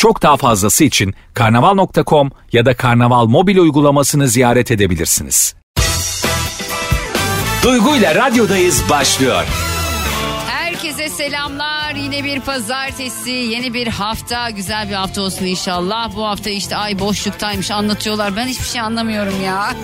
Çok 0.00 0.22
daha 0.22 0.36
fazlası 0.36 0.84
için 0.84 1.14
karnaval.com 1.34 2.30
ya 2.52 2.66
da 2.66 2.76
karnaval 2.76 3.26
mobil 3.26 3.58
uygulamasını 3.58 4.28
ziyaret 4.28 4.70
edebilirsiniz. 4.70 5.54
Duygu 7.62 7.96
ile 7.96 8.14
radyodayız 8.14 8.82
başlıyor. 8.90 9.44
Selamlar. 11.20 11.94
Yine 11.94 12.24
bir 12.24 12.40
pazartesi, 12.40 13.30
yeni 13.30 13.74
bir 13.74 13.86
hafta. 13.86 14.50
Güzel 14.50 14.88
bir 14.88 14.94
hafta 14.94 15.22
olsun 15.22 15.44
inşallah. 15.44 16.16
Bu 16.16 16.24
hafta 16.24 16.50
işte 16.50 16.76
ay 16.76 16.98
boşluktaymış 16.98 17.70
anlatıyorlar. 17.70 18.36
Ben 18.36 18.46
hiçbir 18.46 18.64
şey 18.64 18.80
anlamıyorum 18.80 19.44
ya. 19.44 19.74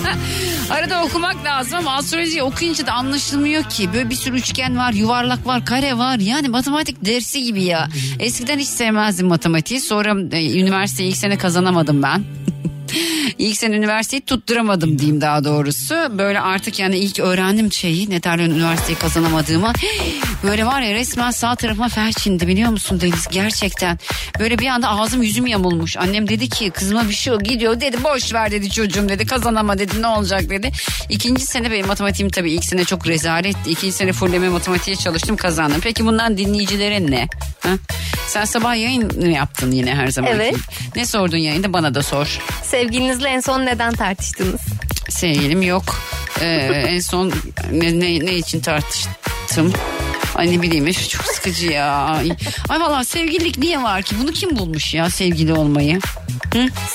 Arada 0.70 1.04
okumak 1.04 1.44
lazım 1.44 1.78
ama 1.78 1.94
astrolojiyi 1.94 2.42
okuyunca 2.42 2.86
da 2.86 2.92
anlaşılmıyor 2.92 3.62
ki. 3.62 3.92
Böyle 3.92 4.10
bir 4.10 4.14
sürü 4.14 4.36
üçgen 4.36 4.76
var, 4.76 4.92
yuvarlak 4.92 5.46
var, 5.46 5.64
kare 5.64 5.98
var. 5.98 6.18
Yani 6.18 6.48
matematik 6.48 7.04
dersi 7.04 7.42
gibi 7.42 7.62
ya. 7.62 7.88
Eskiden 8.20 8.58
hiç 8.58 8.68
sevmezdim 8.68 9.26
matematiği. 9.26 9.80
Sonra 9.80 10.36
e, 10.36 10.60
üniversiteyi 10.60 11.10
ilk 11.10 11.16
sene 11.16 11.38
kazanamadım 11.38 12.02
ben. 12.02 12.24
İlk 13.38 13.56
sene 13.56 13.76
üniversiteyi 13.76 14.20
tutturamadım 14.20 14.98
diyeyim 14.98 15.20
daha 15.20 15.44
doğrusu. 15.44 15.94
Böyle 15.94 16.40
artık 16.40 16.78
yani 16.78 16.98
ilk 16.98 17.20
öğrendim 17.20 17.72
şeyi 17.72 18.10
ne 18.10 18.22
derler 18.22 18.44
üniversiteyi 18.44 18.98
kazanamadığımı. 18.98 19.72
Böyle 20.42 20.66
var 20.66 20.80
ya 20.80 20.94
resmen 20.94 21.30
sağ 21.30 21.54
tarafıma 21.56 21.88
felç 21.88 22.26
indi 22.26 22.48
biliyor 22.48 22.70
musun 22.70 23.00
Deniz 23.00 23.28
gerçekten. 23.30 23.98
Böyle 24.38 24.58
bir 24.58 24.66
anda 24.66 24.88
ağzım 24.88 25.22
yüzüm 25.22 25.46
yamulmuş. 25.46 25.96
Annem 25.96 26.28
dedi 26.28 26.48
ki 26.48 26.70
kızıma 26.70 27.08
bir 27.08 27.14
şey 27.14 27.34
gidiyor 27.38 27.80
dedi 27.80 28.04
boş 28.04 28.34
ver 28.34 28.50
dedi 28.50 28.70
çocuğum 28.70 29.08
dedi 29.08 29.26
kazanama 29.26 29.78
dedi 29.78 30.02
ne 30.02 30.06
olacak 30.06 30.50
dedi. 30.50 30.70
İkinci 31.08 31.46
sene 31.46 31.70
benim 31.70 31.86
matematiğim 31.86 32.30
tabii 32.30 32.52
ilk 32.52 32.64
sene 32.64 32.84
çok 32.84 33.06
rezaletti. 33.06 33.70
İkinci 33.70 33.92
sene 33.92 34.12
fulleme 34.12 34.48
matematiğe 34.48 34.96
çalıştım 34.96 35.36
kazandım. 35.36 35.80
Peki 35.80 36.06
bundan 36.06 36.38
dinleyicilere 36.38 37.10
ne? 37.10 37.28
Ha? 37.60 37.70
Sen 38.28 38.44
sabah 38.44 38.76
yayın 38.76 39.20
mı 39.20 39.28
yaptın 39.28 39.70
yine 39.70 39.94
her 39.94 40.08
zaman. 40.08 40.30
Evet. 40.32 40.56
Ne 40.96 41.06
sordun 41.06 41.36
yayında 41.36 41.72
bana 41.72 41.94
da 41.94 42.02
sor. 42.02 42.38
Sevgilinizle 42.74 43.28
en 43.28 43.40
son 43.40 43.66
neden 43.66 43.92
tartıştınız? 43.92 44.60
Sevgilim 45.08 45.62
yok. 45.62 45.84
Ee, 46.40 46.46
en 46.88 47.00
son 47.00 47.32
ne, 47.72 48.00
ne, 48.00 48.26
ne 48.26 48.34
için 48.34 48.60
tartıştım? 48.60 49.72
Ay 50.34 50.52
ne 50.52 50.62
bileyim 50.62 50.86
üf, 50.86 51.08
çok 51.08 51.22
sıkıcı 51.22 51.66
ya. 51.66 51.92
Ay, 51.94 52.32
ay 52.68 52.80
valla 52.80 53.04
sevgililik 53.04 53.58
niye 53.58 53.82
var 53.82 54.02
ki? 54.02 54.14
Bunu 54.22 54.32
kim 54.32 54.56
bulmuş 54.56 54.94
ya 54.94 55.10
sevgili 55.10 55.52
olmayı? 55.52 55.98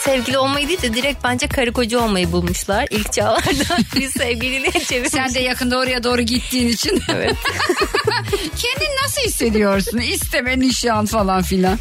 Sevgili 0.02 0.38
olmayı 0.38 0.68
değil 0.68 0.82
de 0.82 0.94
direkt 0.94 1.24
bence 1.24 1.48
karı 1.48 1.74
koca 1.74 2.00
olmayı 2.00 2.32
bulmuşlar 2.32 2.88
ilk 2.90 3.14
çağlarda. 3.14 3.78
Biz 3.96 4.12
sevgililiğe 4.12 4.84
çevirmiş. 4.88 5.12
Sen 5.12 5.34
de 5.34 5.40
yakında 5.40 5.78
oraya 5.78 6.04
doğru 6.04 6.22
gittiğin 6.22 6.68
için. 6.68 7.02
Evet. 7.10 7.36
Kendini 8.58 8.96
nasıl 9.04 9.22
hissediyorsun? 9.22 9.98
İsteme 9.98 10.60
nişan 10.60 11.06
falan 11.06 11.42
filan. 11.42 11.80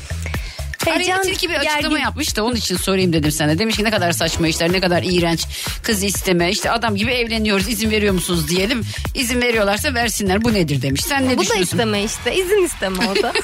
Araya 0.87 0.99
Heyecan, 0.99 1.23
tilki 1.23 1.49
bir 1.51 1.55
açıklama 1.55 1.81
gergin. 1.81 1.97
yapmış 2.05 2.37
da 2.37 2.45
onun 2.45 2.57
için 2.57 2.77
sorayım 2.77 3.13
dedim 3.13 3.31
sana. 3.33 3.59
Demiş 3.59 3.77
ki 3.77 3.85
ne 3.85 3.91
kadar 3.91 4.13
saçma 4.13 4.49
işler 4.49 4.73
ne 4.73 4.81
kadar 4.81 5.03
iğrenç 5.03 5.47
kız 5.83 6.03
isteme 6.03 6.51
işte 6.51 6.71
adam 6.71 6.97
gibi 6.97 7.11
evleniyoruz 7.11 7.69
izin 7.69 7.91
veriyor 7.91 8.15
musunuz 8.15 8.49
diyelim. 8.49 8.83
İzin 9.15 9.43
veriyorlarsa 9.43 9.95
versinler 9.95 10.45
bu 10.45 10.55
nedir 10.55 10.83
demiş. 10.83 11.01
Sen 11.05 11.29
ne 11.29 11.33
Bu 11.33 11.39
da 11.39 11.43
düşünüyorsun? 11.43 11.77
isteme 11.79 12.03
işte. 12.05 12.37
izin 12.37 12.65
isteme 12.65 12.99
o 13.09 13.23
da. 13.23 13.33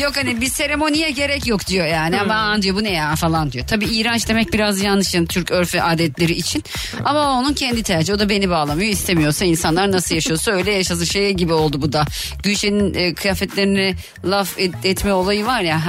Yok 0.00 0.16
hani 0.16 0.40
bir 0.40 0.46
seremoniye 0.46 1.10
gerek 1.10 1.46
yok 1.46 1.66
diyor 1.66 1.86
yani. 1.86 2.20
Aman 2.20 2.62
diyor 2.62 2.76
bu 2.76 2.84
ne 2.84 2.92
ya 2.92 3.16
falan 3.16 3.52
diyor. 3.52 3.66
Tabii 3.66 3.84
iğrenç 3.84 4.28
demek 4.28 4.52
biraz 4.52 4.80
yanlış 4.82 5.14
yani 5.14 5.26
Türk 5.26 5.50
örf 5.50 5.74
ve 5.74 5.82
adetleri 5.82 6.32
için. 6.32 6.64
Ama 7.04 7.30
onun 7.40 7.54
kendi 7.54 7.82
tercihi. 7.82 8.14
O 8.16 8.18
da 8.18 8.28
beni 8.28 8.50
bağlamıyor. 8.50 8.90
istemiyorsa 8.92 9.44
insanlar 9.44 9.92
nasıl 9.92 10.14
yaşıyorsa 10.14 10.52
öyle 10.52 10.72
yaşasın. 10.72 11.04
Şey 11.04 11.32
gibi 11.32 11.52
oldu 11.52 11.82
bu 11.82 11.92
da. 11.92 12.04
Gülşen'in 12.42 12.94
e, 12.94 13.14
kıyafetlerini 13.14 13.94
laf 14.24 14.58
et- 14.58 14.74
etme 14.84 15.12
olayı 15.12 15.46
var 15.46 15.60
ya 15.60 15.86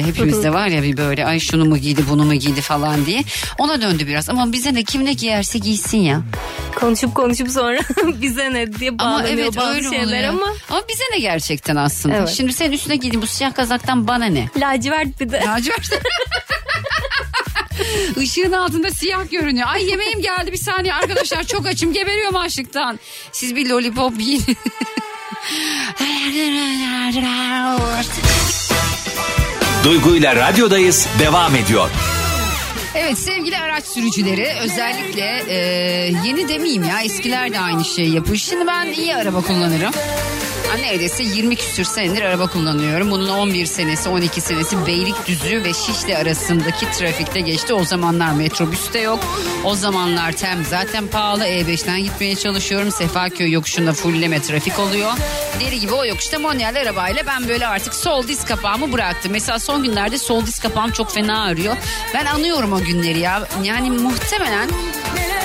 herkeste. 0.00 0.22
Hepimizde 0.22 0.52
var 0.52 0.66
ya 0.68 0.82
bir 0.82 0.96
böyle 0.96 1.26
ay 1.26 1.40
şunu 1.40 1.64
mu 1.64 1.78
giydi 1.78 2.04
bunu 2.10 2.24
mu 2.24 2.34
giydi 2.34 2.60
falan 2.60 3.06
diye. 3.06 3.24
Ona 3.58 3.80
döndü 3.80 4.06
biraz. 4.06 4.30
Ama 4.30 4.52
bize 4.52 4.74
ne 4.74 4.84
kim 4.84 5.04
ne 5.04 5.12
giyerse 5.12 5.58
giysin 5.58 5.98
ya. 5.98 6.22
konuşup 6.76 7.14
konuşup 7.14 7.50
sonra 7.50 7.78
bize 8.20 8.52
ne 8.52 8.72
diye 8.72 8.90
Ama 8.90 8.98
bağlanıyor 8.98 9.34
evet 9.38 9.56
bazı 9.56 9.68
öyle 9.70 9.88
şeyler 9.90 10.04
oluyor. 10.06 10.28
ama. 10.28 10.46
Ama 10.70 10.82
bize 10.88 11.04
ne 11.12 11.18
gerçekten 11.18 11.76
aslında. 11.76 12.16
Evet. 12.16 12.28
Şimdi 12.28 12.52
senin 12.52 12.72
üstüne 12.72 12.96
giydiğin 12.96 13.22
bu 13.22 13.26
siyah 13.26 13.54
kazaktan 13.54 14.08
bana 14.08 14.24
ne? 14.26 14.48
Lacivert 14.56 15.20
bir 15.20 15.30
de. 15.32 15.42
Lacivert. 15.46 15.90
Işığın 18.20 18.52
altında 18.52 18.90
siyah 18.90 19.30
görünüyor. 19.30 19.66
Ay 19.70 19.90
yemeğim 19.90 20.22
geldi 20.22 20.52
bir 20.52 20.58
saniye 20.58 20.94
arkadaşlar 20.94 21.44
çok 21.44 21.66
açım 21.66 21.92
geberiyorum 21.92 22.36
açlıktan. 22.36 22.98
Siz 23.32 23.56
bir 23.56 23.68
lollipop 23.70 24.20
yiyin. 24.20 24.42
Duygu 29.84 30.16
ile 30.16 30.36
radyodayız 30.36 31.08
devam 31.18 31.54
ediyor. 31.54 31.90
Evet 32.94 33.18
sevgili 33.18 33.58
araç 33.58 33.84
sürücüleri 33.86 34.48
özellikle 34.60 35.42
e, 35.48 35.56
yeni 36.26 36.48
demeyeyim 36.48 36.84
ya 36.84 37.00
eskiler 37.02 37.52
de 37.52 37.60
aynı 37.60 37.84
şeyi 37.84 38.14
yapıyor. 38.14 38.36
Şimdi 38.36 38.66
ben 38.66 38.92
iyi 38.92 39.16
araba 39.16 39.40
kullanırım. 39.42 39.92
Ha, 40.70 40.76
neredeyse 40.76 41.22
20 41.22 41.56
küsür 41.56 41.84
senedir 41.84 42.22
araba 42.22 42.46
kullanıyorum. 42.46 43.10
Bunun 43.10 43.28
11 43.28 43.66
senesi 43.66 44.08
12 44.08 44.40
senesi 44.40 44.86
Beylikdüzü 44.86 45.64
ve 45.64 45.72
Şişli 45.74 46.16
arasındaki 46.16 46.90
trafikte 46.90 47.40
geçti. 47.40 47.74
O 47.74 47.84
zamanlar 47.84 48.32
metrobüs 48.32 48.92
de 48.92 48.98
yok. 48.98 49.18
O 49.64 49.74
zamanlar 49.74 50.32
tem 50.32 50.64
zaten 50.64 51.06
pahalı. 51.06 51.44
E5'ten 51.46 52.02
gitmeye 52.02 52.36
çalışıyorum. 52.36 52.90
Sefaköy 52.90 53.52
yokuşunda 53.52 53.92
fulleme 53.92 54.42
trafik 54.42 54.78
oluyor. 54.78 55.12
Deri 55.60 55.80
gibi 55.80 55.92
o 55.94 56.04
yokuşta 56.04 56.38
manuel 56.38 56.80
arabayla 56.80 57.26
ben 57.26 57.48
böyle 57.48 57.66
artık 57.66 57.94
sol 57.94 58.28
diz 58.28 58.44
kapağımı 58.44 58.92
bıraktım. 58.92 59.32
Mesela 59.32 59.58
son 59.58 59.82
günlerde 59.82 60.18
sol 60.18 60.46
diz 60.46 60.58
kapağım 60.58 60.90
çok 60.90 61.12
fena 61.14 61.42
ağrıyor. 61.42 61.76
Ben 62.14 62.26
anıyorum 62.26 62.72
o 62.72 62.80
günleri 62.80 63.18
ya. 63.18 63.48
Yani 63.64 63.90
muhtemelen 63.90 64.68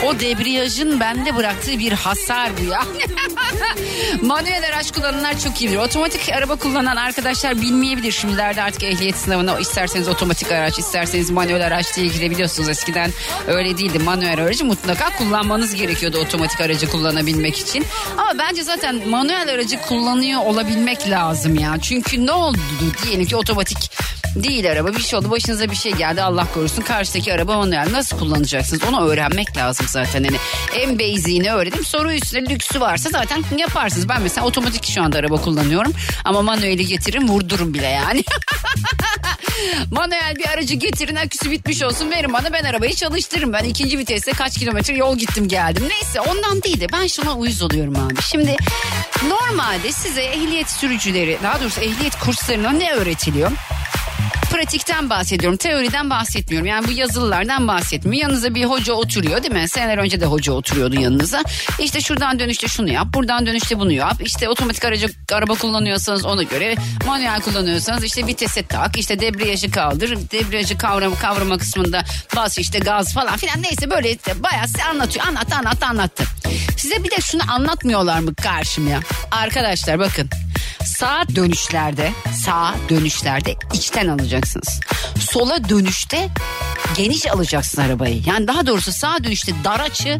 o 0.06 0.20
debriyajın 0.20 1.00
bende 1.00 1.36
bıraktığı 1.36 1.80
bir 1.80 1.92
hasar 1.92 2.50
bu 2.60 2.72
ya. 2.72 2.82
Manuel 4.22 4.64
araç 4.68 4.92
kullananlar 4.92 5.40
çok 5.40 5.62
iyi 5.62 5.70
bilir. 5.70 5.78
Otomatik 5.78 6.30
araba 6.30 6.56
kullanan 6.56 6.96
arkadaşlar 6.96 7.62
bilmeyebilir. 7.62 8.12
Şimdilerde 8.12 8.62
artık 8.62 8.84
ehliyet 8.84 9.16
sınavına 9.16 9.60
isterseniz 9.60 10.08
otomatik 10.08 10.52
araç 10.52 10.80
isterseniz 10.80 11.30
manuel 11.30 11.68
araç 11.68 11.96
diye 11.96 12.08
girebiliyorsunuz. 12.08 12.70
Eskiden 12.70 13.12
öyle 13.48 13.78
değildi. 13.78 14.00
Manuel 14.00 14.44
aracı 14.44 14.66
mutlaka 14.66 15.10
kullanmanız 15.18 15.76
gerekiyordu 15.76 16.18
otomatik 16.18 16.62
aracı 16.62 16.90
kullanabilmek 16.90 17.58
için. 17.58 17.86
Ama 18.18 18.34
bence 18.40 18.64
zaten 18.64 19.10
manuel 19.10 19.50
aracı 19.50 19.82
kullanıyor 19.82 20.42
olabilmek 20.46 21.10
lazım 21.10 21.56
ya. 21.56 21.76
Çünkü 21.82 22.26
ne 22.26 22.32
oldu 22.32 22.58
diyelim 23.04 23.26
ki 23.26 23.36
otomatik 23.36 23.92
değil 24.36 24.72
araba 24.72 24.94
bir 24.94 25.02
şey 25.02 25.20
oldu 25.20 25.30
başınıza 25.32 25.72
bir 25.72 25.76
şey 25.76 25.92
geldi 25.92 26.22
Allah 26.22 26.48
korusun 26.54 26.82
karşıdaki 26.82 27.34
araba 27.34 27.58
manuel 27.58 27.88
nasıl 27.92 28.20
kullanacaksınız? 28.20 28.84
Onu 28.84 29.10
öğrenmek 29.10 29.58
lazım 29.58 29.86
zaten 29.90 30.24
hani. 30.24 30.38
En 30.76 31.00
basic'ini 31.00 31.54
öğrenim 31.54 31.86
soru 31.86 32.14
üstüne 32.14 32.50
lüksü 32.50 32.80
varsa 32.82 33.10
zaten 33.10 33.44
yaparsınız. 33.58 34.10
Ben 34.10 34.22
mesela 34.22 34.48
otomatik 34.48 34.86
şu 34.86 35.04
anda 35.04 35.18
araba 35.18 35.42
kullanıyorum 35.42 35.94
ama 36.26 36.42
manueli 36.42 36.86
getirin 36.86 37.28
vurdurum 37.28 37.74
bile 37.74 37.88
yani. 37.88 38.24
Manuel 39.92 40.36
bir 40.36 40.50
aracı 40.50 40.76
getirin 40.76 41.16
aküsü 41.16 41.52
bitmiş 41.52 41.84
olsun 41.84 42.12
verin 42.12 42.34
bana 42.34 42.54
ben 42.54 42.64
arabayı 42.64 42.96
çalıştırırım. 42.96 43.54
Ben 43.54 43.64
ikinci 43.64 43.98
viteste 43.98 44.32
kaç 44.32 44.58
kilometre 44.58 44.96
yol 44.96 45.18
gittim 45.18 45.48
geldim. 45.48 45.84
Neyse 45.90 46.22
ondan 46.22 46.64
değil 46.64 46.80
de 46.80 46.88
ben 46.94 47.08
şuna 47.08 47.34
uyuz 47.34 47.62
oluyorum 47.62 47.96
abi. 47.96 48.22
Şimdi 48.22 48.56
normalde 49.28 49.92
size 49.92 50.22
ehliyet 50.22 50.70
sürücüleri 50.70 51.38
daha 51.44 51.62
doğrusu 51.62 51.82
ehliyet 51.82 52.20
kurslarına 52.20 52.72
ne 52.72 52.94
öğretiliyor 52.94 53.52
pratikten 54.52 55.10
bahsediyorum. 55.10 55.58
Teoriden 55.58 56.10
bahsetmiyorum. 56.10 56.68
Yani 56.68 56.88
bu 56.88 56.92
yazılılardan 56.92 57.68
bahsetmiyorum. 57.68 58.22
Yanınıza 58.22 58.56
bir 58.56 58.66
hoca 58.66 58.94
oturuyor 58.94 59.44
değil 59.44 59.54
mi? 59.54 59.68
Seneler 59.68 59.98
önce 59.98 60.22
de 60.22 60.26
hoca 60.26 60.54
oturuyordu 60.54 60.96
yanınıza. 61.02 61.44
İşte 61.80 62.02
şuradan 62.02 62.40
dönüşte 62.40 62.68
şunu 62.68 62.90
yap. 62.92 63.08
Buradan 63.14 63.46
dönüşte 63.46 63.80
bunu 63.80 63.92
yap. 63.92 64.16
İşte 64.20 64.50
otomatik 64.50 64.86
aracı, 64.86 65.08
araba 65.34 65.54
kullanıyorsanız 65.54 66.26
ona 66.26 66.44
göre. 66.44 66.76
Manuel 67.06 67.42
kullanıyorsanız 67.42 68.04
işte 68.04 68.28
vitese 68.28 68.64
tak. 68.64 68.98
işte 68.98 69.20
debriyajı 69.20 69.72
kaldır. 69.72 70.18
Debriyajı 70.32 70.78
kavrama, 70.78 71.16
kavrama 71.16 71.58
kısmında 71.58 72.04
bas 72.36 72.58
işte 72.58 72.80
gaz 72.80 73.14
falan 73.14 73.38
filan. 73.38 73.62
Neyse 73.64 73.90
böyle 73.90 74.12
işte 74.12 74.44
bayağı 74.44 74.68
size 74.68 74.84
anlatıyor. 74.84 75.26
Anlat 75.28 75.54
anlat 75.54 75.84
anlattı. 75.84 76.24
Size 76.78 77.04
bir 77.04 77.12
de 77.12 77.22
şunu 77.22 77.42
anlatmıyorlar 77.52 78.20
mı 78.20 78.36
karşımya? 78.36 79.00
Arkadaşlar 79.32 80.00
bakın. 80.00 80.30
Sağ 80.86 81.24
dönüşlerde, 81.36 82.12
sağ 82.46 82.76
dönüşlerde 82.90 83.56
içten 83.74 84.08
alacaksınız. 84.08 84.80
Sola 85.20 85.70
dönüşte 85.70 86.30
geniş 86.98 87.28
alacaksın 87.28 87.82
arabayı. 87.82 88.22
Yani 88.26 88.48
daha 88.48 88.68
doğrusu 88.68 88.92
sağa 88.92 89.24
dönüşte 89.24 89.52
dar 89.64 89.80
açı 89.80 90.20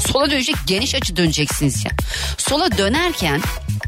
sola 0.00 0.30
dönüşte 0.30 0.52
geniş 0.66 0.94
açı 0.94 1.16
döneceksiniz 1.16 1.84
ya. 1.84 1.90
Sola 2.38 2.78
dönerken 2.78 3.40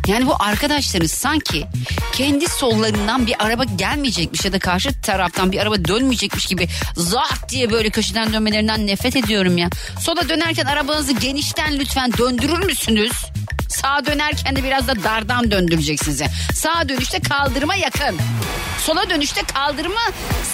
yani 0.06 0.26
bu 0.26 0.42
arkadaşlarınız 0.42 1.10
sanki 1.10 1.66
kendi 2.12 2.48
sollarından 2.48 3.26
bir 3.26 3.34
araba 3.38 3.64
gelmeyecekmiş 3.64 4.44
ya 4.44 4.52
da 4.52 4.58
karşı 4.58 5.00
taraftan 5.00 5.52
bir 5.52 5.58
araba 5.58 5.84
dönmeyecekmiş 5.84 6.46
gibi 6.46 6.68
zart 6.96 7.48
diye 7.48 7.70
böyle 7.70 7.90
köşeden 7.90 8.32
dönmelerinden 8.32 8.86
nefret 8.86 9.16
ediyorum 9.16 9.58
ya. 9.58 9.68
Sola 10.00 10.28
dönerken 10.28 10.64
arabanızı 10.64 11.12
genişten 11.12 11.78
lütfen 11.78 12.12
döndürür 12.18 12.64
müsünüz? 12.64 13.12
Sağa 13.68 14.06
dönerken 14.06 14.56
de 14.56 14.64
biraz 14.64 14.88
da 14.88 15.04
dardan 15.04 15.50
döndüreceksiniz. 15.50 16.20
Yani. 16.20 16.32
Sağa 16.54 16.88
dönüşte 16.88 17.20
kaldırıma 17.20 17.74
yakın. 17.74 18.16
Sola 18.86 19.10
dönüşte 19.10 19.42
kaldırma 19.54 20.00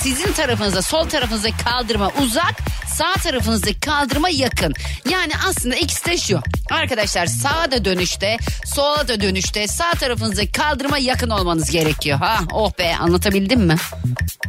sizin 0.01 0.33
tarafınıza, 0.33 0.83
sol 0.83 1.09
tarafınızdaki 1.09 1.65
kaldırıma 1.65 2.11
uzak, 2.23 2.55
sağ 2.97 3.15
tarafınızdaki 3.15 3.81
kaldırıma 3.81 4.29
yakın. 4.29 4.75
Yani 5.11 5.33
aslında 5.49 5.77
ikisi 5.77 6.05
de 6.07 6.19
şu. 6.19 6.41
Arkadaşlar 6.71 7.27
sağa 7.27 7.71
da 7.71 7.85
dönüşte, 7.85 8.37
sola 8.75 9.09
da 9.09 9.21
dönüşte, 9.21 9.67
sağ 9.69 9.91
tarafınızdaki 9.93 10.53
kaldırıma 10.53 10.99
yakın 10.99 11.31
olmanız 11.31 11.71
gerekiyor. 11.71 12.19
Ha, 12.19 12.39
oh 12.53 12.71
be 12.79 12.97
anlatabildim 12.97 13.61
mi? 13.61 13.77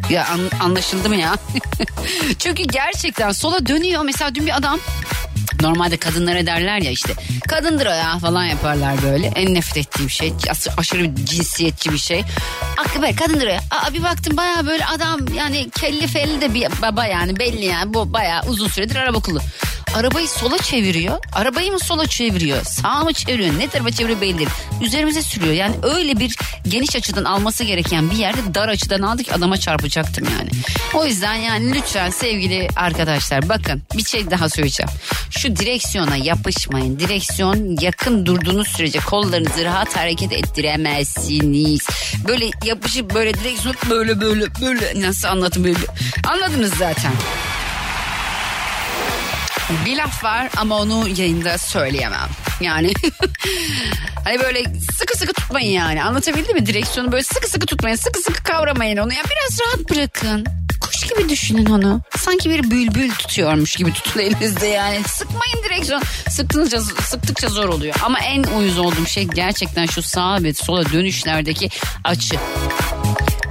Ya 0.10 0.28
an- 0.28 0.60
anlaşıldı 0.66 1.10
mı 1.10 1.16
ya? 1.16 1.36
Çünkü 2.40 2.64
gerçekten 2.64 3.32
sola 3.32 3.66
dönüyor. 3.66 4.04
Mesela 4.04 4.36
dün 4.36 4.46
bir 4.46 4.58
adam 4.58 4.80
Normalde 5.62 5.98
kadınlara 5.98 6.46
derler 6.46 6.78
ya 6.82 6.92
işte 6.92 7.14
kadındır 7.48 7.86
o 7.86 7.90
ya 7.90 8.20
falan 8.20 8.46
yaparlar 8.46 9.04
böyle. 9.04 9.28
En 9.28 9.54
nefret 9.54 9.78
ettiğim 9.78 10.10
şey 10.10 10.34
aşırı 10.78 11.16
cinsiyetçi 11.26 11.92
bir 11.92 11.98
şey. 11.98 12.24
Aklı 12.78 13.02
böyle 13.02 13.16
kadındır 13.16 13.48
o 13.48 13.50
ya. 13.50 13.62
Aa, 13.72 13.94
bir 13.94 14.04
baktım 14.04 14.38
baya 14.38 14.66
böyle 14.66 14.86
adam 14.86 15.20
yani 15.36 15.70
kelli 15.70 16.08
felli 16.08 16.42
de 16.42 16.54
bir 16.54 16.68
baba 16.82 17.06
yani 17.06 17.40
belli 17.40 17.66
yani 17.66 17.94
bu 17.94 18.14
baya 18.14 18.44
uzun 18.48 18.68
süredir 18.68 18.96
araba 18.96 19.20
kullanıyor. 19.20 19.52
Arabayı 19.96 20.28
sola 20.28 20.58
çeviriyor. 20.58 21.18
Arabayı 21.34 21.72
mı 21.72 21.80
sola 21.80 22.08
çeviriyor? 22.08 22.64
Sağa 22.64 23.04
mı 23.04 23.14
çeviriyor? 23.14 23.60
Ne 23.60 23.70
tarafa 23.70 23.92
çeviriyor 23.92 24.22
belli 24.22 24.38
değil. 24.38 24.50
Üzerimize 24.82 25.22
sürüyor. 25.22 25.54
Yani 25.54 25.76
öyle 25.84 26.20
bir 26.20 26.38
geniş 26.68 26.96
açıdan 26.96 27.24
alması 27.24 27.64
gereken 27.64 28.12
bir 28.12 28.16
yerde 28.16 28.56
dar 28.56 28.68
açıdan 28.68 29.02
aldık 29.02 29.34
adama 29.34 29.58
çarpacaktım 29.58 30.28
yani. 30.38 30.50
O 30.94 31.06
yüzden 31.06 31.36
yani 31.36 31.74
lütfen 31.74 32.10
sevgili 32.10 32.68
arkadaşlar 32.76 33.50
bakın 33.50 33.84
bir 33.98 34.04
şey 34.06 34.32
daha 34.32 34.50
söyleyeceğim. 34.50 34.90
Şu 35.30 35.56
direksiyona 35.56 36.16
yapışmayın. 36.16 37.00
Direksiyon 37.00 37.82
yakın 37.82 38.26
durduğunuz 38.26 38.68
sürece 38.68 39.00
kollarınızı 39.00 39.66
rahat 39.66 39.98
hareket 39.98 40.32
ettiremezsiniz. 40.32 41.88
Böyle 42.28 42.50
yapışıp 42.66 43.14
böyle 43.14 43.34
direksiyon 43.34 43.76
böyle 43.90 44.22
böyle 44.22 44.46
böyle 44.62 45.02
nasıl 45.02 45.28
anlatın 45.28 45.64
böyle. 45.64 45.78
Anladınız 46.28 46.74
zaten. 46.78 47.12
Bir 49.86 49.98
laf 49.98 50.24
var 50.24 50.50
ama 50.58 50.78
onu 50.80 51.08
yayında 51.08 51.58
söyleyemem. 51.58 52.30
Yani 52.62 52.94
hani 54.24 54.40
böyle 54.40 54.64
sıkı 55.00 55.18
sıkı 55.18 55.34
tutmayın 55.34 55.72
yani. 55.72 56.04
Anlatabildim 56.04 56.54
mi? 56.54 56.66
Direksiyonu 56.66 57.12
böyle 57.12 57.24
sıkı 57.24 57.50
sıkı 57.50 57.66
tutmayın. 57.66 57.96
Sıkı 57.96 58.20
sıkı 58.20 58.44
kavramayın 58.44 58.98
onu. 58.98 59.14
Ya 59.14 59.24
biraz 59.24 59.60
rahat 59.60 59.90
bırakın. 59.90 60.46
Kuş 60.86 61.02
gibi 61.02 61.30
düşünün 61.30 61.66
onu. 61.66 62.02
Sanki 62.18 62.50
bir 62.50 62.72
bülbül 62.72 63.12
tutuyormuş 63.12 63.76
gibi 63.76 63.94
tutun 63.94 64.20
elinizde 64.20 64.68
yani. 64.68 65.02
Sıkmayın 65.08 65.64
direksiyon. 65.66 66.02
Sıktıkça, 66.30 66.82
sıktıkça 66.82 67.48
zor 67.48 67.70
oluyor. 67.70 67.96
Ama 68.04 68.20
en 68.20 68.44
uyuz 68.44 68.78
olduğum 68.78 69.08
şey 69.08 69.24
gerçekten 69.24 69.86
şu 69.86 70.02
sağa 70.02 70.44
ve 70.44 70.54
sola 70.54 70.92
dönüşlerdeki 70.92 71.70
açı. 72.04 72.36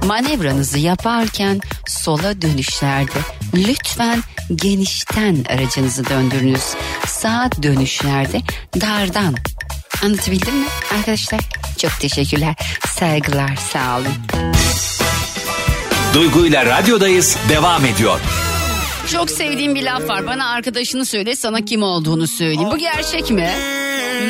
Manevranızı 0.05 0.79
yaparken 0.79 1.61
sola 1.87 2.41
dönüşlerde 2.41 3.19
lütfen 3.53 4.23
genişten 4.55 5.45
aracınızı 5.49 6.09
döndürünüz. 6.09 6.63
Sağ 7.07 7.49
dönüşlerde 7.63 8.41
dardan. 8.81 9.35
Anlatabildim 10.03 10.55
mi 10.55 10.67
arkadaşlar? 10.97 11.41
Çok 11.77 11.91
teşekkürler. 11.99 12.55
Saygılar 12.99 13.55
sağ 13.73 13.97
olun. 13.97 14.13
Duygu 16.15 16.45
ile 16.45 16.65
radyodayız 16.65 17.37
devam 17.49 17.85
ediyor. 17.85 18.19
Çok 19.11 19.29
sevdiğim 19.31 19.75
bir 19.75 19.83
laf 19.83 20.09
var. 20.09 20.27
Bana 20.27 20.49
arkadaşını 20.49 21.05
söyle 21.05 21.35
sana 21.35 21.65
kim 21.65 21.83
olduğunu 21.83 22.27
söyleyeyim. 22.27 22.69
Bu 22.71 22.77
gerçek 22.77 23.31
mi? 23.31 23.49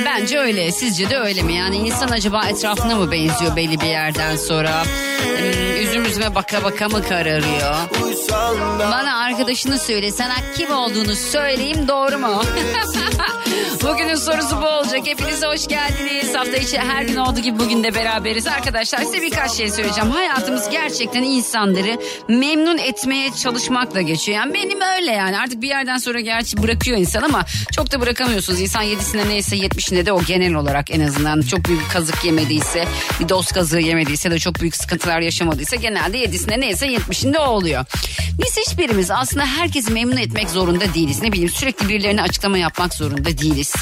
Bence 0.05 0.39
öyle. 0.39 0.71
Sizce 0.71 1.09
de 1.09 1.17
öyle 1.17 1.41
mi? 1.43 1.53
Yani 1.53 1.77
insan 1.77 2.09
acaba 2.09 2.45
etrafına 2.45 2.95
mı 2.95 3.11
benziyor 3.11 3.55
belli 3.55 3.79
bir 3.81 3.85
yerden 3.85 4.35
sonra? 4.35 4.83
Üzüme 6.15 6.35
baka 6.35 6.63
baka 6.63 6.89
mı 6.89 7.03
kararıyor? 7.03 7.75
Bana 8.79 9.17
arkadaşını 9.17 9.79
söyle 9.79 10.11
sana 10.11 10.35
kim 10.57 10.71
olduğunu 10.71 11.15
söyleyeyim 11.15 11.87
doğru 11.87 12.17
mu? 12.17 12.41
Bugünün 13.83 14.15
sorusu 14.15 14.61
bu 14.61 14.65
olacak. 14.65 14.99
Hepinize 15.05 15.47
hoş 15.47 15.67
geldiniz. 15.67 16.35
Hafta 16.35 16.57
içi 16.57 16.79
her 16.79 17.03
gün 17.03 17.15
olduğu 17.15 17.39
gibi 17.39 17.59
bugün 17.59 17.83
de 17.83 17.95
beraberiz. 17.95 18.47
Arkadaşlar 18.47 18.99
size 18.99 19.21
birkaç 19.21 19.51
şey 19.51 19.69
söyleyeceğim. 19.69 20.11
Hayatımız 20.11 20.69
gerçekten 20.69 21.23
insanları 21.23 21.99
memnun 22.27 22.77
etmeye 22.77 23.31
çalışmakla 23.43 24.01
geçiyor. 24.01 24.37
Yani 24.37 24.53
benim 24.53 24.81
öyle 24.81 25.11
yani. 25.11 25.39
Artık 25.39 25.61
bir 25.61 25.67
yerden 25.67 25.97
sonra 25.97 26.19
gerçi 26.19 26.63
bırakıyor 26.63 26.97
insan 26.97 27.21
ama 27.21 27.45
çok 27.75 27.91
da 27.91 28.01
bırakamıyorsunuz. 28.01 28.61
İnsan 28.61 28.81
yedisinde 28.81 29.29
neyse 29.29 29.55
yetmişinde 29.55 30.05
de 30.05 30.11
o 30.11 30.23
genel 30.23 30.53
olarak 30.53 30.91
en 30.91 30.99
azından 30.99 31.41
çok 31.41 31.65
büyük 31.65 31.91
kazık 31.91 32.25
yemediyse, 32.25 32.85
bir 33.19 33.29
dost 33.29 33.53
kazığı 33.53 33.79
yemediyse 33.79 34.31
de 34.31 34.39
çok 34.39 34.59
büyük 34.59 34.75
sıkıntılar 34.75 35.19
yaşamadıysa 35.19 35.75
genelde 36.05 36.17
yedisinde 36.17 36.59
neyse 36.59 36.87
yetmişinde 36.87 37.39
o 37.39 37.47
oluyor. 37.47 37.85
Biz 38.43 38.57
hiçbirimiz 38.57 39.11
aslında 39.11 39.45
herkesi 39.45 39.91
memnun 39.91 40.17
etmek 40.17 40.49
zorunda 40.49 40.93
değiliz. 40.93 41.21
Ne 41.21 41.31
bileyim 41.31 41.49
sürekli 41.49 41.89
birilerine 41.89 42.21
açıklama 42.21 42.57
yapmak 42.57 42.93
zorunda 42.93 43.37
değiliz. 43.37 43.73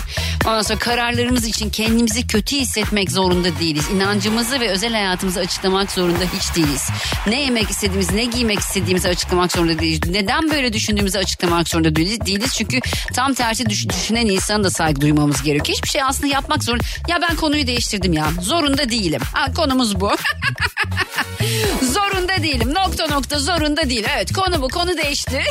Ondan 0.46 0.62
sonra 0.62 0.80
kararlarımız 0.80 1.46
için 1.46 1.70
kendimizi 1.70 2.28
kötü 2.28 2.56
hissetmek 2.56 3.12
zorunda 3.12 3.60
değiliz. 3.60 3.86
İnancımızı 3.96 4.60
ve 4.60 4.70
özel 4.70 4.94
hayatımızı 4.94 5.40
açıklamak 5.40 5.92
zorunda 5.92 6.24
hiç 6.40 6.56
değiliz. 6.56 6.88
Ne 7.28 7.42
yemek 7.42 7.70
istediğimizi, 7.70 8.18
ne 8.18 8.25
giymek 8.25 8.60
istediğimizi 8.60 9.10
açıklamak 9.10 9.52
zorunda 9.52 9.80
değiliz. 9.80 10.10
Neden 10.10 10.52
böyle 10.52 10.74
düşündüğümüzü 10.74 11.18
açıklamak 11.18 11.70
zorunda 11.70 11.96
değiliz. 11.96 12.54
Çünkü 12.58 12.80
tam 13.14 13.34
tersi 13.34 13.70
düş- 13.70 13.90
düşünen 13.90 14.25
insana 14.25 14.64
da 14.64 14.70
saygı 14.70 15.02
duymamız 15.02 15.44
gerekiyor. 15.44 15.78
Hiçbir 15.78 15.90
şey 15.90 16.04
aslında 16.04 16.28
yapmak 16.28 16.64
zorunda. 16.64 16.84
Ya 17.08 17.20
ben 17.22 17.36
konuyu 17.36 17.68
değiştirdim 17.68 18.14
ya. 18.14 18.28
Zorunda 18.42 18.90
değilim. 18.90 19.22
Ha, 19.34 19.54
konumuz 19.54 20.00
bu. 20.00 20.12
zorunda 22.13 22.44
değilim. 22.44 22.74
Nokta 22.74 23.07
nokta 23.07 23.39
zorunda 23.39 23.89
değil. 23.89 24.06
Evet 24.15 24.33
konu 24.33 24.62
bu. 24.62 24.68
Konu 24.68 24.98
değişti. 24.98 25.31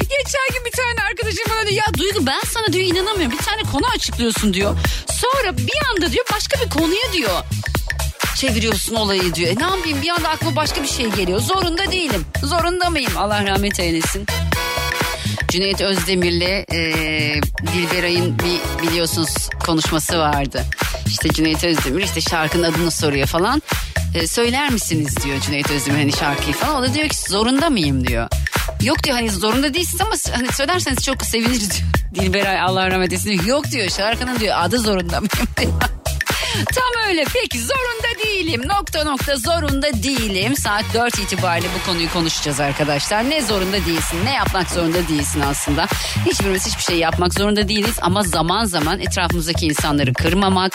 Geçen 0.00 0.48
gün 0.52 0.64
bir 0.64 0.70
tane 0.70 1.08
arkadaşım 1.10 1.44
böyle 1.58 1.74
ya 1.74 1.84
Duygu 1.98 2.26
ben 2.26 2.40
sana 2.46 2.72
diyor 2.72 2.84
inanamıyorum. 2.84 3.38
Bir 3.38 3.44
tane 3.44 3.62
konu 3.62 3.86
açıklıyorsun 3.94 4.54
diyor. 4.54 4.76
Sonra 5.10 5.56
bir 5.58 5.78
anda 5.90 6.12
diyor 6.12 6.24
başka 6.34 6.60
bir 6.64 6.70
konuya 6.70 7.12
diyor 7.12 7.42
çeviriyorsun 8.36 8.94
olayı 8.94 9.34
diyor. 9.34 9.50
E 9.50 9.56
ne 9.56 9.62
yapayım 9.62 10.02
bir 10.02 10.08
anda 10.08 10.28
aklıma 10.28 10.56
başka 10.56 10.82
bir 10.82 10.88
şey 10.88 11.06
geliyor. 11.06 11.40
Zorunda 11.40 11.92
değilim. 11.92 12.26
Zorunda 12.42 12.90
mıyım? 12.90 13.12
Allah 13.16 13.46
rahmet 13.46 13.80
eylesin. 13.80 14.26
Cüneyt 15.48 15.80
Özdemir'le 15.80 16.64
e, 16.72 16.76
Dilberay'ın 17.74 18.38
bir 18.38 18.86
biliyorsunuz 18.88 19.48
konuşması 19.66 20.18
vardı. 20.18 20.64
İşte 21.06 21.28
Cüneyt 21.28 21.64
Özdemir 21.64 22.02
işte 22.02 22.20
şarkının 22.20 22.72
adını 22.72 22.90
soruyor 22.90 23.26
falan. 23.26 23.62
E, 24.14 24.26
söyler 24.26 24.70
misiniz 24.70 25.16
diyor 25.24 25.40
Cüneyt 25.40 25.70
Özdemir 25.70 25.98
hani 25.98 26.12
şarkıyı 26.12 26.54
falan. 26.54 26.76
O 26.76 26.82
da 26.82 26.94
diyor 26.94 27.08
ki 27.08 27.16
zorunda 27.28 27.70
mıyım 27.70 28.06
diyor. 28.06 28.28
Yok 28.82 29.04
diyor 29.04 29.16
hani 29.16 29.30
zorunda 29.30 29.74
değilsiniz 29.74 30.00
ama 30.00 30.14
hani 30.32 30.52
söylerseniz 30.52 31.04
çok 31.04 31.22
seviniriz 31.22 31.70
diyor. 31.70 31.88
Dilberay 32.14 32.60
Allah 32.60 32.90
rahmet 32.90 33.12
eylesin. 33.12 33.46
Yok 33.46 33.70
diyor 33.70 33.90
şarkının 33.90 34.40
diyor 34.40 34.54
adı 34.58 34.78
zorunda 34.78 35.20
mıyım 35.20 35.46
diyor. 35.60 35.72
Tam 36.64 37.08
öyle. 37.08 37.24
Peki 37.34 37.60
zorunda 37.60 38.24
değilim. 38.24 38.62
Nokta 38.68 39.04
nokta 39.04 39.36
zorunda 39.36 40.02
değilim. 40.02 40.56
Saat 40.56 40.84
4 40.94 41.18
itibariyle 41.18 41.68
bu 41.80 41.90
konuyu 41.90 42.12
konuşacağız 42.12 42.60
arkadaşlar. 42.60 43.30
Ne 43.30 43.42
zorunda 43.42 43.86
değilsin 43.86 44.24
ne 44.24 44.32
yapmak 44.34 44.70
zorunda 44.70 45.08
değilsin 45.08 45.40
aslında. 45.40 45.86
Hiçbirimiz 46.26 46.66
hiçbir 46.66 46.82
şey 46.82 46.96
yapmak 46.96 47.34
zorunda 47.34 47.68
değiliz 47.68 47.96
ama 48.00 48.22
zaman 48.22 48.64
zaman 48.64 49.00
etrafımızdaki 49.00 49.66
insanları 49.66 50.14
kırmamak 50.14 50.72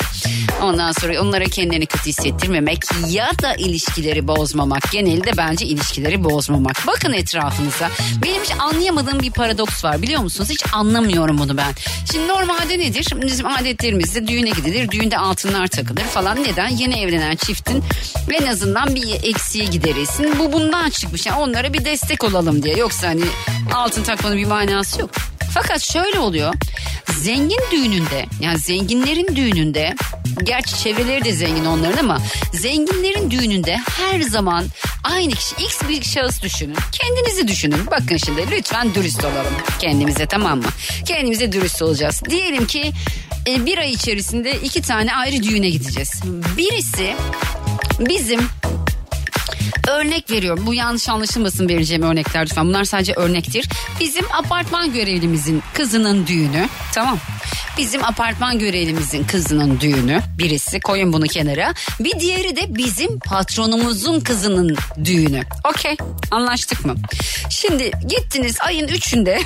ondan 0.61 0.91
sonra 0.91 1.21
onlara 1.21 1.43
kendini 1.45 1.85
kötü 1.85 2.05
hissettirmemek 2.05 2.77
ya 3.07 3.29
da 3.41 3.55
ilişkileri 3.55 4.27
bozmamak. 4.27 4.91
Genelde 4.91 5.37
bence 5.37 5.65
ilişkileri 5.65 6.23
bozmamak. 6.23 6.87
Bakın 6.87 7.13
etrafınıza. 7.13 7.89
Benim 8.23 8.43
hiç 8.43 8.51
anlayamadığım 8.59 9.19
bir 9.19 9.31
paradoks 9.31 9.83
var 9.83 10.01
biliyor 10.01 10.21
musunuz? 10.21 10.49
Hiç 10.49 10.63
anlamıyorum 10.73 11.37
bunu 11.37 11.57
ben. 11.57 11.73
Şimdi 12.11 12.27
normalde 12.27 12.79
nedir? 12.79 13.07
Bizim 13.15 13.45
adetlerimizde 13.45 14.27
düğüne 14.27 14.49
gidilir 14.49 14.91
düğünde 14.91 15.17
altınlar 15.17 15.67
takılır 15.71 16.01
falan. 16.01 16.43
Neden? 16.43 16.69
Yeni 16.69 16.99
evlenen 16.99 17.35
çiftin 17.35 17.83
en 18.31 18.45
azından 18.45 18.95
bir 18.95 19.23
eksiği 19.23 19.69
giderilsin. 19.69 20.39
Bu 20.39 20.53
bundan 20.53 20.89
çıkmış. 20.89 21.25
Yani 21.25 21.39
onlara 21.39 21.73
bir 21.73 21.85
destek 21.85 22.23
olalım 22.23 22.63
diye. 22.63 22.77
Yoksa 22.77 23.07
hani 23.07 23.23
altın 23.73 24.03
takmanın 24.03 24.37
bir 24.37 24.45
manası 24.45 25.01
yok. 25.01 25.09
Fakat 25.53 25.81
şöyle 25.81 26.19
oluyor. 26.19 26.53
Zengin 27.19 27.59
düğününde 27.71 28.25
yani 28.41 28.57
zenginlerin 28.57 29.35
düğününde 29.35 29.95
gerçi 30.43 30.83
çevreleri 30.83 31.25
de 31.25 31.31
zengin 31.31 31.65
onların 31.65 31.97
ama 31.97 32.21
zenginlerin 32.53 33.31
düğününde 33.31 33.77
her 33.97 34.21
zaman 34.21 34.65
aynı 35.03 35.33
kişi 35.33 35.55
X 35.55 35.81
bir 35.89 36.03
şahıs 36.03 36.43
düşünün. 36.43 36.77
Kendinizi 36.91 37.47
düşünün. 37.47 37.85
Bakın 37.91 38.17
şimdi 38.17 38.51
lütfen 38.51 38.95
dürüst 38.95 39.23
olalım 39.25 39.53
kendimize 39.79 40.25
tamam 40.25 40.57
mı? 40.57 40.69
Kendimize 41.05 41.51
dürüst 41.51 41.81
olacağız. 41.81 42.21
Diyelim 42.29 42.67
ki 42.67 42.91
e, 43.47 43.65
bir 43.65 43.77
ay 43.77 43.91
içerisinde 43.91 44.51
iki 44.51 44.81
tane 44.81 45.15
ayrı 45.15 45.43
düğüne 45.43 45.60
gideceğiz. 45.69 46.21
Birisi 46.57 47.15
bizim 47.99 48.39
Örnek 49.89 50.31
veriyorum. 50.31 50.65
Bu 50.67 50.73
yanlış 50.73 51.09
anlaşılmasın 51.09 51.69
vereceğim 51.69 52.03
örnekler 52.03 52.41
lütfen. 52.45 52.65
Bunlar 52.65 52.83
sadece 52.83 53.13
örnektir. 53.13 53.69
Bizim 53.99 54.25
apartman 54.33 54.93
görevlimizin 54.93 55.63
kızının 55.73 56.27
düğünü. 56.27 56.67
Tamam. 56.93 57.17
Bizim 57.77 58.03
apartman 58.03 58.59
görevlimizin 58.59 59.23
kızının 59.23 59.79
düğünü. 59.79 60.21
Birisi 60.37 60.79
koyun 60.79 61.13
bunu 61.13 61.25
kenara. 61.25 61.73
Bir 61.99 62.19
diğeri 62.19 62.55
de 62.55 62.75
bizim 62.75 63.19
patronumuzun 63.19 64.19
kızının 64.19 64.77
düğünü. 65.05 65.41
Okey. 65.69 65.97
Anlaştık 66.31 66.85
mı? 66.85 66.95
Şimdi 67.49 67.91
gittiniz 68.07 68.57
ayın 68.61 68.87
3'ünde 68.87 69.41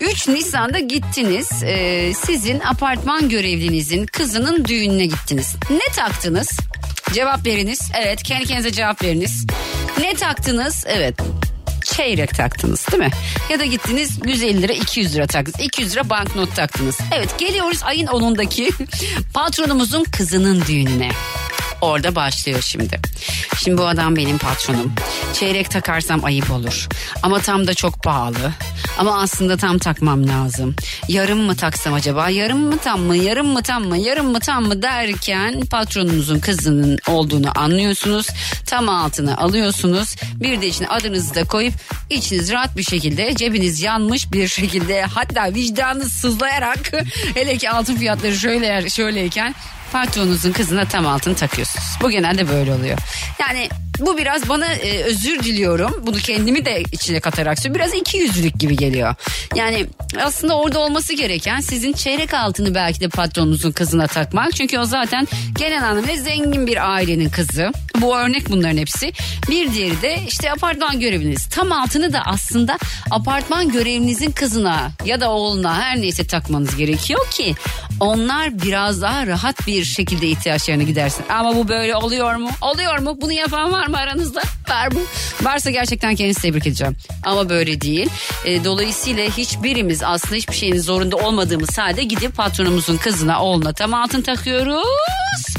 3 0.00 0.28
Nisan'da 0.28 0.78
gittiniz. 0.78 1.48
Ee, 1.62 2.12
sizin 2.26 2.60
apartman 2.60 3.28
görevlinizin 3.28 4.06
kızının 4.06 4.64
düğününe 4.64 5.06
gittiniz. 5.06 5.54
Ne 5.70 5.94
taktınız? 5.96 6.48
Cevap 7.12 7.46
veriniz. 7.46 7.90
Evet 8.02 8.22
kendi 8.22 8.44
kendinize 8.46 8.72
cevap 8.72 9.02
veriniz. 9.02 9.46
Ne 10.00 10.14
taktınız? 10.14 10.84
Evet 10.86 11.14
çeyrek 11.84 12.34
taktınız 12.34 12.86
değil 12.92 13.02
mi? 13.02 13.10
Ya 13.50 13.60
da 13.60 13.64
gittiniz 13.64 14.18
150 14.24 14.62
lira 14.62 14.72
200 14.72 15.14
lira 15.14 15.26
taktınız. 15.26 15.60
200 15.60 15.92
lira 15.92 16.10
banknot 16.10 16.56
taktınız. 16.56 16.98
Evet 17.14 17.38
geliyoruz 17.38 17.80
ayın 17.82 18.06
10'undaki 18.06 18.70
patronumuzun 19.34 20.04
kızının 20.04 20.64
düğününe. 20.66 21.10
Orada 21.82 22.14
başlıyor 22.14 22.62
şimdi. 22.62 23.00
Şimdi 23.64 23.78
bu 23.78 23.86
adam 23.86 24.16
benim 24.16 24.38
patronum. 24.38 24.92
Çeyrek 25.34 25.70
takarsam 25.70 26.24
ayıp 26.24 26.50
olur. 26.50 26.88
Ama 27.22 27.40
tam 27.40 27.66
da 27.66 27.74
çok 27.74 28.02
pahalı. 28.02 28.52
Ama 28.98 29.20
aslında 29.22 29.56
tam 29.56 29.78
takmam 29.78 30.28
lazım. 30.28 30.76
Yarım 31.08 31.38
mı 31.38 31.56
taksam 31.56 31.94
acaba? 31.94 32.30
Yarım 32.30 32.58
mı 32.58 32.78
tam 32.78 33.00
mı? 33.00 33.16
Yarım 33.16 33.46
mı 33.46 33.62
tam 33.62 33.84
mı? 33.84 33.98
Yarım 33.98 34.32
mı 34.32 34.40
tam 34.40 34.64
mı 34.64 34.82
derken 34.82 35.60
patronunuzun 35.60 36.38
kızının 36.38 36.98
olduğunu 37.08 37.58
anlıyorsunuz. 37.58 38.26
Tam 38.66 38.88
altına 38.88 39.36
alıyorsunuz. 39.36 40.16
Bir 40.34 40.60
de 40.60 40.66
içine 40.66 40.88
adınızı 40.88 41.34
da 41.34 41.44
koyup 41.44 41.74
içiniz 42.10 42.52
rahat 42.52 42.76
bir 42.76 42.82
şekilde 42.82 43.34
cebiniz 43.34 43.80
yanmış 43.80 44.32
bir 44.32 44.48
şekilde 44.48 45.02
hatta 45.02 45.54
vicdanınız 45.54 46.12
sızlayarak 46.12 46.92
hele 47.34 47.56
ki 47.56 47.70
altın 47.70 47.96
fiyatları 47.96 48.36
şöyle 48.36 48.90
şöyleyken 48.90 49.54
patronunuzun 49.92 50.52
kızına 50.52 50.84
tam 50.84 51.06
altın 51.06 51.34
takıyorsunuz. 51.34 51.86
Bu 52.02 52.10
genelde 52.10 52.48
böyle 52.48 52.72
oluyor. 52.72 52.98
Yani 53.40 53.68
bu 53.98 54.18
biraz 54.18 54.48
bana 54.48 54.66
e, 54.66 55.02
özür 55.02 55.42
diliyorum. 55.42 56.02
Bunu 56.06 56.16
kendimi 56.16 56.64
de 56.64 56.82
içine 56.92 57.20
katarak 57.20 57.58
söylüyorum. 57.58 57.82
Biraz 57.82 58.00
iki 58.00 58.16
yüzlülük 58.18 58.60
gibi 58.60 58.76
geliyor. 58.76 59.14
Yani 59.54 59.86
aslında 60.20 60.58
orada 60.58 60.78
olması 60.78 61.14
gereken 61.14 61.60
sizin 61.60 61.92
çeyrek 61.92 62.34
altını 62.34 62.74
belki 62.74 63.00
de 63.00 63.08
patronunuzun 63.08 63.72
kızına 63.72 64.06
takmak. 64.06 64.54
Çünkü 64.54 64.78
o 64.78 64.84
zaten 64.84 65.28
genel 65.58 65.88
anlamda 65.88 66.16
zengin 66.16 66.66
bir 66.66 66.92
ailenin 66.92 67.28
kızı. 67.30 67.72
Bu 68.00 68.18
örnek 68.18 68.50
bunların 68.50 68.76
hepsi. 68.76 69.12
Bir 69.50 69.72
diğeri 69.72 70.02
de 70.02 70.18
işte 70.28 70.52
apartman 70.52 71.00
görevliniz. 71.00 71.48
Tam 71.48 71.72
altını 71.72 72.12
da 72.12 72.22
aslında 72.26 72.78
apartman 73.10 73.68
görevlinizin 73.68 74.30
kızına 74.30 74.90
ya 75.04 75.20
da 75.20 75.30
oğluna 75.30 75.82
her 75.82 76.00
neyse 76.00 76.26
takmanız 76.26 76.76
gerekiyor 76.76 77.30
ki 77.30 77.54
onlar 78.00 78.62
biraz 78.62 79.02
daha 79.02 79.26
rahat 79.26 79.66
bir 79.66 79.84
şekilde 79.84 80.26
ihtiyaçlarını 80.28 80.82
gidersin. 80.82 81.24
Ama 81.28 81.56
bu 81.56 81.68
böyle 81.68 81.96
oluyor 81.96 82.34
mu? 82.34 82.50
Oluyor 82.60 82.98
mu? 82.98 83.18
Bunu 83.20 83.32
yapan 83.32 83.72
var 83.72 83.86
mı 83.86 83.91
aranızda? 83.98 84.42
Var 84.70 84.92
mı? 84.92 85.00
Varsa 85.42 85.70
gerçekten 85.70 86.14
kendinizi 86.14 86.42
tebrik 86.42 86.66
edeceğim. 86.66 86.96
Ama 87.22 87.48
böyle 87.48 87.80
değil. 87.80 88.10
E, 88.44 88.64
dolayısıyla 88.64 89.24
hiçbirimiz 89.24 90.02
aslında 90.02 90.34
hiçbir 90.34 90.54
şeyin 90.54 90.78
zorunda 90.78 91.16
olmadığımız 91.16 91.78
halde 91.78 92.02
gidip 92.02 92.36
patronumuzun 92.36 92.96
kızına 92.96 93.42
oğluna 93.42 93.72
tam 93.72 93.94
altın 93.94 94.22
takıyoruz. 94.22 95.51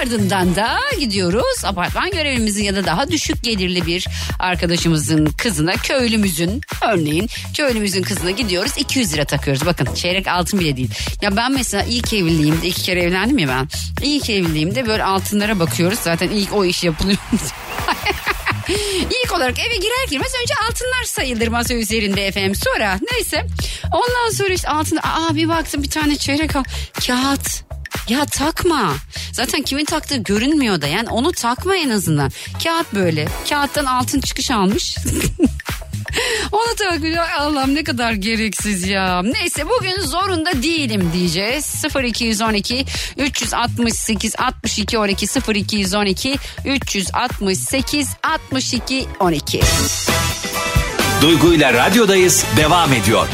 Ardından 0.00 0.56
da 0.56 0.78
gidiyoruz 1.00 1.64
apartman 1.64 2.10
görevlimizin 2.10 2.64
ya 2.64 2.76
da 2.76 2.84
daha 2.84 3.10
düşük 3.10 3.42
gelirli 3.42 3.86
bir 3.86 4.06
arkadaşımızın 4.38 5.26
kızına 5.26 5.72
köylümüzün 5.72 6.60
örneğin 6.92 7.28
köylümüzün 7.56 8.02
kızına 8.02 8.30
gidiyoruz 8.30 8.72
200 8.76 9.14
lira 9.14 9.24
takıyoruz. 9.24 9.66
Bakın 9.66 9.94
çeyrek 9.94 10.28
altın 10.28 10.60
bile 10.60 10.76
değil. 10.76 10.90
Ya 11.22 11.36
ben 11.36 11.52
mesela 11.52 11.84
ilk 11.84 12.12
evliliğimde 12.12 12.66
iki 12.66 12.82
kere 12.82 13.02
evlendim 13.02 13.38
ya 13.38 13.48
ben. 13.48 13.68
İlk 14.02 14.30
evliliğimde 14.30 14.86
böyle 14.86 15.04
altınlara 15.04 15.58
bakıyoruz. 15.58 15.98
Zaten 15.98 16.28
ilk 16.28 16.52
o 16.52 16.64
iş 16.64 16.84
yapılıyor. 16.84 17.18
İlk 19.24 19.32
olarak 19.32 19.58
eve 19.58 19.76
girer 19.76 20.08
girmez 20.10 20.32
önce 20.42 20.54
altınlar 20.68 21.04
sayılır 21.04 21.48
masa 21.48 21.74
üzerinde 21.74 22.26
efendim. 22.26 22.54
Sonra 22.54 22.98
neyse 23.12 23.46
ondan 23.92 24.30
sonra 24.32 24.52
işte 24.52 24.68
altında 24.68 25.00
aa 25.00 25.36
bir 25.36 25.48
baktım 25.48 25.82
bir 25.82 25.90
tane 25.90 26.16
çeyrek 26.16 26.56
al. 26.56 26.64
Kağıt. 27.06 27.71
Ya 28.08 28.26
takma. 28.26 28.94
Zaten 29.32 29.62
kimin 29.62 29.84
taktığı 29.84 30.16
görünmüyor 30.16 30.80
da 30.80 30.86
yani 30.86 31.08
onu 31.08 31.32
takma 31.32 31.76
en 31.76 31.90
azından. 31.90 32.30
Kağıt 32.64 32.94
böyle. 32.94 33.28
Kağıttan 33.48 33.84
altın 33.84 34.20
çıkış 34.20 34.50
almış. 34.50 34.96
Onu. 36.52 36.72
Ay 37.20 37.32
Allah'ım 37.38 37.74
ne 37.74 37.84
kadar 37.84 38.12
gereksiz 38.12 38.88
ya. 38.88 39.22
Neyse 39.22 39.64
bugün 39.68 40.00
zorunda 40.00 40.62
değilim 40.62 41.10
diyeceğiz. 41.12 41.84
0212 42.04 42.84
368 43.18 44.34
62 44.38 44.98
12 44.98 45.26
0212 45.54 46.38
368 46.64 48.08
62 48.22 49.06
12. 49.20 49.60
Duygu 51.22 51.54
ile 51.54 51.72
radyodayız 51.72 52.44
devam 52.56 52.92
ediyor. 52.92 53.28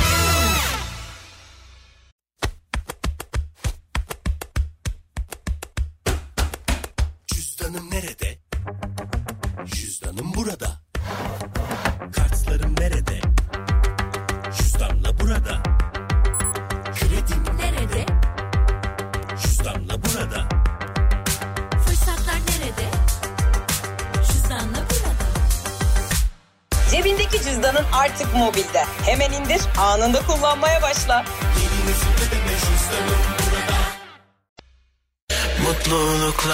Cüzdanın 27.58 27.86
artık 27.92 28.34
mobilde. 28.36 28.84
Hemen 29.06 29.32
indir, 29.32 29.60
anında 29.78 30.20
kullanmaya 30.26 30.82
başla. 30.82 31.24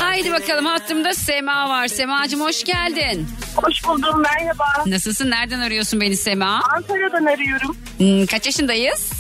Haydi 0.01 0.33
bakalım 0.33 0.67
hattımda 0.67 1.15
Sema 1.15 1.69
var. 1.69 1.89
Semacığım 1.89 2.41
hoş 2.41 2.65
geldin. 2.65 3.29
Hoş 3.57 3.85
buldum 3.85 4.23
merhaba. 4.23 4.65
Nasılsın? 4.87 5.31
Nereden 5.31 5.61
arıyorsun 5.61 6.01
beni 6.01 6.17
Sema? 6.17 6.61
Ankara'dan 6.77 7.25
arıyorum. 7.25 7.77
Hmm, 7.99 8.27
kaç 8.27 8.47
yaşındayız? 8.47 9.13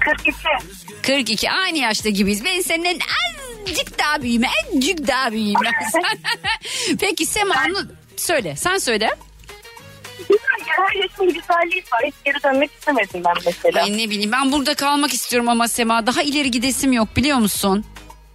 42. 0.00 0.36
42 1.02 1.50
aynı 1.50 1.78
yaşta 1.78 2.08
gibiyiz. 2.08 2.44
Ben 2.44 2.60
senden 2.60 2.98
azıcık 3.66 3.98
daha 3.98 4.22
büyüğüm. 4.22 4.42
Azıcık 4.44 5.08
daha 5.08 5.32
büyüğüm. 5.32 5.60
Peki 7.00 7.26
Sema 7.26 7.54
onu 7.68 7.86
söyle. 8.16 8.56
Sen 8.56 8.78
söyle. 8.78 9.10
Güzel 10.18 10.66
ya 10.68 10.74
her 10.88 10.94
yaşın 11.02 11.26
güzelliği 11.26 11.84
var. 11.92 12.02
Hiç 12.06 12.14
geri 12.24 12.42
dönmek 12.42 12.70
istemedim 12.72 13.22
ben 13.24 13.34
mesela. 13.46 13.82
Ay 13.82 13.98
ne 13.98 14.10
bileyim 14.10 14.32
ben 14.32 14.52
burada 14.52 14.74
kalmak 14.74 15.14
istiyorum 15.14 15.48
ama 15.48 15.68
Sema 15.68 16.06
daha 16.06 16.22
ileri 16.22 16.50
gidesim 16.50 16.92
yok 16.92 17.08
biliyor 17.16 17.38
musun? 17.38 17.84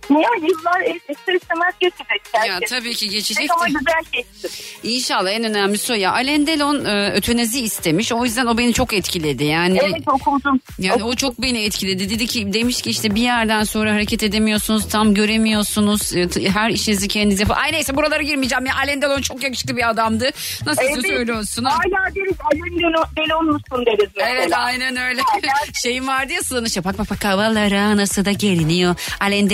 Niye 0.09 0.27
yıllar 0.49 0.81
ister 1.09 1.33
istemez 1.33 1.73
geçecek. 1.79 2.21
Ya 2.33 2.45
gerçi. 2.59 2.65
tabii 2.75 2.93
ki 2.95 3.09
geçecek. 3.09 3.51
Ama 3.51 3.65
güzel 3.67 4.01
geçti. 4.11 4.47
İnşallah 4.83 5.31
en 5.31 5.43
önemlisi 5.43 5.93
o 5.93 5.95
ya. 5.95 6.11
Alain 6.13 6.47
Delon 6.47 6.85
e, 6.85 7.11
ötenezi 7.11 7.59
istemiş. 7.61 8.11
O 8.11 8.25
yüzden 8.25 8.45
o 8.45 8.57
beni 8.57 8.73
çok 8.73 8.93
etkiledi. 8.93 9.43
Yani 9.43 9.79
Evet 9.83 10.01
okudum. 10.07 10.59
yani 10.79 11.03
o 11.03 11.15
çok 11.15 11.41
beni 11.41 11.63
etkiledi. 11.63 12.09
Dedi 12.09 12.27
ki 12.27 12.53
demiş 12.53 12.81
ki 12.81 12.89
işte 12.89 13.15
bir 13.15 13.21
yerden 13.21 13.63
sonra 13.63 13.93
hareket 13.93 14.23
edemiyorsunuz, 14.23 14.87
tam 14.89 15.13
göremiyorsunuz. 15.13 16.15
e, 16.15 16.49
Her 16.49 16.69
işinizi 16.69 17.07
kendiniz 17.07 17.39
yapın. 17.39 17.53
Ay 17.53 17.71
neyse 17.71 17.95
buralara 17.95 18.21
girmeyeceğim 18.21 18.65
ya. 18.65 18.75
Alain 18.75 19.01
Delon 19.01 19.21
çok 19.21 19.43
yakışıklı 19.43 19.77
bir 19.77 19.89
adamdı. 19.89 20.29
Nasıl 20.65 20.81
Evet. 20.83 21.01
söylüyorsun? 21.07 21.63
Hala 21.63 22.15
deriz 22.15 22.33
Alın 22.53 22.79
Delon, 22.79 23.05
Delon 23.17 23.45
musun 23.45 23.85
deriz 23.85 24.09
mesela. 24.15 24.33
Evet 24.35 24.49
aynen 24.55 24.97
öyle. 24.97 25.21
Hala- 25.21 25.73
Şeyin 25.83 26.07
vardı 26.07 26.33
ya 26.33 26.41
sığınışa 26.41 26.83
bak 26.83 26.97
bak 26.99 27.09
bak 27.11 27.25
havalara 27.25 27.97
nasıl 27.97 28.25
da 28.25 28.31
geliniyor. 28.31 28.95
Alain 29.19 29.49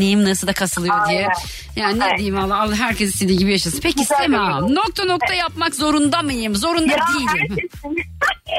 Benim 0.00 0.24
nasıl 0.24 0.46
da 0.46 0.52
kasılıyor 0.52 1.06
diye. 1.08 1.18
Aynen. 1.18 1.32
Yani 1.76 2.00
ne 2.00 2.16
diyeyim 2.18 2.38
Allah, 2.38 2.60
Allah 2.60 2.74
herkes 2.76 3.14
istediği 3.14 3.38
gibi 3.38 3.52
yaşasın. 3.52 3.80
Peki 3.82 3.96
Güzel 3.98 4.16
Sema 4.18 4.50
yorum. 4.50 4.74
nokta 4.74 5.04
nokta 5.04 5.34
yapmak 5.34 5.74
zorunda 5.74 6.22
mıyım? 6.22 6.56
Zorunda 6.56 6.92
Ya 6.92 6.98
değilim. 7.14 7.28
herkesin, 7.48 7.96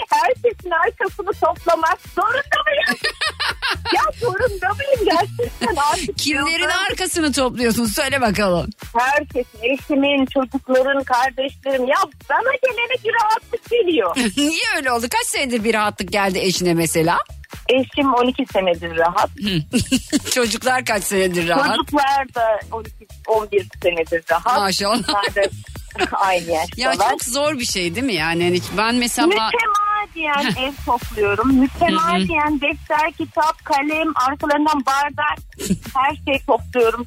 herkesin 0.10 0.70
arkasını 0.70 1.32
toplamak 1.42 2.00
zorunda 2.16 2.58
mıyım? 2.66 3.00
ya 3.96 4.02
zorunda 4.20 4.68
mıyım 4.74 5.06
gerçekten 5.38 5.76
artık? 5.92 6.18
Kimlerin 6.18 6.64
ya. 6.64 6.82
arkasını 6.90 7.32
topluyorsun 7.34 7.86
söyle 7.86 8.22
bakalım. 8.22 8.70
Herkesin, 8.98 9.60
eşimin, 9.62 10.26
çocukların, 10.26 11.04
kardeşlerim. 11.04 11.88
Ya 11.88 11.98
bana 12.30 12.52
gelene 12.64 13.04
bir 13.06 13.12
rahatlık 13.24 13.70
geliyor. 13.70 14.16
Niye 14.38 14.64
öyle 14.78 14.92
oldu? 14.92 15.06
Kaç 15.12 15.28
senedir 15.28 15.64
bir 15.64 15.74
rahatlık 15.74 16.12
geldi 16.12 16.40
eşine 16.40 16.74
mesela? 16.74 17.18
Eşim 17.70 18.14
12 18.14 18.46
senedir 18.54 18.98
rahat. 18.98 19.30
Çocuklar 20.32 20.86
kaç 20.86 21.04
senedir 21.04 21.48
rahat? 21.48 21.76
Çocuklar 21.78 22.36
da 22.36 22.60
12 22.72 22.92
11 23.28 23.68
senedir 23.84 24.24
rahat. 24.32 24.58
Maşallah. 24.60 25.10
Onlar 25.10 25.36
da 25.36 25.42
aynı 26.18 26.52
Ya 26.52 26.66
yaştalar. 26.78 27.10
çok 27.10 27.24
zor 27.24 27.60
bir 27.60 27.66
şey 27.66 27.96
değil 27.96 28.06
mi 28.06 28.14
yani? 28.14 28.44
Yani 28.44 28.60
ben 28.78 28.96
mesela 28.96 29.50
Mütemadiyen 30.06 30.66
ev 30.68 30.74
topluyorum. 30.86 31.56
Mütemadiyen 31.60 32.62
defter, 32.62 33.12
kitap, 33.18 33.66
kalem, 33.66 34.14
arkalarından 34.30 34.86
bardak 34.86 35.38
her 35.96 36.16
şey 36.26 36.46
topluyorum. 36.48 37.06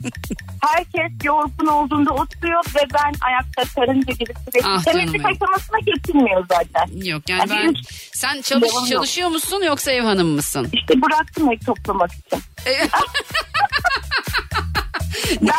Herkes 0.62 1.12
yorgun 1.24 1.66
olduğunda 1.66 2.10
oturuyor 2.14 2.64
ve 2.74 2.80
ben 2.94 3.12
ayakta 3.26 3.62
karınca 3.74 4.12
gibi 4.12 4.32
sürekli 4.44 4.68
Ah 4.68 4.84
canım 4.84 4.98
temizlik 4.98 5.24
benim. 5.24 5.36
aşamasına 5.42 5.78
geçilmiyor 5.78 6.46
zaten. 6.48 6.86
yok 7.10 7.22
yani 7.28 7.40
Ya 7.40 7.46
ben 7.50 7.74
sen 8.12 8.40
çalış 8.42 8.70
devam 8.72 8.82
yok. 8.82 8.88
çalışıyor 8.92 9.28
musun 9.28 9.62
yoksa 9.66 9.90
ev 9.92 10.02
hanımı 10.02 10.32
mısın? 10.34 10.70
İşte 10.72 11.02
bıraktım 11.02 11.52
ev 11.52 11.58
toplamak 11.66 12.10
için. 12.12 12.42
ben 15.40 15.50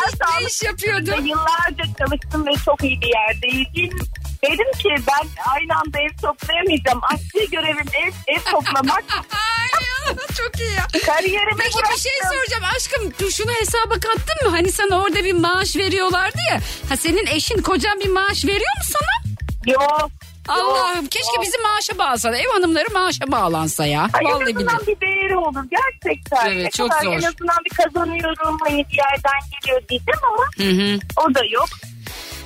ne 0.42 0.48
iş 0.48 0.62
yapıyordun? 0.64 1.26
Yıllarca 1.26 1.84
çalıştım 1.98 2.46
ve 2.48 2.52
çok 2.66 2.84
iyi 2.84 3.02
bir 3.02 3.08
yerdeydim. 3.08 4.00
Dedim 4.44 4.72
ki 4.82 4.90
ben 5.08 5.28
aynı 5.54 5.74
anda 5.80 6.00
ev 6.00 6.18
toplayamayacağım. 6.22 7.00
Asli 7.14 7.50
görevim 7.52 7.88
ev, 7.94 8.12
ev 8.36 8.40
toplamak. 8.52 9.04
çok 10.38 10.60
iyi 10.60 10.72
ya. 10.74 10.88
Kariyerimi 11.06 11.58
Peki 11.58 11.70
bir 11.78 11.84
bıraktım. 11.84 11.98
şey 12.00 12.12
soracağım 12.34 12.64
aşkım 12.76 13.30
şunu 13.32 13.52
hesaba 13.52 13.94
kattın 13.94 14.46
mı? 14.46 14.50
Hani 14.50 14.72
sana 14.72 15.02
orada 15.02 15.24
bir 15.24 15.34
maaş 15.34 15.76
veriyorlardı 15.76 16.38
ya. 16.52 16.60
Ha 16.90 16.98
senin 16.98 17.26
eşin 17.28 17.62
kocan 17.62 18.00
bir 18.00 18.10
maaş 18.10 18.46
veriyor 18.46 18.78
mu 18.78 18.84
sana? 18.84 19.34
Yok. 19.74 20.12
Allah'ım 20.48 21.08
keşke 21.08 21.42
bizi 21.42 21.58
maaşa 21.58 21.98
bağlasa. 21.98 22.38
Ev 22.38 22.48
hanımları 22.54 22.94
maaşa 22.94 23.32
bağlansa 23.32 23.86
ya. 23.86 24.02
Ay, 24.14 24.26
en 24.26 24.32
azından 24.32 24.56
billahi. 24.56 24.88
bir 24.88 25.02
değeri 25.02 25.38
olur 25.38 25.64
gerçekten. 25.72 26.46
Evet, 26.52 26.64
Ne 26.66 26.70
çok 26.72 26.90
kadar 26.92 27.04
zor. 27.04 27.14
En 27.14 27.18
azından 27.18 27.58
bir 27.66 27.84
kazanıyorum 27.84 28.58
hani 28.64 28.86
bir 28.92 28.98
yerden 28.98 29.40
geliyor 29.62 29.82
diyeceğim 29.90 30.20
ama 30.24 30.44
Hı 30.58 30.82
hı. 30.82 31.00
o 31.28 31.34
da 31.36 31.46
yok. 31.46 31.70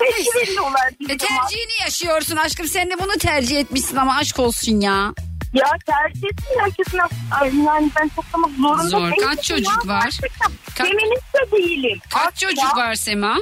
Veriyorlar 0.01 0.87
E, 1.09 1.17
tercihini 1.17 1.81
yaşıyorsun 1.81 2.35
aşkım. 2.37 2.67
Sen 2.67 2.89
de 2.91 2.99
bunu 2.99 3.11
tercih 3.19 3.59
etmişsin 3.59 3.95
ama 3.95 4.15
aşk 4.15 4.39
olsun 4.39 4.81
ya. 4.81 5.13
Ya 5.53 5.65
tercih 5.85 6.23
etsin 6.27 6.59
herkesin 6.59 6.99
Ay, 7.41 7.51
yani 7.65 7.91
ben 7.99 8.09
toplamak 8.09 8.51
zorunda 8.61 8.83
Zor. 8.89 9.11
Kaç 9.21 9.43
çocuk 9.43 9.87
var? 9.87 10.05
Ka- 10.05 10.83
Feminist 10.87 11.33
de 11.33 11.51
değilim. 11.57 11.99
Kaç 12.09 12.43
Asla. 12.43 12.47
çocuk 12.49 12.77
var 12.77 12.95
Sema? 12.95 13.37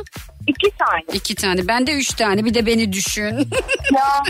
İki 0.48 0.72
tane. 0.78 1.02
İki 1.14 1.36
tane. 1.36 1.68
Ben 1.68 1.88
de 1.88 1.92
üç 1.94 2.08
tane. 2.14 2.46
Bir 2.46 2.54
de 2.54 2.66
beni 2.66 2.94
düşün. 2.94 3.38
Ya. 3.94 4.24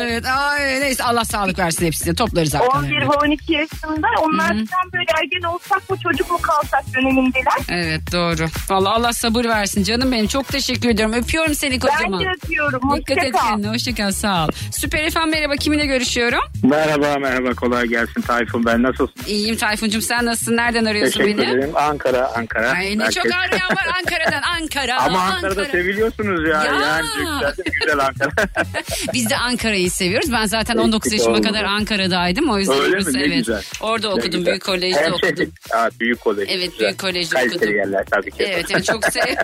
evet. 0.02 0.24
Ay, 0.26 0.80
neyse 0.80 1.04
Allah 1.04 1.24
sağlık 1.24 1.58
versin 1.58 1.86
hepsine. 1.86 2.14
Toplarız 2.14 2.54
11 2.54 2.64
arkalarını. 2.64 3.00
ve 3.00 3.06
12 3.26 3.52
yaşında. 3.52 4.06
Onlar 4.20 4.50
bizden 4.54 4.92
böyle 4.92 5.04
ergen 5.22 5.42
olsak 5.48 5.90
mı 5.90 5.96
çocuk 6.02 6.30
mu 6.30 6.38
kalsak 6.42 6.84
dönemindeler. 6.94 7.54
Evet 7.68 8.00
doğru. 8.12 8.46
Vallahi 8.70 8.92
Allah 8.94 9.12
sabır 9.12 9.44
versin 9.44 9.82
canım 9.84 10.12
benim. 10.12 10.26
Çok 10.26 10.48
teşekkür 10.48 10.88
ediyorum. 10.88 11.14
Öpüyorum 11.14 11.54
seni 11.54 11.78
kocaman. 11.78 12.20
Ben 12.20 12.26
de 12.26 12.30
öpüyorum. 12.44 12.80
Dikkat 12.96 13.18
et 13.18 13.24
Hoşça 13.24 13.38
kal. 13.38 13.48
kendine. 13.48 13.68
Hoşça 13.70 13.94
kal. 13.94 14.10
Sağ 14.12 14.44
ol. 14.44 14.48
Süper 14.72 15.04
efendim 15.04 15.30
merhaba. 15.30 15.56
Kiminle 15.56 15.86
görüşüyorum? 15.86 16.40
Merhaba 16.62 17.16
merhaba 17.20 17.54
kolay 17.54 17.86
gelsin 17.86 18.20
Tayfun 18.20 18.64
ben 18.66 18.82
nasılsın? 18.82 19.14
İyiyim 19.26 19.56
Tayfun'cum. 19.56 20.02
Sen 20.02 20.26
nasılsın? 20.26 20.56
Nereden 20.56 20.84
arıyorsun 20.84 21.20
Teşekkür 21.20 21.42
beni? 21.42 21.50
ederim 21.50 21.70
Ankara 21.76 22.32
Ankara. 22.36 22.70
Ay 22.70 22.98
ne 22.98 23.02
Herkes- 23.04 23.14
çok 23.22 23.32
arayan 23.32 23.70
var 23.70 23.86
Ankara'dan. 23.98 24.42
Ankara. 24.42 25.00
Ama 25.06 25.15
Ankara'da 25.20 25.60
Ankara. 25.60 25.64
seviliyorsunuz 25.72 26.48
ya. 26.48 26.64
Ya. 26.64 26.72
Yani 26.74 27.06
güzel, 27.18 27.54
güzel 27.80 27.98
Ankara. 28.06 28.30
Biz 29.12 29.30
de 29.30 29.36
Ankara'yı 29.36 29.90
seviyoruz. 29.90 30.32
Ben 30.32 30.46
zaten 30.46 30.76
19 30.76 31.12
Eksik 31.12 31.20
yaşıma 31.28 31.48
kadar 31.48 31.64
Ankara'daydım. 31.64 32.50
O 32.50 32.58
yüzden 32.58 32.78
Öyle 32.80 32.92
burası, 32.96 33.10
mi? 33.12 33.18
Ne 33.18 33.22
evet. 33.26 33.36
güzel. 33.36 33.62
Orada 33.80 34.08
Ne 34.08 34.12
okudum. 34.14 34.30
güzel. 34.30 34.46
Büyük 34.46 34.64
kolejde 34.64 34.96
Her 35.00 35.04
şey- 35.04 35.12
okudum. 35.12 35.52
Aa, 35.74 35.88
büyük 36.00 36.20
kolej. 36.20 36.48
Evet, 36.50 36.72
güzel. 36.72 36.78
büyük 36.86 36.98
kolejde 36.98 37.34
Kaliteli 37.34 37.56
okudum. 37.56 37.76
yerler 37.76 38.04
tabii 38.10 38.30
ki. 38.30 38.36
Evet 38.38 38.70
yani 38.70 38.84
çok 38.84 39.04
sev. 39.04 39.22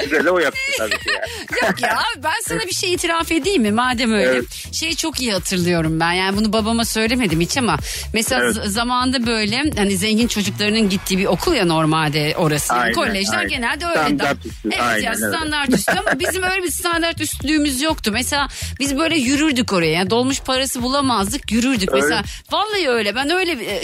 Güzel 0.00 0.28
o 0.28 0.38
yaptı 0.38 0.58
tabii 0.78 0.90
ki 0.90 1.10
ya. 1.10 1.20
Yok 1.68 1.82
ya 1.82 1.98
ben 2.24 2.32
sana 2.48 2.60
bir 2.60 2.72
şey 2.72 2.94
itiraf 2.94 3.32
edeyim 3.32 3.62
mi 3.62 3.72
madem 3.72 4.12
öyle. 4.12 4.26
Evet. 4.30 4.44
Şeyi 4.72 4.96
çok 4.96 5.20
iyi 5.20 5.32
hatırlıyorum 5.32 6.00
ben 6.00 6.12
yani 6.12 6.36
bunu 6.36 6.52
babama 6.52 6.84
söylemedim 6.84 7.40
hiç 7.40 7.56
ama 7.56 7.76
mesela 8.12 8.42
Evet. 8.44 8.56
zamanında 8.66 9.26
böyle 9.26 9.62
hani 9.76 9.96
zengin 9.96 10.26
çocuklarının 10.28 10.88
gittiği 10.88 11.18
bir 11.18 11.26
okul 11.26 11.54
ya 11.54 11.64
normalde 11.64 12.34
orası. 12.38 12.72
Yani 12.74 12.82
Aynen, 12.82 12.94
Kolejler 13.16 13.38
aynen. 13.38 13.48
genelde 13.50 13.86
öyle. 13.86 13.98
Standart 13.98 14.44
Da- 14.44 14.48
üstü, 14.48 14.68
Evet 14.68 14.80
aynen 14.80 15.02
ya 15.02 15.10
öyle. 15.14 15.28
standart 15.28 15.68
üstü 15.70 15.92
ama 15.92 16.18
bizim 16.20 16.42
öyle 16.42 16.62
bir 16.62 16.70
standart 16.70 17.20
üstlüğümüz 17.20 17.82
yoktu. 17.82 18.10
Mesela 18.14 18.48
biz 18.80 18.98
böyle 18.98 19.16
yürürdük 19.18 19.72
oraya. 19.72 19.92
Yani 19.92 20.10
dolmuş 20.10 20.40
parası 20.40 20.82
bulamazdık 20.82 21.52
yürürdük. 21.52 21.92
Öyle. 21.92 22.02
Mesela 22.02 22.22
vallahi 22.52 22.88
öyle 22.88 23.14
ben 23.14 23.30
öyle 23.30 23.60
bir- 23.60 23.66
e, 23.66 23.82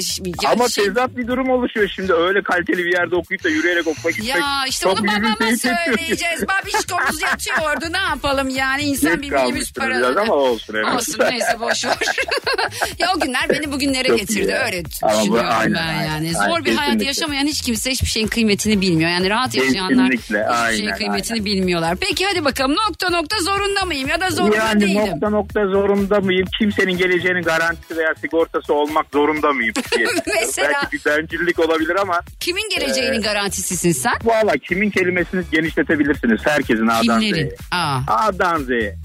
Ama 0.52 0.68
şey- 0.68 0.84
tezat 0.84 1.16
bir 1.16 1.26
durum 1.26 1.50
oluşuyor 1.50 1.88
şimdi. 1.96 2.12
Öyle 2.12 2.42
kaliteli 2.42 2.78
bir 2.84 2.92
yerde 2.92 3.16
okuyup 3.16 3.44
da 3.44 3.48
yürüyerek 3.48 3.86
okumak 3.86 4.14
gitmek. 4.14 4.28
Ya 4.36 4.64
işte 4.68 4.88
onu 4.88 5.02
babama 5.06 5.36
çekiyor. 5.38 5.76
söyleyeceğiz. 5.86 6.42
Babişkomuz 6.48 7.22
yatıyordu 7.22 7.84
ne 7.92 7.98
yapalım 8.10 8.48
yani 8.48 8.82
insan 8.82 9.22
bir 9.22 9.30
minibüs 9.32 9.72
paraları. 9.72 10.20
ama 10.20 10.34
olsun. 10.34 10.74
Evet. 10.74 10.86
Olsun 10.94 11.16
neyse 11.30 11.60
boş 11.60 11.84
ver. 11.84 11.96
ya 12.98 13.08
o 13.16 13.20
günler 13.20 13.48
beni 13.48 13.72
bugünlere 13.72 14.08
Çok 14.08 14.18
iyi 14.18 14.20
getirdi 14.20 14.50
ya. 14.50 14.64
öyle 14.66 14.82
Ama 15.02 15.12
bu 15.12 15.20
düşünüyorum 15.20 15.50
aynen, 15.58 15.74
ben 15.74 15.80
aynen, 15.88 16.02
yani. 16.06 16.32
aynen, 16.38 16.48
Zor 16.50 16.64
bir 16.64 16.70
hayat 16.74 16.84
kesinlikle. 16.92 17.06
yaşamayan 17.06 17.46
hiç 17.46 17.62
kimse 17.62 17.90
hiçbir 17.90 18.06
şeyin 18.06 18.26
kıymetini 18.26 18.80
bilmiyor. 18.80 19.10
Yani 19.10 19.21
rahat 19.30 19.54
yaşayanlar 19.54 20.10
Kesinlikle, 20.10 20.46
şeyin 20.70 20.86
aynen, 20.86 20.96
kıymetini 20.98 21.44
bilmiyorlar. 21.44 21.96
Peki 22.00 22.24
hadi 22.26 22.44
bakalım 22.44 22.76
nokta 22.88 23.10
nokta 23.10 23.36
zorunda 23.40 23.84
mıyım 23.84 24.08
ya 24.08 24.20
da 24.20 24.30
zorunda 24.30 24.56
yani 24.56 24.80
değilim. 24.80 25.06
nokta 25.10 25.30
nokta 25.30 25.66
zorunda 25.66 26.20
mıyım? 26.20 26.46
Kimsenin 26.58 26.96
geleceğinin 26.96 27.42
garantisi 27.42 27.96
veya 27.96 28.14
sigortası 28.20 28.74
olmak 28.74 29.06
zorunda 29.12 29.52
mıyım? 29.52 29.74
Mesela- 30.40 30.72
Belki 30.82 30.92
bir 31.06 31.10
bencillik 31.10 31.58
olabilir 31.58 31.96
ama 32.00 32.20
Kimin 32.40 32.68
geleceğinin 32.76 33.18
Ee, 33.18 33.22
garantisisin 33.22 33.92
sen? 33.92 34.12
valla 34.24 34.52
kimin 34.68 34.90
kelimesini 34.90 35.42
genişletebilirsiniz. 35.52 36.40
Herkesin 36.44 36.86
A'dan 36.86 37.20
Kimlerin? 37.20 37.48
Z'ye. 37.48 37.56
Aa. 37.72 37.98
A'dan 38.08 38.62
Z'ye. 38.62 38.96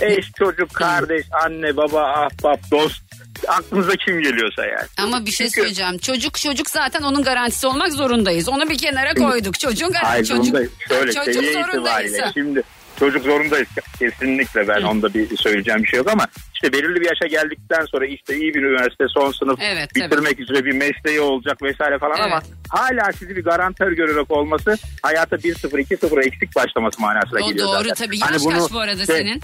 Eş, 0.00 0.32
çocuk, 0.38 0.74
kardeş, 0.74 1.26
anne, 1.44 1.76
baba, 1.76 2.02
ahbap, 2.02 2.70
dost. 2.70 3.02
Aklınıza 3.48 3.92
kim 3.96 4.20
geliyorsa 4.22 4.66
yani. 4.66 4.86
Ama 4.98 5.26
bir 5.26 5.30
şey 5.30 5.46
Çünkü- 5.46 5.60
söyleyeceğim. 5.60 5.98
Çocuk 5.98 6.34
çocuk 6.38 6.70
zaten 6.70 7.02
onun 7.02 7.22
garantisi 7.22 7.66
olmak 7.66 7.92
zorundayız. 7.92 8.48
Onu 8.48 8.68
bir 8.70 8.78
kenara 8.78 9.14
koyduk. 9.14 9.60
Çocuğun 9.60 9.92
Hayır 9.92 10.02
garantisi. 10.02 10.28
Çocuk, 10.28 10.44
zorundayız. 10.44 10.72
Şöyle 10.88 11.12
çocuk 11.12 11.44
itibariyle. 11.44 12.30
Şimdi 12.34 12.62
çocuk 12.98 13.24
zorundayız 13.24 13.68
kesinlikle 13.98 14.68
ben 14.68 14.82
onda 14.82 15.14
bir 15.14 15.36
söyleyeceğim 15.36 15.82
bir 15.82 15.88
şey 15.88 15.98
yok 15.98 16.08
ama 16.12 16.26
işte 16.54 16.72
belirli 16.72 17.00
bir 17.00 17.06
yaşa 17.06 17.26
geldikten 17.26 17.84
sonra 17.86 18.06
işte 18.06 18.36
iyi 18.36 18.54
bir 18.54 18.62
üniversite 18.62 19.04
son 19.08 19.32
sınıf 19.32 19.58
Evet, 19.62 19.94
bitirmek 19.94 20.40
üzere 20.40 20.64
bir 20.64 20.72
mesleği 20.72 21.20
olacak 21.20 21.62
vesaire 21.62 21.98
falan 21.98 22.20
ama 22.20 22.40
Evet. 22.44 22.52
hala 22.68 23.12
sizi 23.12 23.36
bir 23.36 23.44
garantör 23.44 23.92
görerek 23.92 24.30
olması 24.30 24.76
hayata 25.02 25.36
1-0 25.36 25.78
2-0 25.78 26.26
eksik 26.26 26.56
başlaması 26.56 27.00
manasına 27.00 27.44
O 27.44 27.48
geliyor 27.48 27.66
doğru 27.68 27.88
zaten. 27.88 28.06
tabii. 28.06 28.20
Hani 28.20 28.32
Yaş 28.32 28.42
bunu 28.44 28.58
kaç 28.62 28.72
bu 28.72 28.78
arada 28.78 29.06
şey, 29.06 29.16
senin? 29.16 29.40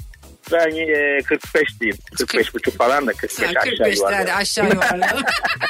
Ben 0.52 0.70
e, 0.70 1.22
45 1.22 1.80
diyeyim. 1.80 1.98
45 2.18 2.54
buçuk 2.54 2.78
falan 2.78 3.06
da 3.06 3.12
45 3.12 3.32
Sen 3.32 3.44
aşağı 3.44 3.62
45 3.62 3.98
yuvarlak. 3.98 4.20
hadi 4.20 4.32
aşağı 4.32 4.68
yuvarlayalım. 4.68 5.22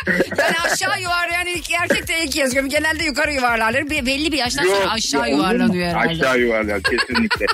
ben 0.39 0.55
aşağı 0.65 1.01
yuvarlayan 1.01 1.47
ilk 1.47 1.71
erkek 1.71 2.09
de 2.09 2.25
ilk 2.25 2.37
yazıyorum. 2.37 2.71
Genelde 2.71 3.05
yukarı 3.05 3.33
yuvarlarlar. 3.33 3.91
Bir, 3.91 4.07
belli 4.07 4.33
bir 4.33 4.39
yaştan 4.39 4.65
sonra 4.65 4.91
aşağı 4.91 5.31
yuvarlanıyor 5.31 5.89
herhalde. 5.89 6.09
Aşağı 6.09 6.39
yuvarlar 6.39 6.81
kesinlikle. 6.83 7.47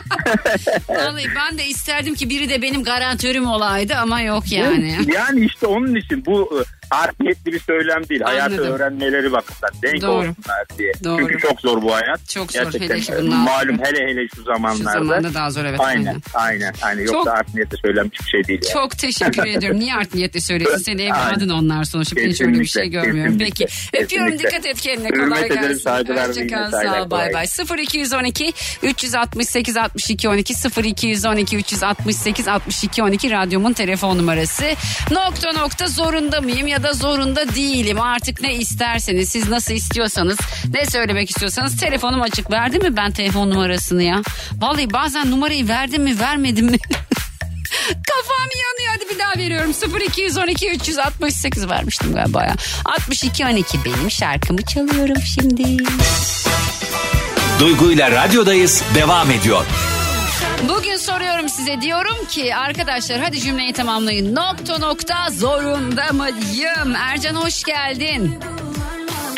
Vallahi 0.88 1.26
ben 1.36 1.58
de 1.58 1.66
isterdim 1.66 2.14
ki 2.14 2.30
biri 2.30 2.48
de 2.48 2.62
benim 2.62 2.84
garantörüm 2.84 3.46
olaydı 3.46 3.94
ama 3.94 4.20
yok 4.20 4.52
yani. 4.52 4.98
yani 5.14 5.44
işte 5.44 5.66
onun 5.66 5.94
için 5.94 6.26
bu 6.26 6.64
art 6.90 7.20
niyetli 7.20 7.52
bir 7.52 7.60
söylem 7.60 8.08
değil. 8.08 8.20
Hayatı 8.20 8.54
Anladım. 8.54 8.72
öğrenmeleri 8.74 9.32
bakımından 9.32 9.82
denk 9.82 10.02
Doğru. 10.02 10.12
olsunlar 10.12 10.64
diye. 10.78 10.92
Doğru. 11.04 11.18
Çünkü 11.18 11.38
çok 11.48 11.60
zor 11.60 11.82
bu 11.82 11.94
hayat. 11.94 12.28
Çok 12.28 12.52
zor, 12.52 12.60
Gerçekten, 12.62 12.88
hele 12.96 13.00
ki 13.00 13.12
bundan 13.20 13.38
Malum 13.38 13.76
sonra. 13.76 13.88
hele 13.88 14.06
hele 14.10 14.28
şu 14.36 14.42
zamanlarda. 14.42 14.98
Şu 14.98 15.04
zamanda 15.04 15.34
daha 15.34 15.50
zor 15.50 15.64
evet. 15.64 15.80
Aynen 15.80 16.06
aynen. 16.06 16.20
aynen. 16.34 16.74
aynen. 16.82 17.00
Yoksa 17.02 17.12
Çok- 17.18 17.28
art 17.28 17.54
niyetle 17.54 17.76
söylenmiş 17.84 18.20
bir 18.20 18.26
şey 18.26 18.44
değil. 18.44 18.60
Yani. 18.64 18.72
Çok 18.72 18.98
teşekkür 18.98 19.46
ediyorum. 19.56 19.80
Niye 19.80 19.94
art 19.94 20.14
niyetle 20.14 20.40
söylüyorsun? 20.40 20.82
Senin 20.82 20.98
evladın 20.98 21.48
onlar 21.48 21.84
sonuçta. 21.84 22.16
Ben 22.16 22.28
hiç 22.28 22.40
öyle 22.40 22.60
bir 22.60 22.64
şey 22.64 22.88
görmüyorum. 22.88 23.38
kesinlikle, 23.38 23.66
Peki. 23.92 24.04
Öpüyorum. 24.04 24.30
kesinlikle. 24.32 24.58
Dikkat 24.58 24.66
et 24.66 24.80
kendine. 24.80 25.08
Kolay 25.10 25.48
gelsin. 25.48 25.90
Hoşçakal. 25.90 26.70
Sağ 26.70 27.02
ol. 27.02 27.10
Bay 27.10 27.34
bay. 27.34 27.46
0212 27.84 28.52
368 28.82 29.76
62 29.76 30.28
12 30.28 30.54
0212 30.84 31.56
368 31.56 32.48
62 32.48 33.02
12 33.02 33.30
radyomun 33.30 33.72
telefon 33.72 34.18
numarası. 34.18 34.64
Nokta 35.10 35.52
nokta 35.52 35.86
zorunda 35.86 36.40
mıyım 36.40 36.66
ya 36.66 36.77
ya 36.78 36.84
da 36.84 36.92
zorunda 36.92 37.54
değilim. 37.54 38.00
Artık 38.00 38.40
ne 38.40 38.54
isterseniz 38.54 39.28
siz 39.28 39.48
nasıl 39.48 39.74
istiyorsanız 39.74 40.38
ne 40.74 40.86
söylemek 40.86 41.30
istiyorsanız 41.30 41.76
telefonum 41.76 42.22
açık. 42.22 42.50
Verdim 42.50 42.82
mi 42.82 42.96
ben 42.96 43.10
telefon 43.10 43.50
numarasını 43.50 44.02
ya? 44.02 44.22
Vallahi 44.58 44.92
bazen 44.92 45.30
numarayı 45.30 45.68
verdim 45.68 46.02
mi 46.02 46.20
vermedim 46.20 46.66
mi? 46.66 46.78
Kafam 47.88 48.48
yanıyor 48.64 48.92
hadi 48.96 49.14
bir 49.14 49.18
daha 49.18 49.32
veriyorum 49.38 49.72
0212 50.06 50.70
368 50.70 51.68
vermiştim 51.68 52.12
galiba 52.12 52.44
ya 52.44 52.56
62 52.84 53.46
12 53.46 53.84
benim 53.84 54.10
şarkımı 54.10 54.62
çalıyorum 54.62 55.22
şimdi 55.34 55.76
Duygu 57.60 57.92
ile 57.92 58.10
radyodayız 58.10 58.82
devam 58.94 59.30
ediyor. 59.30 59.64
Bugün 60.68 60.96
soruyorum 61.18 61.48
size 61.48 61.80
diyorum 61.80 62.26
ki 62.28 62.56
arkadaşlar 62.56 63.20
hadi 63.20 63.40
cümleyi 63.40 63.72
tamamlayın. 63.72 64.34
Nokta 64.34 64.78
nokta 64.78 65.30
zorunda 65.30 66.12
mıyım? 66.12 66.96
Ercan 66.96 67.34
hoş 67.34 67.64
geldin. 67.64 68.38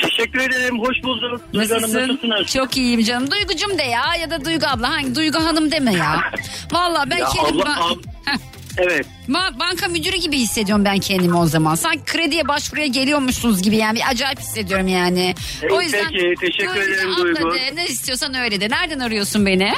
Teşekkür 0.01 0.41
ederim. 0.41 0.79
Hoş 0.81 1.03
bulduk. 1.03 1.41
Duygu 1.53 1.71
Hanım 1.75 1.83
Nasılsın? 1.83 2.09
nasılsınız? 2.09 2.47
Çok 2.47 2.77
iyiyim 2.77 3.05
canım. 3.05 3.31
Duygucum 3.31 3.79
de 3.79 3.83
ya 3.83 4.03
ya 4.21 4.31
da 4.31 4.45
Duygu 4.45 4.67
abla. 4.67 4.91
Hangi 4.91 5.15
Duygu 5.15 5.39
hanım 5.45 5.71
deme 5.73 5.95
ya. 5.95 6.21
Vallahi 6.73 7.11
ben 7.11 7.17
Ya 7.19 7.29
kendim... 7.29 7.61
abla, 7.61 7.71
ba- 7.71 7.93
ab- 7.93 8.05
Heh. 8.25 8.37
Evet. 8.79 9.07
Ma- 9.29 9.59
banka 9.61 9.89
müdürü 9.89 10.17
gibi 10.17 10.39
hissediyorum 10.39 10.85
ben 10.85 10.99
kendimi 10.99 11.37
o 11.37 11.47
zaman. 11.47 11.75
Sanki 11.75 12.05
krediye 12.05 12.49
başvuruya 12.49 12.87
geliyormuşsunuz 12.87 13.63
gibi 13.63 13.77
yani. 13.77 13.97
Bir 13.99 14.09
acayip 14.11 14.39
hissediyorum 14.41 14.89
yani. 14.89 15.35
Peki, 15.61 15.75
o 15.75 15.83
yüzden 15.83 16.09
teşekkür 16.41 16.81
ederim 16.83 17.13
abla 17.15 17.23
Duygu. 17.25 17.55
de, 17.55 17.77
ne 17.77 17.87
istiyorsan 17.87 18.35
öyle 18.35 18.61
de. 18.61 18.69
Nereden 18.71 18.99
arıyorsun 19.01 19.47
beni? 19.47 19.73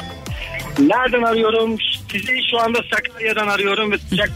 Nereden 0.79 1.21
arıyorum? 1.23 1.77
Sizi 2.11 2.49
şu 2.51 2.59
anda 2.59 2.79
Sakarya'dan 2.95 3.47
arıyorum 3.47 3.91
ve 3.91 3.97
sıcak 3.97 4.29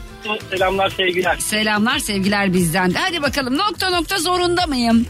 selamlar 0.52 0.89
sevgiler. 0.89 1.36
Selamlar 1.38 2.00
sevgiler 2.00 2.54
bizden 2.54 2.93
de. 2.93 2.97
Hadi 3.00 3.21
bakalım 3.21 3.58
nokta 3.58 3.89
nokta 3.89 4.17
zorunda 4.17 4.65
mıyım? 4.67 5.06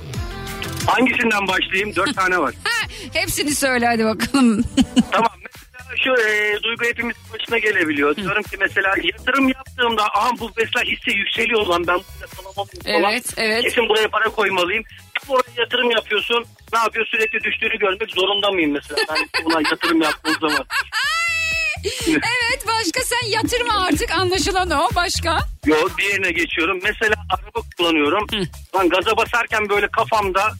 Hangisinden 0.88 1.48
başlayayım? 1.48 1.96
Dört 1.96 2.16
tane 2.16 2.38
var. 2.40 2.54
Ha, 2.64 2.88
hepsini 3.14 3.56
söyle 3.56 3.86
hadi 3.88 4.06
bakalım. 4.06 4.64
tamam. 5.12 5.30
Şu 6.04 6.12
e, 6.22 6.60
duygu 6.64 6.86
hepimizin 6.86 7.22
başına 7.34 7.58
gelebiliyor. 7.58 8.16
Diyorum 8.16 8.44
ki 8.44 8.58
mesela 8.60 8.94
yatırım 9.04 9.48
yaptığımda 9.48 10.04
aha 10.04 10.30
bu 10.40 10.52
mesela 10.58 10.84
hisse 10.86 11.12
yükseliyor 11.12 11.66
lan 11.68 11.88
ben 11.88 11.96
bunu 11.96 12.30
kalamam 12.36 12.68
falan. 12.86 13.12
Evet, 13.12 13.34
evet. 13.38 13.64
Kesin 13.64 13.90
buraya 13.90 14.08
para 14.08 14.24
koymalıyım. 14.24 14.84
Oraya 15.28 15.52
yatırım 15.62 15.92
yapıyorsun. 15.92 16.46
Ne 16.74 16.80
yapıyor? 16.80 17.06
Sürekli 17.12 17.44
düştüğünü 17.44 17.78
görmek 17.80 18.12
zorunda 18.12 18.52
mıyım 18.52 18.72
mesela? 18.72 19.00
Ben 19.10 19.46
buna 19.46 19.62
yatırım 19.72 20.02
yaptığım 20.02 20.36
zaman. 20.42 20.66
evet 22.08 22.68
başka 22.68 23.02
sen 23.04 23.28
yatırma 23.28 23.86
artık 23.86 24.12
anlaşılan 24.12 24.72
o 24.72 24.90
başka. 24.96 25.40
Yo 25.66 25.76
diğerine 25.98 26.32
geçiyorum. 26.32 26.80
Mesela 26.84 27.16
araba 27.30 27.66
kullanıyorum. 27.78 28.28
Ben 28.78 28.90
gaza 28.90 29.18
basarken 29.18 29.70
böyle 29.70 29.88
kafamda 29.88 30.54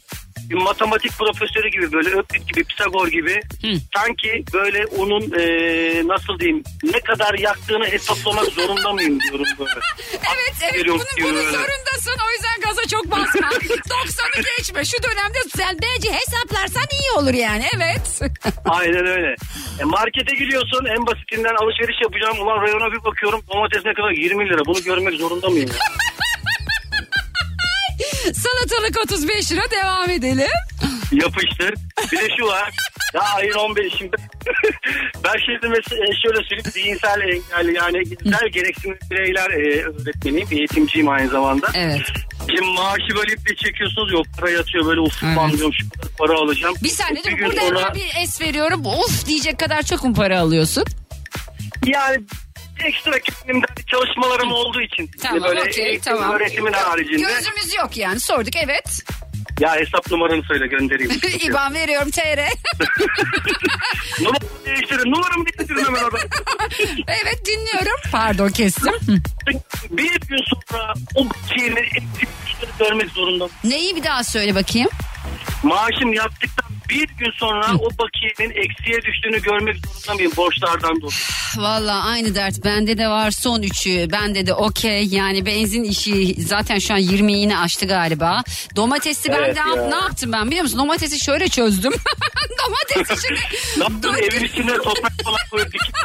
bir 0.50 0.54
matematik 0.54 1.12
profesörü 1.18 1.68
gibi 1.68 1.92
böyle 1.92 2.08
Öklit 2.10 2.48
gibi 2.48 2.64
Pisagor 2.64 3.08
gibi 3.08 3.40
sanki 3.96 4.44
böyle 4.54 4.86
onun 4.86 5.22
e, 5.40 5.42
nasıl 6.08 6.38
diyeyim 6.38 6.62
ne 6.82 7.00
kadar 7.00 7.34
yaktığını 7.38 7.86
hesaplamak 7.86 8.44
zorunda 8.46 8.92
mıyım 8.92 9.20
diyorum 9.20 9.46
böyle. 9.58 9.70
Evet 10.12 10.56
evet 10.62 10.74
Geliyorum 10.74 11.00
bunu, 11.00 11.16
diyor 11.16 11.28
bunu 11.28 11.38
öyle. 11.38 11.50
zorundasın 11.50 12.16
o 12.26 12.30
yüzden 12.32 12.60
gaza 12.64 12.88
çok 12.88 13.10
basma. 13.10 13.48
90'ı 13.48 14.42
geçme 14.58 14.84
şu 14.84 15.02
dönemde 15.02 15.38
sen 15.56 15.78
bence 15.82 16.12
hesaplarsan 16.12 16.82
iyi 17.00 17.10
olur 17.18 17.34
yani 17.34 17.64
evet. 17.76 18.20
Aynen 18.64 19.06
öyle. 19.06 19.34
E, 19.80 19.84
markete 19.84 20.34
gidiyorsun 20.34 20.84
en 20.84 21.06
basitinden 21.06 21.54
alışveriş 21.62 21.96
yapacağım. 22.02 22.40
Ulan 22.46 22.66
reyona 22.66 22.92
bir 22.92 23.04
bakıyorum 23.04 23.40
domates 23.52 23.84
ne 23.84 23.94
kadar 23.94 24.10
20 24.10 24.48
lira 24.48 24.64
bunu 24.66 24.82
görmek 24.82 25.14
zorunda 25.14 25.48
mıyım? 25.48 25.70
Salatalık 28.24 28.98
35 29.04 29.52
lira 29.52 29.70
devam 29.70 30.10
edelim. 30.10 30.50
Yapıştır. 31.12 31.74
Bir 32.12 32.18
de 32.18 32.28
şu 32.38 32.46
var. 32.46 32.70
Ya 33.14 33.20
ayın 33.20 33.52
15'inde. 33.52 34.14
ben 35.24 35.34
şimdi 35.46 35.68
mesela 35.68 36.06
şöyle 36.22 36.38
söyleyeyim. 36.48 36.70
Zihinsel 36.72 37.20
engelli 37.20 37.76
yani 37.76 38.04
güzel 38.04 38.48
gereksinimli 38.52 38.98
bireyler 39.10 39.50
e, 39.50 39.82
öğretmeniyim. 39.82 40.48
Eğitimciyim 40.50 41.08
aynı 41.08 41.28
zamanda. 41.28 41.68
Evet. 41.74 42.00
Şimdi 42.40 42.70
maaşı 42.70 43.16
böyle 43.16 43.32
iple 43.32 43.56
çekiyorsunuz 43.56 44.12
yok 44.12 44.26
para 44.40 44.50
yatıyor 44.50 44.86
böyle 44.86 45.00
uf 45.00 45.22
evet. 45.22 45.56
diyorum 45.56 45.72
şu 45.72 45.86
para 46.18 46.32
alacağım. 46.32 46.74
Bir 46.82 46.88
saniye 46.88 47.24
dur 47.24 47.46
burada 47.46 47.60
hemen 47.60 47.94
bir 47.94 48.22
es 48.22 48.40
veriyorum. 48.40 48.86
Of 48.86 49.26
diyecek 49.26 49.58
kadar 49.58 49.82
çok 49.82 50.04
mu 50.04 50.14
para 50.14 50.40
alıyorsun? 50.40 50.84
Yani 51.86 52.20
ekstra 52.84 53.18
kendimden 53.18 53.74
çalışmalarım 53.86 54.52
olduğu 54.52 54.80
için. 54.80 55.10
Tamam 55.22 55.42
böyle 55.42 55.60
okey 55.60 56.00
tamam. 56.00 56.32
öğretimin 56.32 56.72
haricinde. 56.72 57.22
Gözümüz 57.22 57.74
yok 57.74 57.96
yani 57.96 58.20
sorduk 58.20 58.56
evet. 58.56 59.02
Ya 59.60 59.76
hesap 59.76 60.10
numaranı 60.10 60.42
söyle 60.42 60.66
göndereyim. 60.66 61.12
İban 61.40 61.74
veriyorum 61.74 62.10
TR. 62.10 62.20
Numaramı 64.22 64.64
değiştirin 64.66 65.10
numaramı 65.10 65.44
değiştirin 65.46 65.84
hemen 65.84 66.02
orada. 66.02 66.18
evet 67.08 67.46
dinliyorum. 67.46 68.00
Pardon 68.12 68.48
kestim. 68.48 68.92
Bir 69.90 70.20
gün 70.20 70.40
sonra 70.48 70.94
o 71.14 71.26
şeyini 71.54 71.88
görmek 72.78 73.10
zorunda. 73.10 73.48
Neyi 73.64 73.96
bir 73.96 74.02
daha 74.04 74.24
söyle 74.24 74.54
bakayım. 74.54 74.88
Maaşım 75.62 76.12
yattıktan 76.12 76.67
bir 76.90 77.08
gün 77.18 77.30
sonra 77.36 77.74
o 77.74 77.88
bakiyenin 77.98 78.54
eksiye 78.54 79.02
düştüğünü 79.02 79.42
görmek 79.42 79.76
zorunda 79.86 80.14
mıyım 80.14 80.32
borçlardan 80.36 81.00
dolayı? 81.00 81.18
Valla 81.56 82.04
aynı 82.04 82.34
dert 82.34 82.64
bende 82.64 82.98
de 82.98 83.08
var 83.08 83.30
son 83.30 83.62
üçü 83.62 84.08
bende 84.12 84.46
de 84.46 84.54
okey 84.54 85.04
yani 85.06 85.46
benzin 85.46 85.82
işi 85.84 86.34
zaten 86.42 86.78
şu 86.78 86.94
an 86.94 86.98
20 86.98 87.32
yine 87.32 87.58
aştı 87.58 87.86
galiba 87.86 88.42
domatesi 88.76 89.28
ben 89.28 89.38
Evet 89.38 89.56
de 89.56 89.60
ya. 89.60 89.88
ne 89.88 89.94
yaptım 89.96 90.32
ben 90.32 90.46
biliyor 90.46 90.62
musun 90.62 90.78
domatesi 90.78 91.20
şöyle 91.24 91.48
çözdüm 91.48 91.92
domatesi 92.66 93.26
şimdi 93.26 93.40
Ne 93.76 93.82
yaptın 93.82 94.14
evin 94.14 94.44
içinde 94.44 94.76
toprak 94.76 95.12
falan 95.24 95.38
koyup 95.50 95.66
dikip 95.72 95.96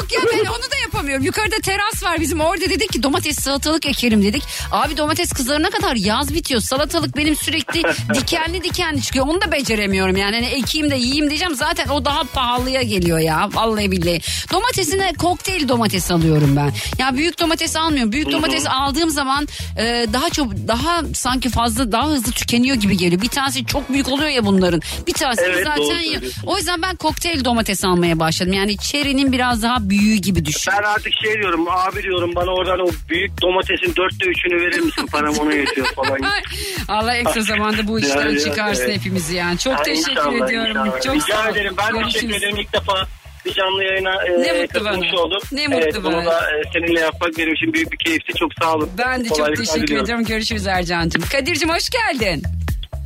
Yok 0.00 0.12
ya 0.12 0.20
ben 0.32 0.38
onu 0.46 0.62
da 0.70 0.76
yapamıyorum. 0.82 1.24
Yukarıda 1.24 1.56
teras 1.62 2.02
var 2.02 2.20
bizim. 2.20 2.40
Orada 2.40 2.64
dedik 2.70 2.92
ki 2.92 3.02
domates 3.02 3.38
salatalık 3.38 3.86
ekelim 3.86 4.22
dedik. 4.22 4.42
Abi 4.72 4.96
domates 4.96 5.32
kızarına 5.32 5.70
kadar 5.70 5.96
yaz 5.96 6.34
bitiyor. 6.34 6.60
Salatalık 6.60 7.16
benim 7.16 7.36
sürekli 7.36 7.82
dikenli 8.14 8.64
dikenli 8.64 9.02
çıkıyor. 9.02 9.26
Onu 9.26 9.40
da 9.42 9.52
beceremiyorum 9.52 9.99
yani. 10.08 10.34
Hani 10.34 10.46
ekeyim 10.46 10.90
de 10.90 10.96
yiyeyim 10.96 11.28
diyeceğim. 11.30 11.54
Zaten 11.54 11.88
o 11.88 12.04
daha 12.04 12.24
pahalıya 12.24 12.82
geliyor 12.82 13.18
ya. 13.18 13.48
Vallahi 13.52 13.90
billahi. 13.90 14.20
Domatesine 14.52 15.12
kokteyl 15.18 15.68
domates 15.68 16.10
alıyorum 16.10 16.56
ben. 16.56 16.72
Ya 16.98 17.16
büyük 17.16 17.40
domates 17.40 17.76
almıyorum. 17.76 18.12
Büyük 18.12 18.32
domates 18.32 18.66
aldığım 18.66 19.10
zaman 19.10 19.48
e, 19.78 20.06
daha 20.12 20.30
çok 20.30 20.52
daha 20.68 21.02
sanki 21.14 21.50
fazla 21.50 21.92
daha 21.92 22.06
hızlı 22.08 22.32
tükeniyor 22.32 22.76
gibi 22.76 22.96
geliyor. 22.96 23.22
Bir 23.22 23.28
tanesi 23.28 23.66
çok 23.66 23.92
büyük 23.92 24.08
oluyor 24.08 24.28
ya 24.30 24.46
bunların. 24.46 24.80
Bir 25.06 25.12
tanesi 25.12 25.42
Evet, 25.44 25.54
doğru 25.56 25.64
zaten 25.64 25.84
söylüyorsun. 25.84 26.42
o 26.46 26.56
yüzden 26.56 26.82
ben 26.82 26.96
kokteyl 26.96 27.44
domates 27.44 27.84
almaya 27.84 28.18
başladım. 28.18 28.52
Yani 28.52 28.76
çerinin 28.78 29.32
biraz 29.32 29.62
daha 29.62 29.90
büyüğü 29.90 30.16
gibi 30.16 30.44
düşün. 30.44 30.72
Ben 30.78 30.82
artık 30.82 31.12
şey 31.24 31.34
diyorum 31.34 31.66
abi 31.68 32.02
diyorum 32.02 32.32
bana 32.36 32.50
oradan 32.50 32.80
o 32.80 32.90
büyük 33.08 33.42
domatesin 33.42 33.96
dörtte 33.96 34.26
üçünü 34.26 34.60
verir 34.60 34.80
misin 34.80 35.06
param 35.06 35.34
ona 35.38 35.52
yetiyor 35.54 35.86
falan. 35.86 36.18
Allah 36.88 37.24
kısa 37.24 37.40
zamanda 37.40 37.88
bu 37.88 38.00
işten 38.00 38.20
Yani, 38.20 38.40
çıkarsın 38.44 38.82
evet. 38.84 38.96
hepimizi 38.96 39.36
yani. 39.36 39.58
Çok 39.58 39.84
teşekkür 39.94 40.10
inşallah, 40.10 40.46
ediyorum. 40.48 40.70
inşallah. 40.70 41.00
Çok 41.02 41.14
Rica 41.14 41.48
ederim. 41.48 41.74
Ben 41.78 41.92
Görüşürüz. 41.92 42.14
teşekkür 42.14 42.34
ederim 42.34 42.56
ilk 42.56 42.72
defa 42.72 43.06
bir 43.46 43.52
canlı 43.52 43.84
yayına 43.84 44.14
e, 44.26 44.30
Ne 44.42 44.62
mutlu 44.62 44.84
katılmış 44.84 45.08
bana. 45.12 45.20
oldum. 45.20 45.38
Ne 45.52 45.66
mutlu 45.68 45.80
evet, 45.82 45.94
bana. 46.04 46.16
Bunu 46.16 46.26
da 46.26 46.40
e, 46.40 46.62
seninle 46.72 47.00
yapmak 47.00 47.38
benim 47.38 47.54
için 47.54 47.72
büyük 47.72 47.92
bir 47.92 47.96
keyifti. 47.98 48.32
Çok 48.38 48.50
sağ 48.62 48.74
olun. 48.74 48.90
Ben 48.98 49.24
de 49.24 49.28
çok 49.28 49.36
Kolaylıklar 49.36 49.64
teşekkür 49.64 49.86
diliyorum. 49.86 50.04
ediyorum. 50.04 50.24
Görüşürüz 50.24 50.66
Ercan'cığım. 50.66 51.22
Kadir'cim 51.32 51.68
hoş 51.68 51.88
geldin. 51.90 52.42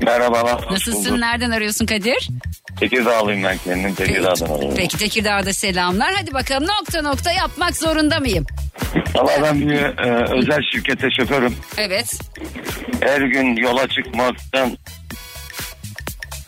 Merhabalar. 0.03 0.73
Nasılsın? 0.73 1.05
bulduk. 1.05 1.19
Nereden 1.19 1.51
arıyorsun 1.51 1.87
Kadir? 1.87 2.29
Tekirdağlıyım 2.81 3.43
ben 3.45 3.59
kendim. 3.59 3.95
Tekirdağ'dan 3.95 4.47
arıyorum. 4.47 4.75
Peki 4.77 4.97
Tekirdağ'da 4.99 5.53
selamlar. 5.53 6.13
Hadi 6.21 6.35
bakalım 6.35 6.69
nokta 6.69 7.03
nokta 7.03 7.33
yapmak 7.33 7.77
zorunda 7.77 8.21
mıyım? 8.21 8.47
Valla 9.15 9.43
ben 9.43 9.61
bir 9.61 9.75
e, 9.75 10.35
özel 10.39 10.61
şirkete 10.73 11.09
şoförüm. 11.21 11.57
Evet. 11.79 12.19
Her 13.01 13.21
gün 13.21 13.57
yola 13.57 13.89
çıkmaktan 13.89 14.79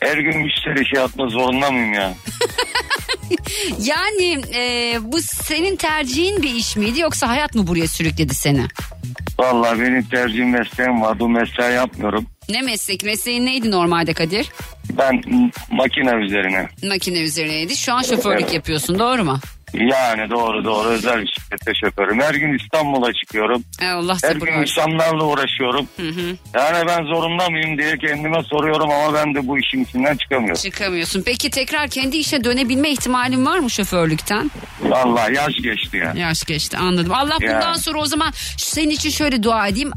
her 0.06 0.18
gün 0.18 0.38
müşteri 0.42 0.86
şey 0.88 1.00
yapma 1.00 1.28
zorunda 1.28 1.70
mıyım 1.70 1.92
ya? 1.92 2.14
Yani 3.80 4.42
e, 4.54 4.94
bu 5.02 5.20
senin 5.22 5.76
tercihin 5.76 6.42
bir 6.42 6.50
iş 6.54 6.76
miydi 6.76 7.00
yoksa 7.00 7.28
hayat 7.28 7.54
mı 7.54 7.66
buraya 7.66 7.88
sürükledi 7.88 8.34
seni? 8.34 8.66
Valla 9.38 9.80
benim 9.80 10.02
tercihim 10.02 10.50
mesleğim 10.50 11.02
var. 11.02 11.20
Bu 11.20 11.28
mesleği 11.28 11.74
yapmıyorum. 11.74 12.26
Ne 12.48 12.62
meslek? 12.62 13.04
Mesleğin 13.04 13.46
neydi 13.46 13.70
normalde 13.70 14.12
Kadir? 14.12 14.48
Ben 14.98 15.22
makine 15.70 16.14
üzerine. 16.14 16.68
Makine 16.88 17.18
üzerineydi. 17.20 17.76
Şu 17.76 17.92
an 17.92 18.02
şoförlük 18.02 18.42
Evet. 18.42 18.54
yapıyorsun 18.54 18.98
doğru 18.98 19.24
mu? 19.24 19.40
Yani 19.74 20.30
doğru 20.30 20.64
doğru 20.64 20.88
özel 20.88 21.22
bir 21.22 21.26
şirkette 21.26 21.72
şoförüm. 21.84 22.20
Her 22.20 22.34
gün 22.34 22.58
İstanbul'a 22.58 23.12
çıkıyorum. 23.12 23.64
E, 23.82 23.88
Allah 23.88 24.16
Her 24.24 24.36
gün 24.36 24.46
versin. 24.46 24.60
insanlarla 24.62 25.24
uğraşıyorum. 25.24 25.88
Hı 25.96 26.08
hı. 26.08 26.36
Yani 26.54 26.86
ben 26.88 27.04
zorunda 27.04 27.50
mıyım 27.50 27.78
diye 27.78 27.98
kendime 27.98 28.42
soruyorum 28.42 28.90
ama 28.90 29.14
ben 29.14 29.34
de 29.34 29.48
bu 29.48 29.58
işin 29.58 29.84
içinden 29.84 30.16
çıkamıyorum. 30.16 30.62
Çıkamıyorsun. 30.62 31.22
Peki 31.26 31.50
tekrar 31.50 31.88
kendi 31.88 32.16
işe 32.16 32.44
dönebilme 32.44 32.90
ihtimalin 32.90 33.46
var 33.46 33.58
mı 33.58 33.70
şoförlükten? 33.70 34.50
Vallahi 34.82 35.34
yaş 35.34 35.54
geçti 35.62 35.96
ya. 35.96 36.12
Yaş 36.16 36.44
geçti 36.44 36.76
anladım. 36.76 37.12
Allah 37.14 37.36
bundan 37.42 37.74
sonra 37.74 37.98
o 37.98 38.06
zaman 38.06 38.30
senin 38.58 38.90
için 38.90 39.10
şöyle 39.10 39.42
dua 39.42 39.68
edeyim. 39.68 39.90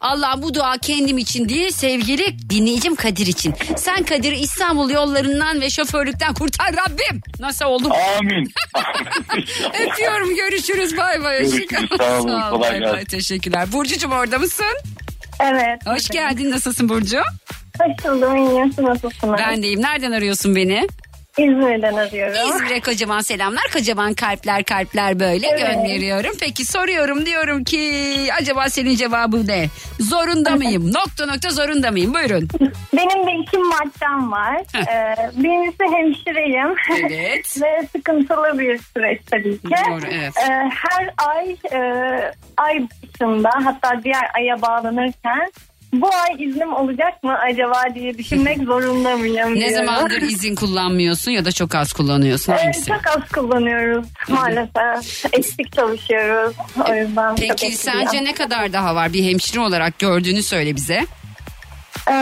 Allah 0.00 0.34
bu 0.42 0.54
dua 0.54 0.78
kendim 0.78 1.18
için 1.18 1.48
değil 1.48 1.70
sevgili 1.70 2.50
dinleyicim 2.50 2.94
Kadir 2.94 3.26
için. 3.26 3.54
Sen 3.76 4.02
Kadir'i 4.02 4.36
İstanbul 4.36 4.90
yollarından 4.90 5.60
ve 5.60 5.70
şoförlükten 5.70 6.34
kurtar 6.34 6.72
Rabbim. 6.76 7.20
Nasıl 7.40 7.64
oldum? 7.64 7.92
Amin. 8.18 8.52
Öpüyorum 9.88 10.34
görüşürüz 10.36 10.96
bay 10.96 11.22
bay. 11.24 11.38
Görüşürüz, 11.38 11.88
sağ 11.98 12.20
olun, 12.20 12.28
Sağ 12.28 12.46
ol, 12.46 12.50
kolay 12.50 12.72
bay 12.72 12.80
bay, 12.80 12.92
gelsin. 12.92 13.06
Teşekkürler. 13.06 13.72
Burcucuğum 13.72 14.10
orada 14.10 14.38
mısın? 14.38 14.76
Evet. 15.40 15.86
Hoş 15.86 16.08
geldin 16.08 16.50
nasılsın 16.50 16.88
Burcu? 16.88 17.18
Hoş 17.80 18.04
buldum. 18.04 18.36
İyiyim. 18.36 18.72
Siz 18.72 18.84
nasılsınız? 18.84 19.38
Ben 19.38 19.62
deyim. 19.62 19.82
Nereden 19.82 20.12
arıyorsun 20.12 20.56
beni? 20.56 20.86
İzmir'den 21.38 21.94
arıyorum. 21.94 22.34
İzmir'e 22.48 22.80
kocaman 22.80 23.20
selamlar. 23.20 23.62
Kocaman 23.72 24.14
kalpler 24.14 24.64
kalpler 24.64 25.20
böyle 25.20 25.46
Evet. 25.46 25.60
gönderiyorum. 25.60 26.32
Peki 26.40 26.64
soruyorum 26.64 27.26
diyorum 27.26 27.64
ki 27.64 27.82
acaba 28.40 28.68
senin 28.68 28.96
cevabı 28.96 29.46
ne? 29.46 29.66
Zorunda 30.00 30.50
mıyım? 30.56 30.92
Nokta 30.92 31.26
nokta 31.26 31.50
zorunda 31.50 31.90
mıyım? 31.90 32.14
Buyurun. 32.14 32.48
Benim 32.96 33.26
de 33.26 33.42
iki 33.42 33.58
maddem 33.58 34.32
var. 34.32 34.56
Ee, 34.76 35.14
birincisi 35.42 35.84
hemşireyim. 35.96 36.74
Evet. 37.00 37.56
Ve 37.62 37.86
sıkıntılı 37.92 38.58
bir 38.58 38.78
süreç 38.78 39.20
tabii 39.30 39.58
ki. 39.58 39.68
Doğru, 39.90 40.06
evet. 40.12 40.32
Ee, 40.36 40.70
her 40.70 41.10
ay 41.16 41.56
e, 41.72 41.80
ay 42.56 42.86
başında 43.02 43.50
hatta 43.64 44.02
diğer 44.04 44.30
aya 44.34 44.62
bağlanırken 44.62 45.52
bu 45.92 46.10
ay 46.14 46.44
iznim 46.44 46.72
olacak 46.72 47.22
mı 47.22 47.38
acaba 47.38 47.82
diye 47.94 48.18
düşünmek 48.18 48.58
zorunda 48.58 49.16
mıyım? 49.16 49.54
Ne 49.54 49.68
diyorum. 49.68 49.86
zamandır 49.86 50.22
izin 50.22 50.54
kullanmıyorsun 50.54 51.30
ya 51.30 51.44
da 51.44 51.52
çok 51.52 51.74
az 51.74 51.92
kullanıyorsun? 51.92 52.52
Ee, 52.52 52.56
Hangisi? 52.56 52.86
çok 52.86 53.06
az 53.06 53.28
kullanıyoruz 53.32 54.06
maalesef. 54.28 55.34
Eksik 55.34 55.72
çalışıyoruz. 55.72 56.56
O 56.90 56.94
yüzden 56.94 57.28
çok 57.28 57.38
Peki 57.38 57.72
sence 57.76 58.24
ne 58.24 58.32
kadar 58.34 58.72
daha 58.72 58.94
var? 58.94 59.12
Bir 59.12 59.24
hemşire 59.24 59.60
olarak 59.60 59.98
gördüğünü 59.98 60.42
söyle 60.42 60.76
bize. 60.76 61.06
Ee, 62.08 62.12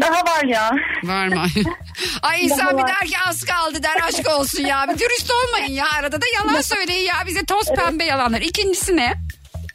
daha 0.00 0.20
var 0.24 0.44
ya. 0.44 0.70
Var 1.04 1.26
mı? 1.28 1.42
Ay 2.22 2.44
insan 2.44 2.78
bir 2.78 2.82
der 2.82 3.06
ki 3.08 3.16
az 3.28 3.44
kaldı 3.44 3.82
der 3.82 3.96
aşk 4.08 4.28
olsun 4.38 4.62
ya. 4.62 4.86
Bir 4.88 4.98
dürüst 4.98 5.30
olmayın 5.30 5.72
ya 5.72 5.84
arada 5.98 6.20
da 6.20 6.26
yalan 6.34 6.60
söyleyin 6.60 7.06
ya 7.06 7.14
bize 7.26 7.44
toz 7.44 7.66
pembe 7.74 8.04
yalanlar. 8.04 8.40
İkincisi 8.40 8.96
ne? 8.96 9.14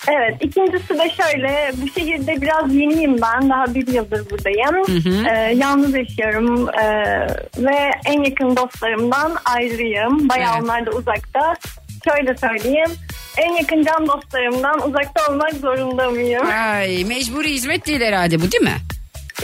Evet 0.10 0.36
ikincisi 0.42 0.90
de 1.00 1.10
şöyle 1.10 1.72
bu 1.82 2.00
şehirde 2.00 2.42
biraz 2.42 2.76
yeniyim 2.76 3.16
ben 3.22 3.50
daha 3.50 3.76
bir 3.76 3.88
yıldır 3.88 4.30
buradayım 4.30 4.76
Hı 4.88 5.10
hı. 5.10 5.28
Ee, 5.30 5.54
yalnız 5.54 5.96
yaşıyorum 5.96 6.70
Ee, 6.70 7.28
ve 7.58 7.92
en 8.06 8.24
yakın 8.24 8.56
dostlarımdan 8.56 9.36
ayrıyım 9.46 10.30
bayağı 10.30 10.54
Evet. 10.54 10.64
onlar 10.64 10.86
da 10.86 10.92
uzakta 10.92 11.56
şöyle 12.10 12.38
söyleyeyim 12.38 12.90
en 13.38 13.54
yakın 13.54 13.84
can 13.84 14.08
dostlarımdan 14.08 14.90
uzakta 14.90 15.32
olmak 15.32 15.54
zorunda 15.54 16.10
mıyım? 16.10 16.48
Ay 16.72 17.04
mecburi 17.04 17.50
hizmet 17.50 17.88
değil 17.88 18.02
herhalde 18.02 18.38
bu 18.42 18.52
değil 18.52 18.64
mi? 18.64 18.78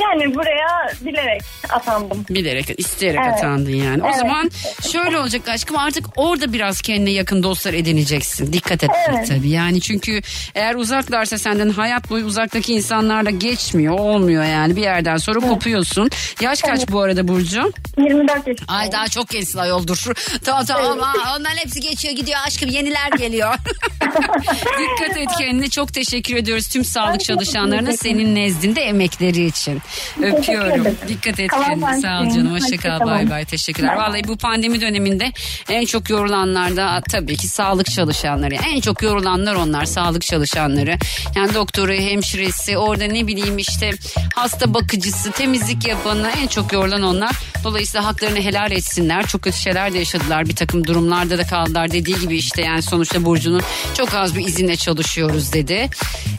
Yani 0.01 0.35
buraya 0.35 0.67
bilerek 1.01 1.41
atandım. 1.69 2.25
Bilerek, 2.29 2.79
isteyerek 2.79 3.19
Evet. 3.23 3.33
atandın 3.33 3.71
yani. 3.71 4.03
O 4.03 4.07
Evet. 4.07 4.15
zaman 4.17 4.51
şöyle 4.91 5.19
olacak 5.19 5.47
aşkım 5.47 5.77
artık 5.77 6.05
orada 6.15 6.53
biraz 6.53 6.81
kendine 6.81 7.09
yakın 7.09 7.43
dostlar 7.43 7.73
edineceksin. 7.73 8.53
Dikkat 8.53 8.83
et 8.83 8.89
Evet. 9.09 9.27
tabii. 9.27 9.49
Yani 9.49 9.81
çünkü 9.81 10.21
eğer 10.55 10.75
uzaklarsa 10.75 11.37
senden 11.37 11.69
hayat 11.69 12.09
boyu 12.09 12.25
uzaktaki 12.25 12.73
insanlarla 12.73 13.29
geçmiyor, 13.29 13.99
olmuyor 13.99 14.43
yani. 14.43 14.75
Bir 14.75 14.81
yerden 14.81 15.17
sonra 15.17 15.39
kopuyorsun. 15.39 16.09
Yaş 16.41 16.61
kaç 16.61 16.89
bu 16.89 17.01
arada 17.01 17.27
Burcu? 17.27 17.71
24 17.97 18.29
yaşındayım. 18.29 18.57
Ay 18.67 18.91
daha 18.91 19.07
çok 19.07 19.29
gençsin 19.29 19.59
ayol 19.59 19.87
dur. 19.87 20.03
Tamam 20.45 20.65
tamam 20.65 20.99
Aa, 21.01 21.35
onların 21.39 21.57
hepsi 21.57 21.79
geçiyor 21.79 22.15
gidiyor 22.15 22.39
aşkım 22.47 22.69
yeniler 22.69 23.11
geliyor. 23.17 23.53
Dikkat 24.79 25.17
et 25.17 25.29
kendine 25.37 25.69
çok 25.69 25.93
teşekkür 25.93 26.35
ediyoruz 26.35 26.67
tüm 26.67 26.85
sağlık 26.85 27.23
çalışanlarına 27.23 27.97
senin 27.97 28.35
nezdinde 28.35 28.81
emekleri 28.81 29.45
için. 29.45 29.81
Öpüyorum. 30.21 30.97
Dikkat 31.07 31.39
et 31.39 31.51
kendine 31.51 32.01
sağ 32.01 32.21
ol 32.21 32.29
canım 32.29 32.51
hoşça 32.53 32.65
Hoşça 32.67 32.77
kal 32.77 32.99
kalın. 32.99 33.11
bay 33.11 33.29
bay 33.29 33.45
teşekkürler. 33.45 33.95
Vallahi 33.95 34.27
bu 34.27 34.37
pandemi 34.37 34.81
döneminde 34.81 35.31
en 35.69 35.85
çok 35.85 36.09
yorulanlar 36.09 36.75
da 36.75 37.01
tabii 37.11 37.37
ki 37.37 37.47
sağlık 37.47 37.91
çalışanları. 37.91 38.55
En 38.55 38.81
çok 38.81 39.01
yorulanlar 39.01 39.55
onlar 39.55 39.85
sağlık 39.85 40.21
çalışanları. 40.21 40.97
Yani 41.35 41.53
doktoru, 41.53 41.93
hemşiresi, 41.93 42.77
orada 42.77 43.03
ne 43.05 43.27
bileyim 43.27 43.57
işte 43.57 43.91
hasta 44.35 44.73
bakıcısı, 44.73 45.31
temizlik 45.31 45.87
yapanı 45.87 46.29
en 46.41 46.47
çok 46.47 46.73
yorulan 46.73 47.03
onlar. 47.03 47.35
Dolayısıyla 47.63 48.05
haklarını 48.05 48.39
helal 48.41 48.71
etsinler. 48.71 49.27
Çok 49.27 49.41
kötü 49.41 49.57
şeyler 49.57 49.93
de 49.93 49.97
yaşadılar. 49.97 50.45
Bir 50.49 50.55
takım 50.55 50.87
durumlarda 50.87 51.37
da 51.37 51.43
kaldılar. 51.47 51.91
Dediği 51.91 52.19
gibi 52.19 52.37
işte 52.37 52.61
yani 52.61 52.81
sonuçta 52.81 53.25
Burcu'nun 53.25 53.61
çok 53.97 54.13
az 54.13 54.35
bir 54.35 54.47
izinle 54.47 54.75
çalışıyoruz 54.75 55.53
dedi. 55.53 55.89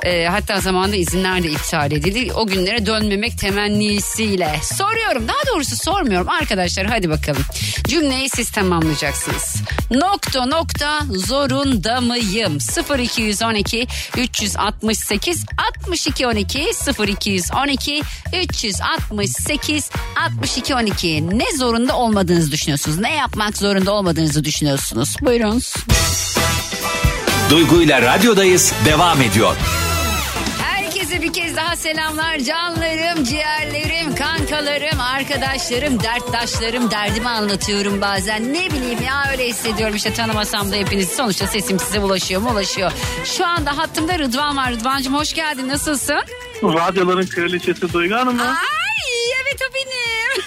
Ee, 0.05 0.25
hatta 0.31 0.61
zamanında 0.61 0.97
izinler 0.97 1.43
de 1.43 1.49
iptal 1.49 1.93
edildi. 1.93 2.33
O 2.33 2.47
günlere 2.47 2.87
dönmemek 2.87 3.38
temennisiyle. 3.41 4.61
Soruyorum 4.63 5.29
daha 5.29 5.55
doğrusu 5.55 5.77
sormuyorum 5.77 6.29
arkadaşlar 6.29 6.87
hadi 6.87 7.11
bakalım. 7.11 7.43
Cümleyi 7.89 8.29
siz 8.29 8.51
tamamlayacaksınız. 8.51 9.57
Nokta 9.91 10.47
nokta 10.47 11.01
zorunda 11.11 12.01
mıyım? 12.01 12.59
0212 12.99 13.87
368 14.17 15.45
62 15.77 16.27
12 16.27 16.71
0212 17.09 18.03
368 18.43 19.91
62 20.27 20.75
12 20.75 21.39
ne 21.39 21.57
zorunda 21.57 21.97
olmadığınızı 21.97 22.53
düşünüyorsunuz? 22.53 22.99
Ne 22.99 23.15
yapmak 23.15 23.57
zorunda 23.57 23.93
olmadığınızı 23.93 24.45
düşünüyorsunuz? 24.45 25.17
Buyurun. 25.21 25.63
Duygu 27.51 27.83
ile 27.83 28.03
radyodayız 28.03 28.73
devam 28.85 29.23
ediyor. 29.23 29.57
Herkese 31.09 31.23
bir 31.29 31.33
kez 31.33 31.57
daha 31.57 31.77
selamlar. 31.77 32.39
Canlarım, 32.39 33.25
ciğerlerim, 33.25 34.15
kankalarım, 34.15 35.01
arkadaşlarım, 35.01 36.03
derttaşlarım. 36.03 36.91
Derdimi 36.91 37.29
anlatıyorum 37.29 38.01
bazen. 38.01 38.55
Ne 38.55 38.71
bileyim 38.71 39.03
ya 39.03 39.25
öyle 39.33 39.49
hissediyorum 39.49 39.97
işte 39.97 40.13
tanımasam 40.15 40.73
da 40.73 40.77
hepiniz. 40.77 41.09
Sonuçta 41.09 41.47
sesim 41.47 41.79
size 41.79 42.01
ulaşıyor 42.01 42.41
mu? 42.41 42.51
Ulaşıyor. 42.51 42.93
Şu 43.25 43.47
anda 43.47 43.79
hattımda 43.79 44.19
Rıdvan 44.19 44.57
var. 44.57 44.71
Rıdvan'cığım 44.71 45.15
hoş 45.15 45.35
geldin. 45.35 45.69
Nasılsın? 45.69 46.21
Radyoların 46.63 47.27
kraliçesi 47.27 47.93
Duygu 47.93 48.15
Hanım 48.15 48.37
mı? 48.37 48.43
Ay 48.43 49.33
evet 49.43 49.61
o 49.71 49.75
benim. 49.75 50.45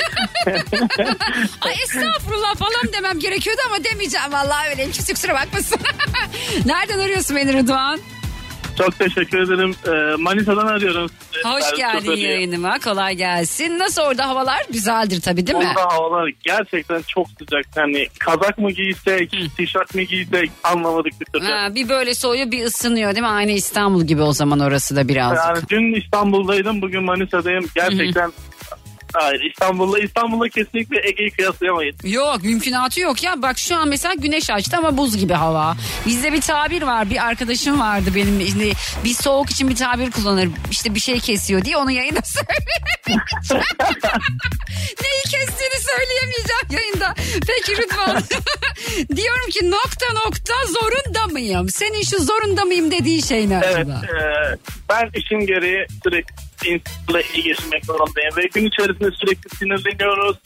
Ay 1.62 1.74
estağfurullah 1.84 2.56
falan 2.56 2.93
demem 2.93 3.19
gerekiyordu 3.19 3.62
ama 3.65 3.84
demeyeceğim. 3.84 4.32
Vallahi 4.32 4.69
öyle. 4.69 4.91
Kimse 4.91 5.13
kusura 5.13 5.34
bakmasın. 5.34 5.80
Nereden 6.65 7.00
arıyorsun 7.00 7.36
beni 7.36 7.54
Rıdvan? 7.54 8.00
Çok 8.81 8.99
teşekkür 8.99 9.37
ederim. 9.39 9.75
Ee, 9.87 10.15
Manisa'dan 10.21 10.67
arıyorum. 10.67 11.09
sizi. 11.31 11.47
Hoş 11.47 11.63
Servis 11.63 11.77
geldin 11.77 11.99
şoförüyüm. 11.99 12.29
yayınıma. 12.31 12.79
Kolay 12.79 13.15
gelsin. 13.15 13.79
Nasıl 13.79 14.01
orada 14.01 14.27
havalar? 14.29 14.61
Güzeldir 14.73 15.21
tabii 15.21 15.47
değil 15.47 15.57
mi? 15.57 15.67
Orada 15.77 15.93
havalar 15.95 16.29
gerçekten 16.43 17.01
çok 17.07 17.27
sıcak. 17.39 17.65
Yani 17.75 18.07
kazak 18.19 18.57
mı 18.57 18.71
giysek, 18.71 19.31
tişört 19.57 19.95
mü 19.95 20.01
giysek 20.01 20.51
anlamadık 20.63 21.13
bir 21.21 21.25
türlü. 21.25 21.45
Ha, 21.45 21.75
bir 21.75 21.89
böyle 21.89 22.13
soğuyor 22.13 22.51
bir 22.51 22.63
ısınıyor 22.65 23.09
değil 23.15 23.21
mi? 23.25 23.27
Aynı 23.27 23.51
İstanbul 23.51 24.03
gibi 24.03 24.21
o 24.21 24.33
zaman 24.33 24.59
orası 24.59 24.95
da 24.95 25.07
birazcık. 25.07 25.45
Yani 25.47 25.59
dün 25.69 26.01
İstanbul'daydım, 26.01 26.81
bugün 26.81 27.03
Manisa'dayım. 27.03 27.65
Gerçekten 27.75 28.31
Hayır 29.13 29.41
İstanbul'la 29.52 30.00
İstanbul'la 30.00 30.50
kesinlikle 30.50 31.08
Ege'yi 31.08 31.32
kıyaslayamayız. 31.32 31.95
Yok 32.04 32.43
mümkünatı 32.43 33.00
yok 33.02 33.24
ya. 33.24 33.41
Bak 33.41 33.60
şu 33.60 33.76
an 33.76 33.88
mesela 33.88 34.13
güneş 34.13 34.50
açtı 34.50 34.78
ama 34.78 34.97
buz 34.97 35.17
gibi 35.17 35.34
hava. 35.34 35.76
Bizde 36.06 36.34
bir 36.34 36.41
tabir 36.41 36.82
var. 36.82 37.10
Bir 37.10 37.26
arkadaşım 37.28 37.80
vardı 37.80 38.10
benim. 38.15 38.39
Işte 38.39 38.71
bir 39.06 39.13
soğuk 39.13 39.50
için 39.50 39.69
bir 39.69 39.76
tabir 39.76 40.12
kullanır. 40.12 40.50
İşte 40.71 40.95
bir 40.95 41.00
şey 41.00 41.19
kesiyor 41.19 41.65
diye 41.65 41.78
onu 41.78 41.91
yayında 41.91 42.19
söyleyemeyeceğim. 42.24 44.21
Neyi 45.02 45.21
kestiğini 45.24 45.76
söyleyemeyeceğim 45.91 46.67
yayında. 46.71 47.13
Peki 47.47 47.78
Rıdvan. 47.82 48.24
Diyorum 49.15 49.50
ki 49.52 49.71
nokta 49.71 50.13
nokta 50.26 50.54
zorunda 50.67 51.28
mıyım? 51.28 51.69
Senin 51.69 52.04
şu 52.04 52.24
zorunda 52.24 52.65
mıyım 52.65 52.91
dediğin 52.91 53.21
şey 53.21 53.50
ne 53.50 53.62
Evet, 53.63 53.76
acaba? 53.76 54.02
e, 54.06 54.56
ben 54.89 55.10
işim 55.19 55.39
gereği 55.47 55.86
sürekli 56.04 56.36
insanlarla 56.65 57.28
iyi 57.34 57.43
geçirmek 57.43 57.86
zorundayım 57.86 58.38
ve 58.38 58.41
gün 58.54 58.65
içerisinde 58.65 59.12
sürekli 59.12 59.58
sinirleniyoruz. 59.58 60.38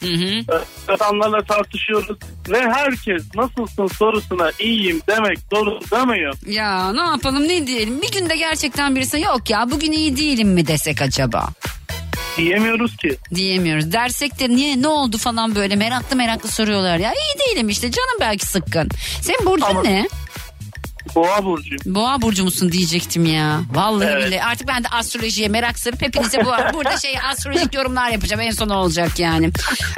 E, 0.48 0.92
insanlarla 0.92 1.42
tartışıyoruz 1.42 2.16
ve 2.48 2.60
herkes 2.60 3.22
nasılsın 3.34 3.86
sorusuna 3.86 4.50
iyiyim 4.58 5.02
demek 5.08 5.38
zorunda 5.52 6.04
mıyım? 6.04 6.34
Ya 6.46 6.92
ne 6.92 7.00
yapalım 7.00 7.48
ne 7.48 7.66
diyelim? 7.66 8.02
Bir 8.02 8.12
günde 8.12 8.36
gerçekten 8.36 8.96
birisi 8.96 9.20
yok 9.20 9.50
ya 9.50 9.70
bugün 9.70 9.92
iyi 9.92 10.16
değilim 10.16 10.48
mi 10.48 10.66
desek 10.66 11.02
acaba? 11.02 11.48
Diyemiyoruz 12.36 12.96
ki. 12.96 13.16
Diyemiyoruz. 13.34 13.92
Dersek 13.92 14.38
de 14.40 14.48
niye 14.48 14.82
ne 14.82 14.88
oldu 14.88 15.18
falan 15.18 15.54
böyle 15.54 15.76
meraklı 15.76 16.16
meraklı 16.16 16.48
soruyorlar 16.48 16.98
ya. 16.98 17.12
İyi 17.12 17.50
değilim 17.50 17.68
işte 17.68 17.90
canım 17.90 18.16
belki 18.20 18.46
sıkkın. 18.46 18.88
Senin 19.20 19.46
burcun 19.46 19.84
ne? 19.84 20.08
Boğa 21.14 21.44
burcu. 21.44 21.76
Boğa 21.86 22.22
burcu 22.22 22.44
musun 22.44 22.72
diyecektim 22.72 23.24
ya. 23.26 23.60
Vallahi 23.72 24.08
Evet. 24.10 24.26
billahi. 24.26 24.42
Artık 24.44 24.68
ben 24.68 24.84
de 24.84 24.88
astrolojiye 24.88 25.48
merak 25.48 25.78
sarıp 25.78 26.02
hepinize 26.02 26.44
bu 26.44 26.48
burada 26.74 26.96
şey 26.96 27.14
astrolojik 27.30 27.74
yorumlar 27.74 28.10
yapacağım. 28.10 28.40
En 28.40 28.50
son 28.50 28.68
olacak 28.68 29.18
yani. 29.18 29.50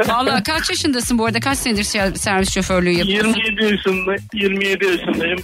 Vallahi 0.07 0.43
kaç 0.43 0.71
yaşındasın 0.71 1.19
bu 1.19 1.27
arada? 1.27 1.41
Kaç 1.41 1.59
senedir 1.59 1.85
ser- 1.85 2.17
servis 2.19 2.55
şoförlüğü 2.55 2.91
yapıyorsun? 2.91 3.35
27 3.35 3.65
yaşında 3.73 4.15
27 4.35 4.85
yaşındayım. 4.87 5.39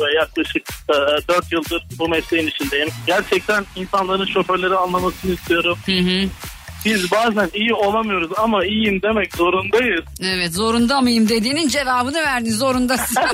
Ve 0.00 0.14
yaklaşık 0.16 0.62
e, 0.88 0.94
4 1.28 1.52
yıldır 1.52 1.86
bu 1.98 2.08
mesleğin 2.08 2.46
içindeyim. 2.48 2.88
Gerçekten 3.06 3.64
insanların 3.76 4.26
şoförleri 4.26 4.74
anlamasını 4.74 5.32
istiyorum. 5.34 5.78
Biz 6.84 7.10
bazen 7.10 7.50
iyi 7.54 7.74
olamıyoruz 7.74 8.30
ama 8.36 8.64
iyiyim 8.64 9.02
demek 9.02 9.36
zorundayız. 9.36 10.04
Evet 10.22 10.52
zorunda 10.52 11.00
mıyım 11.00 11.28
dediğinin 11.28 11.68
cevabını 11.68 12.22
verdin 12.22 12.50
zorundasın. 12.50 13.16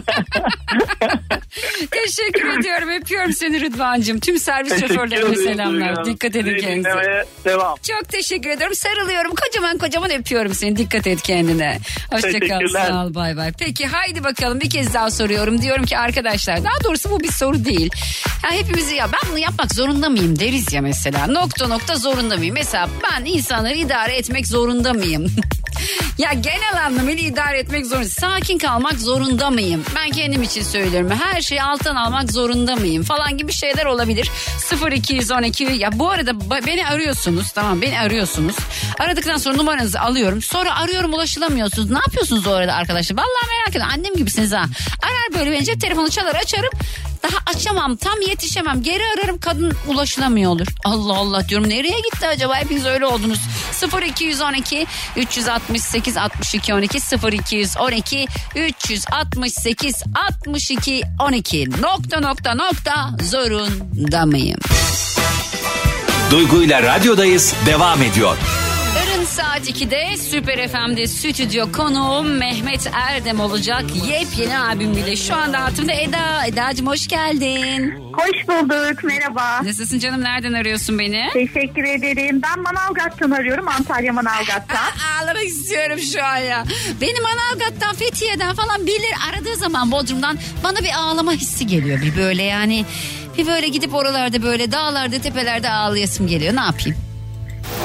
Teşekkür 2.16 2.58
ediyorum 2.58 2.88
öpüyorum 2.88 3.32
seni 3.32 3.60
Rıdvan'cığım. 3.60 4.20
Tüm 4.20 4.38
servis 4.38 4.80
şoförlerine 4.80 5.36
selamlar. 5.36 6.04
Dikkat 6.04 6.36
edin 6.36 6.54
Sizi 6.54 6.66
kendinize. 6.66 7.24
Devam. 7.44 7.76
Çok 7.76 8.08
teşekkür 8.08 8.50
ediyorum. 8.50 8.74
Sarılıyorum. 8.74 9.32
Kocaman 9.34 9.78
kocaman 9.78 10.10
öpüyorum 10.10 10.54
seni. 10.54 10.76
Dikkat 10.76 11.06
et 11.06 11.22
kendine. 11.22 11.78
Hoşçakal. 12.12 12.68
Sağ 12.72 13.04
ol. 13.04 13.14
Bay 13.14 13.36
bay. 13.36 13.52
Peki 13.58 13.86
haydi 13.86 14.24
bakalım 14.24 14.60
bir 14.60 14.70
kez 14.70 14.94
daha 14.94 15.10
soruyorum. 15.10 15.62
Diyorum 15.62 15.84
ki 15.84 15.98
arkadaşlar 15.98 16.64
daha 16.64 16.84
doğrusu 16.84 17.10
bu 17.10 17.20
bir 17.20 17.32
soru 17.32 17.64
değil. 17.64 17.90
Ya 18.44 18.50
hepimizi 18.50 18.94
ya 18.94 19.06
ben 19.12 19.30
bunu 19.30 19.38
yapmak 19.38 19.74
zorunda 19.74 20.08
mıyım 20.08 20.38
deriz 20.38 20.72
ya 20.72 20.82
mesela. 20.82 21.26
Nokta 21.26 21.68
nokta 21.68 21.96
zorunda 21.96 22.36
mıyım? 22.36 22.54
Mesela 22.54 22.88
ben 23.02 23.24
insanları 23.24 23.74
idare 23.74 24.16
etmek 24.16 24.46
zorunda 24.46 24.92
mıyım? 24.92 25.26
ya 26.18 26.32
genel 26.32 26.86
anlamıyla 26.86 27.22
idare 27.22 27.58
etmek 27.58 27.86
zorunda. 27.86 28.08
Sakin 28.08 28.58
kalmak 28.58 29.00
zorunda 29.00 29.50
mıyım? 29.50 29.84
Ben 29.96 30.10
kendim 30.10 30.42
için 30.42 30.62
söylüyorum. 30.62 31.10
Her 31.22 31.40
şeyi 31.42 31.62
alttan 31.62 31.96
almak 31.96 32.32
zorunda 32.32 32.76
mıyım? 32.76 33.02
Falan 33.02 33.38
gibi 33.38 33.52
şeyler 33.52 33.84
olabilir. 33.84 34.30
0212 34.92 35.64
ya 35.64 35.98
bu 35.98 36.10
arada 36.10 36.50
beni 36.66 36.86
arıyorsunuz 36.86 37.50
tamam 37.50 37.82
beni 37.82 38.00
arıyorsunuz. 38.00 38.56
Aradıktan 38.98 39.36
sonra 39.36 39.56
numaranızı 39.56 40.00
alıyorum. 40.00 40.42
Sonra 40.42 40.76
arıyorum 40.80 41.12
ulaşılamıyorsunuz. 41.14 41.90
Ne 41.90 41.98
yapıyorsunuz 41.98 42.46
o 42.46 42.52
arada 42.52 42.74
arkadaşlar? 42.74 43.16
Vallahi 43.16 43.48
merak 43.58 43.68
ediyorum. 43.68 43.90
Annem 43.94 44.14
gibisiniz 44.14 44.52
ha. 44.52 44.64
Arar 45.02 45.40
böyle 45.40 45.50
beni 45.52 45.64
cep 45.64 45.80
telefonu 45.80 46.10
çalar 46.10 46.34
açarım. 46.34 46.70
Daha 47.22 47.36
açamam 47.46 47.96
tam 47.96 48.20
yetişemem. 48.20 48.82
Geri 48.82 49.02
ararım 49.16 49.40
kadın 49.40 49.72
ulaşılamıyor 49.88 50.50
olur. 50.50 50.66
Allah 50.84 51.16
Allah 51.16 51.48
diyorum 51.48 51.68
nereye 51.68 52.00
gitti 52.00 52.26
acaba? 52.26 52.56
Hepiniz 52.56 52.86
öyle 52.86 53.06
oldunuz. 53.06 53.38
0212 54.06 54.86
368 55.68 56.16
62 56.16 56.74
12 56.74 56.98
0212 57.32 58.26
368 58.56 60.02
62 60.28 61.02
12 61.20 61.70
nokta 61.70 62.20
nokta 62.20 62.54
nokta 62.54 63.10
zorunda 63.22 64.26
mıyım? 64.26 64.58
Duygu 66.30 66.62
ile 66.62 66.82
radyodayız 66.82 67.54
devam 67.66 68.02
ediyor. 68.02 68.36
Yarın 69.10 69.24
saat 69.24 69.70
2'de 69.70 70.16
Süper 70.16 70.68
FM'de 70.68 71.06
stüdyo 71.06 71.72
konuğum 71.72 72.36
Mehmet 72.38 72.90
Erdem 72.94 73.40
olacak. 73.40 73.84
Yepyeni 74.08 74.58
albümüyle 74.58 75.16
şu 75.16 75.34
anda 75.34 75.64
hatırımda 75.64 75.92
Eda. 75.92 76.46
Eda'cığım 76.46 76.86
hoş 76.86 77.08
geldin. 77.08 77.94
Hoş 78.12 78.48
bulduk 78.48 79.04
merhaba. 79.04 79.60
Nasılsın 79.64 79.98
canım 79.98 80.20
nereden 80.24 80.52
arıyorsun 80.52 80.98
beni? 80.98 81.28
Teşekkür 81.32 81.84
ederim. 81.84 82.42
Ben 82.42 82.62
Manavgat'tan 82.62 83.30
arıyorum. 83.30 83.68
Antalya 83.68 84.12
Manavgat'tan. 84.12 85.22
Ağlamak 85.22 85.44
istiyorum 85.44 85.98
şu 86.12 86.24
an 86.24 86.36
ya. 86.36 86.64
Beni 87.00 87.20
Manavgat'tan, 87.20 87.94
Fethiye'den 87.94 88.54
falan 88.54 88.86
bilir 88.86 89.14
aradığı 89.30 89.56
zaman 89.56 89.90
Bodrum'dan 89.92 90.38
bana 90.64 90.78
bir 90.78 90.92
ağlama 90.96 91.32
hissi 91.32 91.66
geliyor. 91.66 92.02
Bir 92.02 92.16
böyle 92.16 92.42
yani 92.42 92.84
bir 93.38 93.46
böyle 93.46 93.68
gidip 93.68 93.94
oralarda 93.94 94.42
böyle 94.42 94.72
dağlarda 94.72 95.18
tepelerde 95.18 95.70
ağlayasım 95.70 96.26
geliyor. 96.26 96.56
Ne 96.56 96.60
yapayım? 96.60 97.09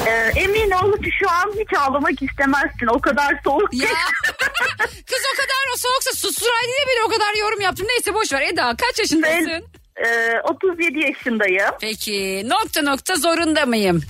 Ee, 0.06 0.10
emin 0.36 0.70
ol 0.70 0.92
ki 1.02 1.10
şu 1.20 1.30
an 1.30 1.52
hiç 1.60 1.78
ağlamak 1.78 2.22
istemezsin. 2.22 2.86
O 2.86 3.00
kadar 3.00 3.40
soğuk 3.44 3.70
ki. 3.72 3.78
Ya. 3.78 3.88
Kız 5.06 5.22
o 5.34 5.36
kadar 5.36 5.62
o 5.74 5.76
soğuksa 5.76 6.10
susturaydı 6.14 6.66
diye 6.66 6.86
bile 6.96 7.04
o 7.06 7.08
kadar 7.08 7.34
yorum 7.40 7.60
yaptım. 7.60 7.86
Neyse 7.88 8.14
boş 8.14 8.32
ver 8.32 8.42
Eda 8.42 8.74
kaç 8.78 8.98
yaşındasın? 8.98 9.46
Ben 9.48 9.62
e, 10.04 10.40
37 10.40 10.98
yaşındayım. 10.98 11.70
Peki 11.80 12.42
nokta 12.48 12.82
nokta 12.82 13.14
zorunda 13.16 13.66
mıyım? 13.66 14.02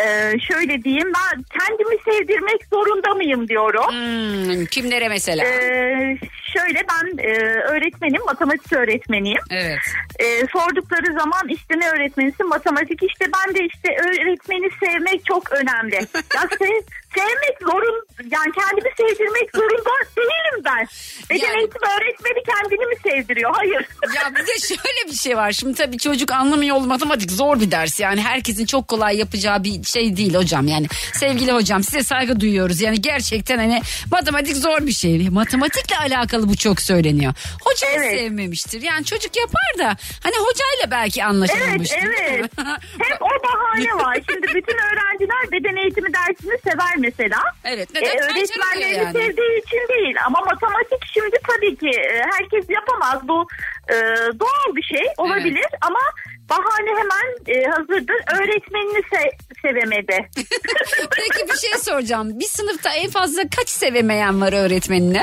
Ee, 0.00 0.32
şöyle 0.52 0.82
diyeyim 0.84 1.12
ben 1.14 1.44
kendimi 1.60 1.96
sevdirmek 2.04 2.60
zorunda 2.72 3.14
mıyım 3.14 3.48
diyorum. 3.48 3.88
Hmm, 3.90 4.64
kimlere 4.66 5.08
mesela? 5.08 5.44
Ee, 5.44 6.18
şöyle 6.56 6.82
ben 6.90 7.24
e, 7.24 7.32
öğretmenim, 7.52 8.24
matematik 8.24 8.72
öğretmeniyim. 8.72 9.40
Evet. 9.50 9.78
Ee, 10.18 10.46
sordukları 10.52 11.12
zaman 11.12 11.48
işte 11.48 11.74
ne 11.78 11.88
öğretmenisin? 11.90 12.48
Matematik. 12.48 13.02
İşte 13.02 13.24
ben 13.36 13.54
de 13.54 13.64
işte 13.64 13.96
öğretmeni 14.00 14.68
sevmek 14.84 15.24
çok 15.24 15.52
önemli. 15.52 15.94
ya 16.34 16.42
sev- 16.58 16.86
sevmek 17.14 17.58
zorun, 17.62 18.06
yani 18.30 18.52
kendimi 18.58 18.90
sevdirmek 18.96 19.50
zorunda 19.56 19.90
değilim 20.16 20.62
ben. 20.64 20.86
Beden 21.30 21.46
Yani- 21.46 21.58
eğitimi 21.58 21.86
öğretmeni 21.98 22.42
kendini 22.44 22.86
mi 22.86 22.94
sevdiriyor? 23.04 23.50
Hayır. 23.54 23.86
Ya 24.16 24.30
bir 24.34 24.46
de 24.46 24.58
şöyle 24.68 25.10
bir 25.10 25.16
şey 25.16 25.36
var. 25.36 25.52
Şimdi 25.52 25.74
tabii 25.74 25.98
çocuk 25.98 26.32
anlamıyor 26.32 26.76
matematik 26.80 27.30
zor 27.30 27.60
bir 27.60 27.70
ders. 27.70 28.00
Yani 28.00 28.22
herkesin 28.22 28.66
çok 28.66 28.88
kolay 28.88 29.16
yapacağı 29.16 29.64
bir 29.64 29.84
şey 29.84 30.16
değil 30.16 30.34
hocam. 30.34 30.66
Yani 30.68 30.86
sevgili 31.12 31.52
hocam 31.52 31.82
size 31.82 32.02
saygı 32.02 32.40
duyuyoruz. 32.40 32.80
Yani 32.80 33.00
gerçekten 33.02 33.58
hani 33.58 33.82
matematik 34.10 34.56
zor 34.56 34.86
bir 34.86 34.92
şey. 34.92 35.28
Matematikle 35.28 35.96
alakalı 35.98 36.48
bu 36.48 36.56
çok 36.56 36.80
söyleniyor. 36.80 37.34
Hocayı 37.64 37.96
Evet. 37.98 38.18
sevmemiştir. 38.18 38.82
Yani 38.82 39.04
çocuk 39.04 39.36
yapar 39.36 39.78
da 39.78 39.96
hani 40.22 40.34
hocayla 40.36 40.90
belki 40.90 41.20
Evet, 41.20 41.30
anlaşamamıştır. 41.30 42.02
mi? 42.02 42.14
evet. 42.28 42.50
Hep 42.98 43.22
o 43.22 43.26
bahane 43.26 44.04
var. 44.04 44.18
Şimdi 44.30 44.46
bütün 44.54 44.74
öğrenciler 44.78 45.52
beden 45.52 45.76
eğitimi 45.76 46.08
dersini 46.14 46.58
sever 46.64 46.96
mesela. 47.02 47.38
Evet, 47.64 47.88
E, 47.96 48.00
neden? 48.00 48.16
öğretmenlerini 48.18 48.96
yani. 48.98 49.12
sevdiği 49.12 49.62
için 49.66 49.88
değil. 49.88 50.16
Ama 50.26 50.40
matematik 50.40 51.06
şimdi 51.14 51.36
tabii 51.48 51.76
ki 51.76 52.00
e, 52.00 52.22
herkes 52.32 52.64
yapamaz. 52.68 53.28
Bu 53.28 53.46
e, 53.88 53.94
doğal 54.40 54.76
bir 54.76 54.82
şey 54.82 55.06
olabilir 55.16 55.66
ama 55.80 56.00
bahane 56.50 56.90
hemen 56.90 57.56
e, 57.56 57.64
hazırdır. 57.70 58.16
Öğretmenini 58.36 58.98
se- 58.98 59.36
sevemedi. 59.62 60.28
Peki 61.16 61.48
bir 61.52 61.56
şey 61.58 61.78
soracağım. 61.78 62.40
Bir 62.40 62.44
sınıfta 62.44 62.90
en 62.94 63.10
fazla 63.10 63.42
kaç 63.56 63.68
sevemeyen 63.68 64.40
var 64.40 64.52
öğretmenine? 64.52 65.22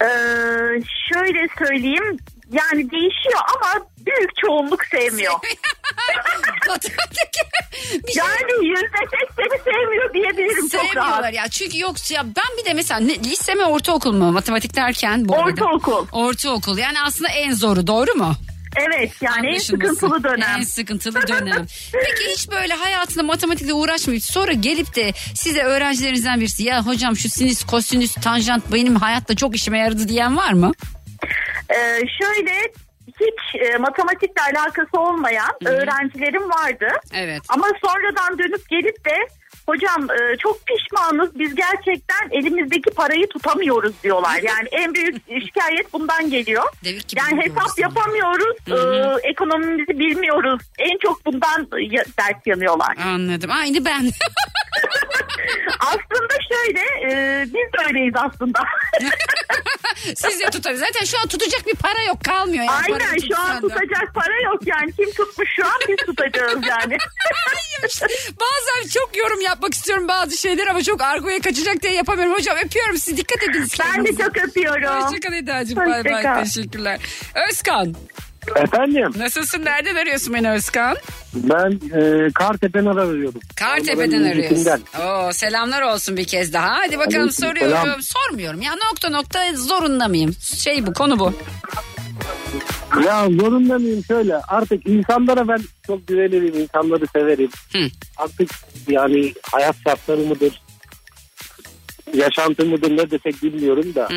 Ee, 0.00 0.06
şöyle 1.12 1.46
söyleyeyim. 1.58 2.16
Yani 2.52 2.90
değişiyor 2.90 3.40
ama 3.54 3.86
büyük 4.06 4.30
çoğunluk 4.46 4.84
sevmiyor. 4.84 5.32
Bir 8.08 8.12
şey- 8.12 8.22
yani 8.24 8.66
yüzde 8.66 8.86
sekseni 9.10 9.62
sevmiyor 9.64 10.14
diyebilirim 10.14 10.68
çok 10.68 10.80
Sevmiyorlar 10.80 11.22
rahat. 11.22 11.34
ya 11.34 11.48
çünkü 11.48 11.78
yok 11.78 12.10
ya 12.10 12.22
ben 12.26 12.58
bir 12.58 12.64
de 12.64 12.74
mesela 12.74 13.00
ne, 13.00 13.14
lise 13.14 13.54
mi 13.54 13.64
ortaokul 13.64 14.12
mu 14.12 14.32
matematik 14.32 14.76
derken 14.76 15.28
bu 15.28 15.34
arada. 15.36 15.64
Ortaokul. 15.64 16.06
Ortaokul 16.12 16.78
yani 16.78 17.00
aslında 17.00 17.28
en 17.30 17.52
zoru 17.52 17.86
doğru 17.86 18.14
mu? 18.14 18.34
Evet 18.76 19.12
yani 19.20 19.46
en 19.46 19.50
Anlaşılması. 19.50 19.94
sıkıntılı 19.94 20.24
dönem. 20.24 20.48
En 20.58 20.62
sıkıntılı 20.62 21.28
dönem. 21.28 21.66
Peki 21.92 22.32
hiç 22.32 22.50
böyle 22.50 22.74
hayatında 22.74 23.22
matematikle 23.22 23.72
uğraşmayıp 23.72 24.24
sonra 24.24 24.52
gelip 24.52 24.94
de 24.96 25.12
size 25.34 25.62
öğrencilerinizden 25.62 26.40
birisi 26.40 26.62
ya 26.62 26.86
hocam 26.86 27.16
şu 27.16 27.28
sinüs, 27.28 27.64
kosinüs, 27.64 28.14
tanjant 28.14 28.72
benim 28.72 28.96
hayatta 28.96 29.36
çok 29.36 29.56
işime 29.56 29.78
yaradı 29.78 30.08
diyen 30.08 30.36
var 30.36 30.52
mı? 30.52 30.72
Ee, 31.70 32.00
şöyle 32.20 32.72
hiç 33.26 33.60
e, 33.60 33.76
matematikle 33.78 34.42
alakası 34.42 35.00
olmayan 35.00 35.50
öğrencilerim 35.64 36.50
vardı. 36.50 36.88
Evet. 37.14 37.42
Ama 37.48 37.66
sonradan 37.84 38.38
dönüp 38.38 38.68
gelip 38.68 39.04
de 39.04 39.16
hocam 39.66 40.10
e, 40.10 40.36
çok 40.36 40.58
pişmanız 40.66 41.38
biz 41.38 41.54
gerçekten 41.54 42.30
elimizdeki 42.30 42.90
parayı 42.90 43.28
tutamıyoruz 43.28 44.02
diyorlar. 44.02 44.36
Yani 44.42 44.68
en 44.72 44.94
büyük 44.94 45.16
şikayet 45.46 45.92
bundan 45.92 46.30
geliyor. 46.30 46.64
Yani 47.16 47.42
hesap 47.42 47.78
yapamıyoruz, 47.78 48.56
e, 48.70 48.76
ekonomimizi 49.28 49.98
bilmiyoruz. 49.98 50.62
En 50.78 50.98
çok 50.98 51.26
bundan 51.26 51.66
dert 52.18 52.46
yanıyorlar. 52.46 52.96
Anladım. 53.06 53.50
Aynı 53.50 53.84
ben. 53.84 54.02
aslında 55.80 56.34
şöyle 56.48 56.80
e, 56.80 57.44
biz 57.46 57.52
de 57.72 57.88
öyleyiz 57.88 58.14
aslında. 58.16 58.60
Siz 59.96 60.40
de 60.40 60.50
tutar. 60.50 60.74
Zaten 60.74 61.04
şu 61.04 61.18
an 61.18 61.26
tutacak 61.28 61.66
bir 61.66 61.74
para 61.74 62.02
yok 62.02 62.24
kalmıyor. 62.24 62.64
Yani. 62.64 62.80
Aynen 62.84 63.18
şu 63.28 63.40
an 63.40 63.60
tutacak 63.60 64.14
para 64.14 64.40
yok 64.44 64.60
yani. 64.66 64.92
Kim 64.92 65.12
tutmuş 65.12 65.48
şu 65.56 65.66
an 65.66 65.80
biz 65.88 65.96
tutacağız 65.96 66.58
yani. 66.68 66.96
Bazen 68.40 68.88
çok 68.94 69.16
yorum 69.16 69.40
yapmak 69.40 69.74
istiyorum 69.74 70.08
bazı 70.08 70.36
şeyler 70.36 70.66
ama 70.66 70.82
çok 70.82 71.02
argoya 71.02 71.40
kaçacak 71.40 71.82
diye 71.82 71.92
yapamıyorum. 71.92 72.34
Hocam 72.34 72.56
öpüyorum 72.64 72.96
sizi 72.96 73.16
dikkat 73.16 73.42
edin. 73.42 73.66
Ben 73.80 74.04
de 74.04 74.16
çok 74.16 74.36
öpüyorum. 74.36 75.02
Hoşçakal 75.02 75.32
Eda'cığım. 75.32 75.76
Bay 75.76 76.04
bay 76.04 76.12
Hoşça 76.12 76.22
kal. 76.22 76.44
teşekkürler. 76.44 77.00
Özkan. 77.50 77.94
Efendim? 78.56 79.10
Nasılsın? 79.16 79.64
Nereden 79.64 79.94
arıyorsun 79.94 80.34
beni 80.34 80.50
Özkan? 80.50 80.96
Ben 81.34 81.70
e, 81.70 82.30
Kartepe'den 82.34 82.86
arıyorum. 82.86 83.40
Kartepe'den 83.56 84.22
arıyorsun. 84.22 84.82
Oo, 85.02 85.32
selamlar 85.32 85.82
olsun 85.82 86.16
bir 86.16 86.24
kez 86.24 86.52
daha. 86.52 86.78
Hadi 86.78 86.98
bakalım 86.98 87.20
Aleyküm 87.20 87.32
soruyorum. 87.48 87.76
selam. 87.82 88.02
Sormuyorum 88.02 88.62
ya 88.62 88.72
nokta 88.90 89.08
nokta 89.10 89.40
zorunda 89.54 90.08
mıyım? 90.08 90.34
Şey 90.58 90.86
bu 90.86 90.92
konu 90.92 91.18
bu. 91.18 91.32
Ya 93.06 93.24
zorunda 93.40 93.78
mıyım 93.78 94.04
şöyle 94.04 94.36
artık 94.36 94.86
insanlara 94.86 95.48
ben 95.48 95.58
çok 95.86 96.06
güvenirim 96.08 96.60
insanları 96.60 97.06
severim. 97.12 97.50
Artık 98.16 98.50
yani 98.88 99.32
hayat 99.52 99.76
şartları 99.84 100.20
mıdır 100.20 100.62
yaşantı 102.14 102.64
mıdır 102.66 102.90
ne 102.96 103.10
desek 103.10 103.42
bilmiyorum 103.42 103.94
da 103.94 104.08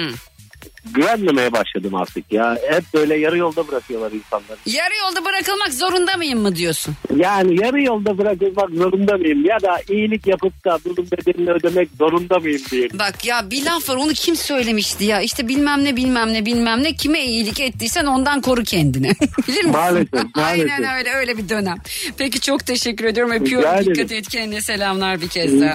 güvenmemeye 0.93 1.51
başladım 1.51 1.95
artık 1.95 2.33
ya. 2.33 2.57
Hep 2.69 2.83
böyle 2.93 3.15
yarı 3.17 3.37
yolda 3.37 3.67
bırakıyorlar 3.67 4.11
insanları. 4.11 4.57
Yarı 4.65 4.95
yolda 4.95 5.25
bırakılmak 5.25 5.73
zorunda 5.73 6.17
mıyım 6.17 6.39
mı 6.39 6.55
diyorsun? 6.55 6.95
Yani 7.15 7.63
yarı 7.63 7.81
yolda 7.81 8.17
bırakılmak 8.17 8.69
zorunda 8.69 9.17
mıyım 9.17 9.45
ya 9.45 9.61
da 9.61 9.77
iyilik 9.89 10.27
yapıp 10.27 10.65
da 10.65 10.79
bunun 10.85 11.11
bedelini 11.11 11.51
ödemek 11.51 11.89
zorunda 11.99 12.39
mıyım 12.39 12.61
diyeyim. 12.71 12.91
Bak 12.99 13.25
ya 13.25 13.51
bir 13.51 13.65
laf 13.65 13.89
var 13.89 13.95
onu 13.95 14.13
kim 14.13 14.35
söylemişti 14.35 15.03
ya 15.03 15.21
işte 15.21 15.47
bilmem 15.47 15.83
ne 15.83 15.95
bilmem 15.95 16.33
ne 16.33 16.45
bilmem 16.45 16.83
ne 16.83 16.93
kime 16.93 17.25
iyilik 17.25 17.59
ettiysen 17.59 18.05
ondan 18.05 18.41
koru 18.41 18.63
kendini. 18.63 19.11
Bilir 19.47 19.63
misin? 19.63 19.71
Maalesef, 19.71 20.13
maalesef. 20.35 20.71
Aynen 20.71 20.97
öyle 20.97 21.09
öyle 21.13 21.37
bir 21.37 21.49
dönem. 21.49 21.77
Peki 22.17 22.41
çok 22.41 22.65
teşekkür 22.65 23.05
ediyorum 23.05 23.31
öpüyorum 23.31 23.69
Rica 23.79 23.85
dikkat 23.95 24.11
et 24.11 24.27
kendine 24.27 24.61
selamlar 24.61 25.21
bir 25.21 25.27
kez 25.27 25.61
daha. 25.61 25.73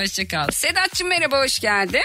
Hoşçakal. 0.00 0.46
Sedat'cığım 0.52 1.08
merhaba 1.08 1.44
hoş 1.44 1.58
geldin. 1.58 2.00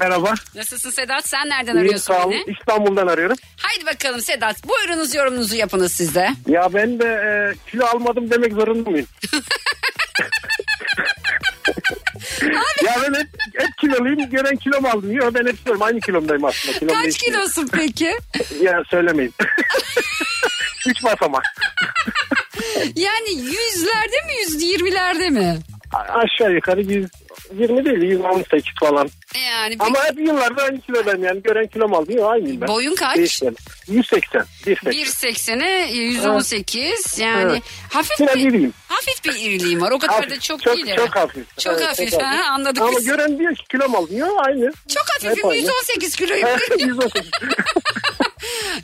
Merhaba. 0.00 0.34
Nasılsın 0.54 0.90
Sedat 0.90 1.28
sen 1.28 1.48
nereden 1.48 1.76
İyi, 1.76 1.91
arıyorsun 1.94 2.14
olun. 2.14 2.30
beni? 2.32 2.56
İstanbul'dan 2.58 3.06
arıyorum. 3.06 3.36
Haydi 3.56 3.86
bakalım 3.86 4.20
Sedat 4.20 4.56
buyurunuz 4.68 5.14
yorumunuzu 5.14 5.56
yapınız 5.56 5.92
siz 5.92 6.14
de. 6.14 6.30
Ya 6.48 6.68
ben 6.74 6.98
de 6.98 7.04
e, 7.06 7.30
kilo 7.70 7.86
almadım 7.86 8.30
demek 8.30 8.52
zorunda 8.52 8.90
mıyım? 8.90 9.06
ya 12.84 12.96
ben 13.02 13.14
hep, 13.14 13.28
hep 13.58 13.78
kiloluyum. 13.80 14.30
Gören 14.30 14.56
kilom 14.56 14.86
aldım. 14.86 15.12
Yok 15.12 15.34
ben 15.34 15.46
hep 15.46 15.56
söylüyorum. 15.56 15.82
Aynı 15.82 16.00
kilomdayım 16.00 16.44
aslında. 16.44 16.78
Kilom 16.78 16.94
Kaç 16.94 17.04
değişmiyor. 17.04 17.40
kilosun 17.40 17.68
peki? 17.72 18.12
Ya 18.62 18.82
söylemeyin. 18.90 19.34
Üç 20.86 21.04
basamak. 21.04 21.42
Yani 22.96 23.30
yüzlerde 23.30 24.16
mi 24.26 24.32
yüz 24.42 24.62
yirmilerde 24.62 25.30
mi? 25.30 25.58
Aşağı 25.92 26.52
yukarı 26.52 26.80
120 26.80 27.84
değil 27.84 28.02
118 28.02 28.64
falan. 28.80 29.08
Yani 29.50 29.76
Ama 29.78 30.04
hep 30.04 30.18
yıllarda 30.18 30.62
aynı 30.62 30.80
kilodayım 30.80 31.24
yani. 31.24 31.42
Gören 31.42 31.66
kilom 31.66 31.94
aldım. 31.94 32.26
Aynıyım 32.26 32.60
ben. 32.60 32.68
Boyun 32.68 32.94
kaç? 32.94 33.16
Değişmedim. 33.16 33.56
180. 33.88 34.44
180. 34.66 34.92
1.80'e 35.58 35.92
118 35.92 37.18
yani 37.18 37.42
Evet. 37.52 37.62
hafif 37.90 38.20
Yine 38.20 38.34
bir 38.34 38.52
biriyim. 38.52 38.72
hafif 38.88 39.24
bir 39.24 39.34
iriliğim 39.34 39.80
var. 39.80 39.90
O 39.90 39.98
kadar 39.98 40.14
Hafif, 40.16 40.30
da 40.30 40.40
çok, 40.40 40.62
çok, 40.62 40.76
değil. 40.76 40.96
Çok 40.96 41.16
hafif. 41.16 41.58
Çok 41.58 41.72
Evet, 41.72 41.86
hafif, 41.88 42.10
çok 42.10 42.22
ha, 42.22 42.44
anladık 42.52 42.82
Ama 42.82 42.96
biz. 42.98 43.04
gören 43.06 43.38
diyor 43.38 43.54
ki 43.54 43.62
kilom 43.70 43.94
aldın. 43.94 44.16
Yok 44.16 44.40
aynı. 44.46 44.72
Çok 44.88 45.04
hafifim 45.14 45.36
Hep 45.44 45.44
aynı. 45.44 45.56
118 45.62 46.16
kiloyum. 46.16 46.48
118. 46.78 47.30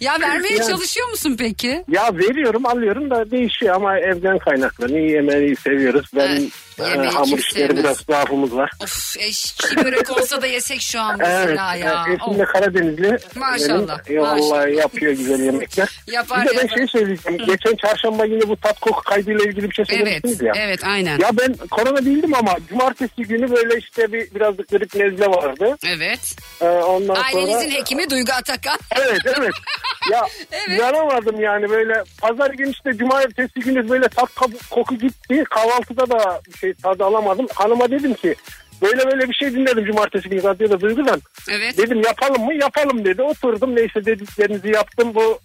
ya 0.00 0.16
vermeye 0.20 0.54
Yani- 0.56 0.66
çalışıyor 0.68 1.08
musun 1.08 1.36
peki? 1.38 1.84
Ya 1.88 2.10
veriyorum 2.14 2.66
alıyorum 2.66 3.10
da 3.10 3.30
değişiyor 3.30 3.74
ama 3.74 3.98
evden 3.98 4.38
kaynaklı. 4.38 4.98
İyi 4.98 5.10
yemeği 5.10 5.56
seviyoruz. 5.56 6.06
Ben 6.16 6.28
Evet, 6.28 6.42
yemeği 6.78 7.10
hamur 7.10 7.38
işleri 7.38 7.76
biraz 7.76 7.96
zaafımız 7.96 8.56
var. 8.56 8.70
Of 8.82 9.16
eşki 9.18 9.76
börek 9.76 10.10
olsa 10.10 10.42
da 10.42 10.46
yesek 10.46 10.80
şu 10.80 11.00
an 11.00 11.18
Evet. 11.20 11.28
mesela 11.46 11.74
ya. 11.74 12.04
evet, 12.08 12.20
Eşim 12.22 12.38
de 12.38 12.44
Karadenizli. 12.44 13.18
Maşallah, 13.36 13.98
Benim. 14.08 14.18
E, 14.20 14.22
maşallah. 14.22 14.76
yapıyor 14.76 15.12
güzel 15.12 15.40
yemekler. 15.40 16.00
Yapar, 16.06 16.44
bir 16.44 16.48
de 16.48 16.56
ben 16.56 16.62
yapar. 16.62 16.76
şey 16.76 16.86
söyleyeceğim. 16.86 17.38
Geçen 17.46 17.76
çarşamba 17.76 18.26
günü 18.26 18.48
bu 18.48 18.56
tat 18.56 18.80
koku 18.80 19.02
kaydıyla 19.02 19.44
ilgili 19.44 19.70
bir 19.70 19.74
şey 19.74 19.84
Evet, 19.88 19.98
söylemiştiniz 19.98 20.42
ya. 20.42 20.52
evet 20.56 20.84
aynen. 20.84 21.18
Ya 21.18 21.30
ben 21.40 21.54
korona 21.70 22.04
değildim 22.04 22.34
ama 22.34 22.54
cumartesi 22.68 23.22
günü 23.22 23.50
böyle 23.50 23.78
işte 23.78 24.12
bir 24.12 24.34
biraz 24.34 24.58
da 24.58 24.62
grip 24.70 24.94
nezle 24.94 25.26
vardı. 25.26 25.76
Evet. 25.86 26.36
Ee, 26.60 26.64
ondan 26.68 27.14
Ailenizin 27.14 27.52
sonra... 27.52 27.80
hekimi 27.80 28.10
Duygu 28.10 28.32
Atakan. 28.32 28.78
Evet 28.96 29.20
evet. 29.38 29.52
Ya 30.12 30.26
Evet. 30.52 30.80
yanamadım 30.80 31.40
yani 31.40 31.70
böyle 31.70 32.04
pazar 32.20 32.50
günü 32.50 32.70
işte 32.70 32.96
cumartesi 32.96 33.60
günü 33.60 33.88
böyle 33.88 34.08
tat 34.08 34.28
koku 34.70 34.94
gitti. 34.98 35.44
Kahvaltıda 35.50 36.10
da 36.10 36.40
bir 36.62 36.67
şey 36.74 36.82
tadı 36.82 37.04
alamadım. 37.04 37.46
Hanıma 37.54 37.90
dedim 37.90 38.14
ki 38.14 38.34
böyle 38.82 39.06
böyle 39.06 39.28
bir 39.28 39.34
şey 39.34 39.52
dinledim 39.52 39.84
cumartesi 39.84 40.28
günü 40.28 40.42
radyoda 40.42 40.80
Duygu'dan. 40.80 41.22
Evet. 41.50 41.78
Dedim 41.78 42.02
yapalım 42.02 42.44
mı? 42.44 42.54
Yapalım 42.54 43.04
dedi. 43.04 43.22
Oturdum 43.22 43.76
neyse 43.76 44.04
dediklerinizi 44.04 44.68
yaptım. 44.68 45.14
Bu 45.14 45.38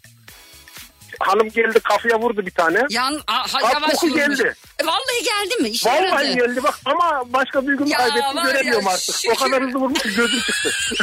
hanım 1.19 1.49
geldi 1.49 1.79
kafaya 1.79 2.19
vurdu 2.19 2.45
bir 2.45 2.51
tane. 2.51 2.81
Yan, 2.89 3.21
a, 3.27 3.33
ha, 3.53 3.71
yavaş 3.73 4.03
vurmuş. 4.03 4.15
geldi. 4.17 4.53
E, 4.79 4.85
Vallahi 4.85 5.23
geldi 5.23 5.61
mi? 5.61 5.69
İşe 5.69 5.89
Vallahi 5.89 6.03
yaradı. 6.05 6.33
geldi 6.33 6.63
bak 6.63 6.79
ama 6.85 7.23
başka 7.33 7.65
duygumu 7.65 7.93
kaybettim 7.93 8.35
var 8.37 8.45
ya, 8.45 8.51
göremiyorum 8.51 8.87
artık. 8.87 9.15
şükür. 9.15 9.35
O 9.35 9.39
kadar 9.45 9.63
hızlı 9.63 9.79
vurmuş 9.79 9.99
ki 10.01 10.09
gözüm 10.15 10.39
çıktı. 10.39 10.69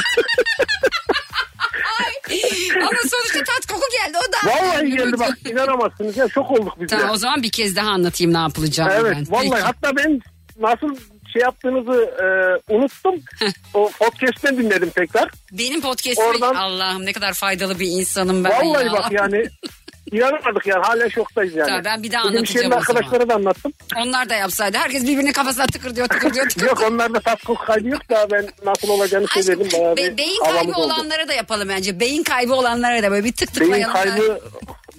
Ama 2.75 2.99
sonuçta 3.09 3.39
tat 3.53 3.65
koku 3.67 3.81
geldi 3.91 4.17
o 4.29 4.31
da. 4.33 4.51
Vallahi 4.51 4.89
geldi 4.89 5.19
bak 5.19 5.37
inanamazsınız 5.51 6.17
ya 6.17 6.27
şok 6.29 6.51
olduk 6.51 6.73
biz 6.81 6.89
Tamam 6.89 7.05
ya. 7.07 7.11
o 7.13 7.17
zaman 7.17 7.43
bir 7.43 7.51
kez 7.51 7.75
daha 7.75 7.89
anlatayım 7.89 8.33
ne 8.33 8.37
yapılacağını 8.37 8.93
Evet 8.93 9.15
ben. 9.17 9.25
vallahi 9.31 9.49
Peki. 9.49 9.61
hatta 9.61 9.95
ben 9.95 10.19
nasıl 10.59 10.95
şey 11.33 11.41
yaptığınızı 11.41 12.01
e, 12.01 12.25
unuttum. 12.73 13.15
o 13.73 13.91
podcast'ten 13.99 14.57
dinledim 14.57 14.89
tekrar. 14.89 15.29
Benim 15.51 15.81
podcast'im 15.81 16.25
Oradan- 16.25 16.55
Allah'ım 16.55 17.05
ne 17.05 17.13
kadar 17.13 17.33
faydalı 17.33 17.79
bir 17.79 17.87
insanım 17.87 18.43
ben 18.43 18.51
Vallahi 18.51 18.85
ya. 18.85 18.93
bak 18.93 19.11
yani 19.11 19.43
inanamadık 20.11 20.67
yani 20.67 20.83
hala 20.85 21.09
şoktayız 21.09 21.55
yani. 21.55 21.67
Tamam, 21.67 21.81
ben 21.85 22.03
bir 22.03 22.11
daha 22.11 22.23
Bizim 22.23 22.37
anlatacağım 22.37 22.71
o 22.71 22.75
arkadaşlara 22.75 23.29
da 23.29 23.35
anlattım. 23.35 23.73
Onlar 23.97 24.29
da 24.29 24.35
yapsaydı. 24.35 24.77
Herkes 24.77 25.03
birbirinin 25.03 25.31
kafasına 25.31 25.67
tıkır 25.67 25.95
diyor 25.95 26.07
tıkır 26.07 26.33
diyor 26.33 26.49
tıkır 26.49 26.67
Yok 26.67 26.83
onlarda 26.91 27.19
tat 27.19 27.43
koku 27.43 27.65
kaydı 27.65 27.87
yok 27.87 28.09
da 28.09 28.27
ben 28.31 28.47
nasıl 28.65 28.89
olacağını 28.89 29.27
söyledim. 29.27 29.67
Bayağı 29.79 29.97
Be- 29.97 30.17
beyin 30.17 30.39
kaybı 30.43 30.71
oldu. 30.71 30.79
olanlara 30.93 31.27
da 31.27 31.33
yapalım 31.33 31.69
bence. 31.69 31.99
Beyin 31.99 32.23
kaybı 32.23 32.53
olanlara 32.53 33.03
da 33.03 33.11
böyle 33.11 33.23
bir 33.25 33.31
tık 33.31 33.59
Beyin 33.59 33.71
tıklayalım. 33.83 33.93
kaybı 33.93 34.39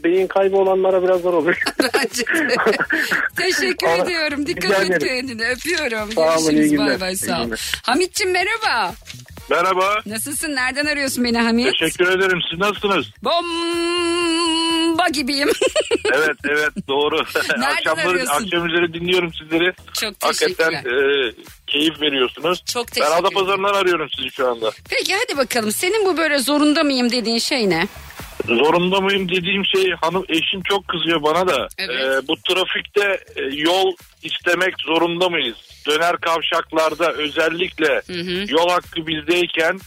beyin 0.05 0.27
kaybı 0.27 0.57
olanlara 0.57 1.03
biraz 1.03 1.21
zor 1.21 1.35
olur. 1.35 1.55
Teşekkür 3.37 3.87
Aa, 3.87 3.97
ediyorum. 3.97 4.47
Dikkat 4.47 4.91
et 4.91 4.99
kendine. 4.99 5.49
Öpüyorum. 5.49 6.13
Sağ 6.13 6.51
Görüşürüz. 6.51 6.79
Bay 6.79 7.01
bay 7.01 7.17
sağ 7.17 7.43
ol. 7.43 7.51
Hamit'ciğim 7.83 8.33
merhaba. 8.33 8.95
Merhaba. 9.51 10.01
Nasılsın? 10.07 10.55
Nereden 10.57 10.87
arıyorsun 10.87 11.25
beni 11.25 11.39
Hamit? 11.39 11.79
Teşekkür 11.79 12.09
ederim. 12.09 12.39
Siz 12.51 12.59
nasılsınız? 12.59 13.07
Bomba 13.23 15.09
gibiyim. 15.09 15.49
evet 16.15 16.37
evet 16.49 16.71
doğru. 16.89 17.17
Nereden 17.59 17.61
Akşamları, 17.77 18.09
arıyorsun? 18.09 18.33
akşam 18.45 18.67
üzeri 18.69 18.93
dinliyorum 18.95 19.33
sizleri. 19.35 19.73
Çok 20.01 20.15
Hakikaten 20.21 20.71
teşekkürler. 20.71 21.29
e, 21.29 21.35
keyif 21.67 22.01
veriyorsunuz. 22.01 22.65
Çok 22.65 22.87
Ben 22.89 22.93
teşekkür 22.93 23.17
Adapazarı'ndan 23.17 23.75
arıyorum 23.75 24.09
sizi 24.17 24.31
şu 24.31 24.49
anda. 24.51 24.71
Peki 24.91 25.15
hadi 25.15 25.39
bakalım. 25.39 25.73
Senin 25.73 26.07
bu 26.07 26.17
böyle 26.17 26.39
zorunda 26.39 26.83
mıyım 26.85 27.11
dediğin 27.13 27.39
şey 27.39 27.71
ne? 27.71 27.87
Zorunda 28.47 29.01
mıyım 29.01 29.29
dediğim 29.29 29.63
şey 29.77 29.91
hanım 30.01 30.25
eşim 30.29 30.63
çok 30.65 30.89
kızıyor 30.89 31.23
bana 31.23 31.49
da. 31.49 31.69
Evet. 31.79 32.01
E, 32.01 32.29
bu 32.29 32.37
trafikte 32.37 33.19
e, 33.37 33.43
yol 33.53 33.93
istemek 34.23 34.75
zorunda 34.87 35.29
mıyız? 35.29 35.57
Döner 35.87 36.17
kavşaklarda 36.17 37.13
özellikle 37.13 38.03
yol 38.49 38.69
hakkı 38.69 39.07
bizdeyken 39.07 39.79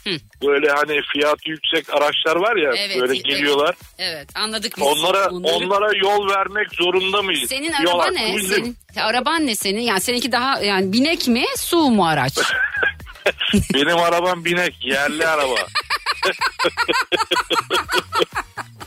böyle 0.45 0.71
hani 0.71 0.99
fiyatı 1.13 1.49
yüksek 1.49 1.89
araçlar 1.93 2.35
var 2.35 2.55
ya 2.55 2.71
Evet, 2.77 3.01
böyle 3.01 3.13
evet. 3.13 3.25
geliyorlar. 3.25 3.75
Evet 3.97 4.27
anladık 4.35 4.73
biz. 4.77 4.83
Onlara 4.83 5.29
Onları- 5.29 5.53
onlara 5.55 5.97
yol 5.97 6.29
vermek 6.29 6.67
zorunda 6.73 7.21
mıyız? 7.21 7.49
Senin 7.49 7.73
Yol 7.83 7.99
araba 7.99 8.11
ne? 8.11 8.33
bizim. 8.37 8.63
Senin, 8.63 9.05
araban 9.05 9.47
ne 9.47 9.55
senin? 9.55 9.81
Yani 9.81 10.01
seninki 10.01 10.31
daha 10.31 10.59
yani 10.63 10.93
binek 10.93 11.27
mi 11.27 11.43
su 11.57 11.77
mu 11.77 12.07
araç? 12.07 12.33
Benim 13.73 13.97
arabam 13.97 14.45
binek. 14.45 14.75
Yerli 14.85 15.27
araba. 15.27 15.55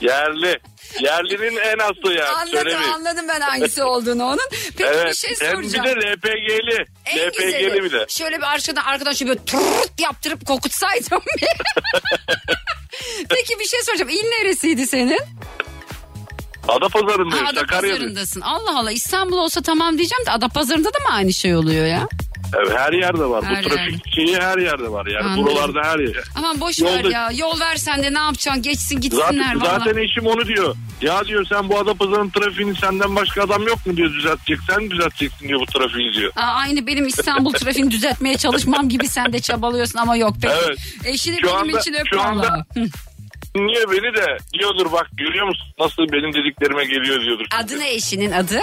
Yerli. 0.01 0.61
Yerlinin 1.01 1.57
en 1.57 1.79
aslı 1.79 2.13
yani. 2.13 2.29
anladım 2.29 2.53
Söylemeyeyim. 2.53 2.95
anladım 2.95 3.25
ben 3.29 3.41
hangisi 3.41 3.83
olduğunu 3.83 4.25
onun. 4.25 4.49
Peki 4.51 4.85
evet. 4.85 5.07
bir 5.07 5.15
şey 5.15 5.31
Hem 5.41 5.63
bir 5.63 5.69
soracağım. 5.69 6.01
de 6.01 6.13
LPG'li. 6.13 6.85
En 7.07 7.29
LPG'li 7.29 7.47
güzeli. 7.53 7.85
bir 7.85 7.93
de. 7.93 8.07
Şöyle 8.09 8.39
bir 8.39 8.43
arkadan 8.87 9.13
şöyle 9.13 9.33
bir 9.33 9.39
tırırt 9.39 10.01
yaptırıp 10.01 10.47
kokutsaydım. 10.47 11.09
Peki 13.31 13.59
bir 13.59 13.65
şey 13.65 13.83
soracağım. 13.83 14.09
İl 14.11 14.25
neresiydi 14.25 14.87
senin? 14.87 15.21
Adapazarı'ndayım. 16.69 17.47
Adapazarı'ndasın. 17.47 18.41
Allah 18.41 18.79
Allah 18.79 18.93
İstanbul 18.93 19.39
olsa 19.39 19.63
tamam 19.63 19.99
diyeceğim 19.99 20.27
de 20.27 20.31
Adapazarı'nda 20.31 20.89
da 20.89 20.99
mı 21.09 21.15
aynı 21.15 21.33
şey 21.33 21.57
oluyor 21.57 21.87
ya? 21.87 22.09
Evet, 22.57 22.79
her 22.79 22.93
yerde 22.93 23.25
var. 23.25 23.45
Her 23.45 23.65
Bu 23.65 23.69
trafik 23.69 24.15
şeyi 24.15 24.37
her 24.37 24.59
yerde 24.59 24.89
var. 24.93 25.07
Yani 25.07 25.25
Anladım. 25.27 25.45
buralarda 25.45 25.81
her 25.89 25.99
yer. 25.99 26.25
Aman 26.37 26.61
boş 26.61 26.83
ver 26.83 27.05
Yolda- 27.05 27.11
ya. 27.13 27.31
Yol 27.35 27.61
versen 27.61 28.03
de 28.03 28.15
ne 28.15 28.19
yapacaksın? 28.19 28.63
Geçsin 28.63 29.01
gitsinler 29.01 29.25
Zaten, 29.25 29.61
valla. 29.61 29.79
zaten 29.79 29.97
eşim 29.97 30.27
onu 30.27 30.47
diyor. 30.47 30.75
Ya 31.01 31.25
diyor 31.25 31.47
sen 31.49 31.69
bu 31.69 31.79
Adapazarı'nın 31.79 32.31
trafiğini 32.31 32.75
senden 32.77 33.17
başka 33.17 33.43
adam 33.43 33.63
yok 33.67 33.87
mu 33.87 33.97
diyor 33.97 34.11
düzeltecek. 34.15 34.59
Sen 34.71 34.91
düzelteceksin 34.91 35.49
diyor 35.49 35.61
bu 35.61 35.67
trafiği 35.67 36.13
diyor. 36.13 36.33
Aa, 36.37 36.41
aynı 36.43 36.87
benim 36.87 37.07
İstanbul 37.07 37.53
trafiğini 37.53 37.91
düzeltmeye 37.91 38.37
çalışmam 38.37 38.89
gibi 38.89 39.09
sen 39.09 39.33
de 39.33 39.41
çabalıyorsun 39.41 39.99
ama 39.99 40.17
yok 40.17 40.35
peki. 40.43 40.55
Evet. 40.67 40.79
Eşini 41.05 41.37
Şu 41.41 41.47
benim 41.47 41.57
anda- 41.57 41.81
için 41.81 41.95
öp 41.95 42.07
şu 42.13 42.21
anda- 42.23 42.65
dinliyor 43.55 43.91
beni 43.93 44.17
de 44.17 44.37
diyordur 44.59 44.93
bak 44.93 45.07
görüyor 45.13 45.47
musun 45.47 45.67
nasıl 45.81 46.03
benim 46.13 46.33
dediklerime 46.35 46.85
geliyor 46.85 47.21
diyordur. 47.21 47.45
Adı 47.65 47.79
ne 47.79 47.91
eşinin 47.95 48.33
adı? 48.33 48.61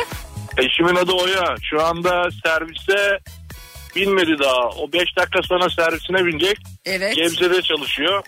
Eşimin 0.57 0.95
adı 0.95 1.11
Oya. 1.11 1.55
Şu 1.69 1.85
anda 1.85 2.23
servise 2.45 3.19
binmedi 3.95 4.39
daha. 4.39 4.69
O 4.69 4.91
5 4.93 5.01
dakika 5.17 5.41
sonra 5.43 5.69
servisine 5.69 6.25
binecek. 6.25 6.57
Evet. 6.85 7.15
Gebze'de 7.15 7.61
çalışıyor. 7.61 8.23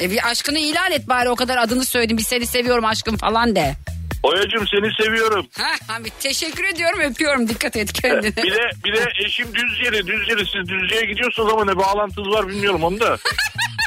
E 0.00 0.10
bir 0.10 0.30
aşkını 0.30 0.58
ilan 0.58 0.92
et 0.92 1.08
bari 1.08 1.28
o 1.28 1.36
kadar 1.36 1.58
adını 1.58 1.84
söyledim. 1.84 2.18
Bir 2.18 2.22
seni 2.22 2.46
seviyorum 2.46 2.84
aşkım 2.84 3.16
falan 3.16 3.56
de. 3.56 3.74
Oyacım 4.22 4.66
seni 4.66 5.06
seviyorum. 5.06 5.46
Ha, 5.58 6.04
bir 6.04 6.10
teşekkür 6.10 6.64
ediyorum 6.64 7.00
öpüyorum 7.00 7.48
dikkat 7.48 7.76
et 7.76 7.92
kendine. 7.92 8.36
bir 8.44 8.54
de 8.54 8.70
bir 8.84 8.94
de 8.94 9.04
eşim 9.24 9.54
Düzce'li. 9.54 10.06
Düzce'li 10.06 10.46
siz 10.46 10.68
Düzce'ye 10.68 11.02
gidiyorsunuz 11.02 11.52
ama 11.52 11.64
ne 11.64 11.76
bağlantınız 11.76 12.28
var 12.28 12.48
bilmiyorum 12.48 12.84
onu 12.84 13.00
da. 13.00 13.18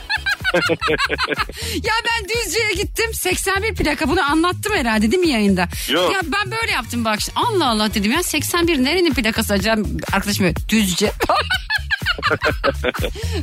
ya 1.83 1.93
ben 2.05 2.29
Düzce'ye 2.29 2.73
gittim 2.73 3.13
81 3.13 3.75
plaka 3.75 4.09
bunu 4.09 4.31
anlattım 4.31 4.73
herhalde 4.75 5.11
değil 5.11 5.23
mi 5.23 5.29
yayında? 5.29 5.67
Yok. 5.89 6.13
Ya 6.13 6.19
ben 6.23 6.51
böyle 6.51 6.71
yaptım 6.71 7.05
bak 7.05 7.19
Allah 7.35 7.69
Allah 7.69 7.93
dedim 7.93 8.11
ya 8.11 8.23
81 8.23 8.83
nerenin 8.83 9.13
plakası 9.13 9.53
acaba 9.53 9.81
arkadaşım 10.13 10.53
Düzce. 10.69 11.11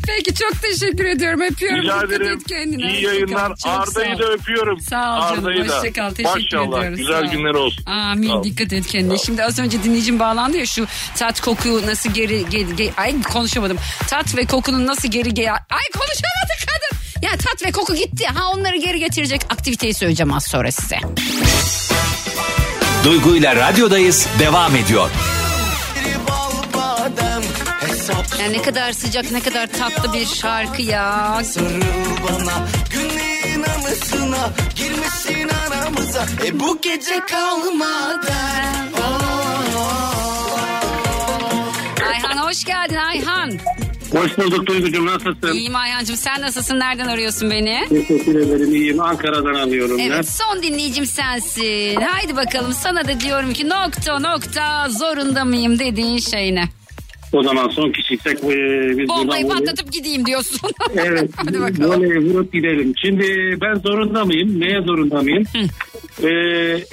Peki 0.07 0.35
çok 0.35 0.63
teşekkür 0.63 1.05
ediyorum 1.05 1.41
öpüyorum. 1.41 1.83
Rica 1.83 2.03
ederim. 2.03 2.41
kendine. 2.49 2.93
İyi 2.93 3.05
yayınlar. 3.05 3.53
Arda'yı 3.65 4.17
sağ 4.17 4.23
da 4.23 4.33
öpüyorum. 4.33 4.81
Sağ 4.81 5.17
ol 5.17 5.21
canım. 5.23 5.39
Arda'yı 5.45 5.69
da. 5.69 5.77
Hoşça 5.79 5.93
kal. 5.93 6.11
Teşekkür 6.11 6.31
Maşallah. 6.31 6.79
ediyoruz. 6.79 6.99
Güzel 6.99 7.27
Sağ 7.27 7.33
günler 7.33 7.55
olsun. 7.55 7.85
Amin. 7.87 8.29
Sağ. 8.29 8.45
Dikkat 8.45 8.73
et 8.73 8.87
kendine. 8.87 9.19
Şimdi 9.19 9.45
az 9.45 9.59
önce 9.59 9.83
dinleyicim 9.83 10.19
bağlandı 10.19 10.57
ya 10.57 10.67
şu 10.67 10.87
tat 11.17 11.41
koku 11.41 11.87
nasıl 11.87 12.11
geri, 12.15 12.49
geri, 12.51 12.77
geri- 12.77 12.93
ay 12.97 13.23
konuşamadım. 13.23 13.79
Tat 14.09 14.37
ve 14.37 14.47
kokunun 14.47 14.87
nasıl 14.87 15.09
geri 15.09 15.35
geri 15.35 15.51
ay 15.51 15.85
konuşamadı 15.93 16.53
kadın. 16.67 16.98
Ya 17.23 17.31
tat 17.31 17.67
ve 17.67 17.73
koku 17.73 17.95
gitti. 17.95 18.27
Ha 18.27 18.51
onları 18.51 18.77
geri 18.77 18.99
getirecek 18.99 19.41
aktiviteyi 19.51 19.95
söyleyeceğim 19.95 20.33
az 20.33 20.47
sonra 20.47 20.73
size. 20.73 20.99
Duygu 23.05 23.37
ile 23.37 23.57
radyodayız 23.57 24.27
devam 24.39 24.77
ediyor. 24.77 25.11
Ya 28.41 28.47
ne 28.51 28.63
kadar 28.63 28.93
sıcak 28.93 29.31
ne 29.33 29.41
kadar 29.41 29.67
tatlı 29.67 30.13
bir 30.13 30.27
şarkı 30.27 30.83
ya. 30.83 31.43
bana 32.29 32.67
günlerin 32.93 33.63
anısına 33.63 34.51
girmesin 34.77 35.49
aramıza 35.49 36.27
e 36.47 36.61
bu 36.61 36.81
gece 36.81 37.21
kalmadan 37.21 38.89
Ayhan 42.11 42.37
hoş 42.37 42.65
geldin 42.65 42.97
Ayhan. 42.97 43.53
Hoş 44.13 44.39
bulduk 44.39 44.67
Duygucuğum 44.67 45.07
nasılsın? 45.07 45.53
İyiyim 45.55 45.77
Ayhan'cığım 45.77 46.17
sen 46.17 46.41
nasılsın 46.41 46.79
nereden 46.79 47.09
arıyorsun 47.09 47.51
beni? 47.51 47.81
Teşekkür 47.89 48.35
ederim 48.41 48.75
iyiyim 48.75 49.01
Ankara'dan 49.01 49.55
alıyorum 49.55 49.99
ben. 49.99 50.11
Evet 50.11 50.29
son 50.31 50.63
dinleyicim 50.63 51.07
sensin. 51.07 51.95
Haydi 52.01 52.37
bakalım 52.37 52.73
sana 52.73 53.09
da 53.09 53.21
diyorum 53.21 53.53
ki 53.53 53.69
nokta 53.69 54.19
nokta 54.19 54.89
zorunda 54.89 55.45
mıyım 55.45 55.79
dediğin 55.79 56.19
şey 56.19 56.55
ne? 56.55 56.65
O 57.33 57.43
zaman 57.43 57.69
son 57.69 57.93
kişiysek 57.93 58.39
e, 58.45 58.49
biz 58.99 59.09
Bombayı 59.09 59.45
buradan- 59.45 59.59
patlatıp 59.59 59.93
gideyim 59.93 60.27
diyorsun. 60.27 60.71
Evet. 60.97 61.31
Hadi 61.37 61.61
bakalım. 61.61 61.91
Voleyi 62.03 62.19
vurup 62.35 62.53
gidelim. 62.53 62.93
Şimdi 63.05 63.25
ben 63.61 63.75
zorunda 63.75 64.25
mıyım? 64.25 64.61
Neye 64.61 64.83
zorunda 64.83 65.23
mıyım? 65.23 65.45
Ee, 66.23 66.27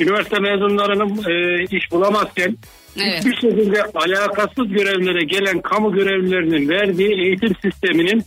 üniversite 0.04 0.40
mezunlarının 0.40 1.10
e, 1.32 1.64
iş 1.78 1.92
bulamazken 1.92 2.58
Evet. 3.00 3.20
hiçbir 3.20 3.36
şekilde 3.36 3.84
alakasız 3.84 4.68
görevlere 4.68 5.24
gelen 5.24 5.62
kamu 5.62 5.94
görevlilerinin 5.94 6.70
verdiği 6.70 7.14
eğitim 7.26 7.56
sisteminin 7.62 8.24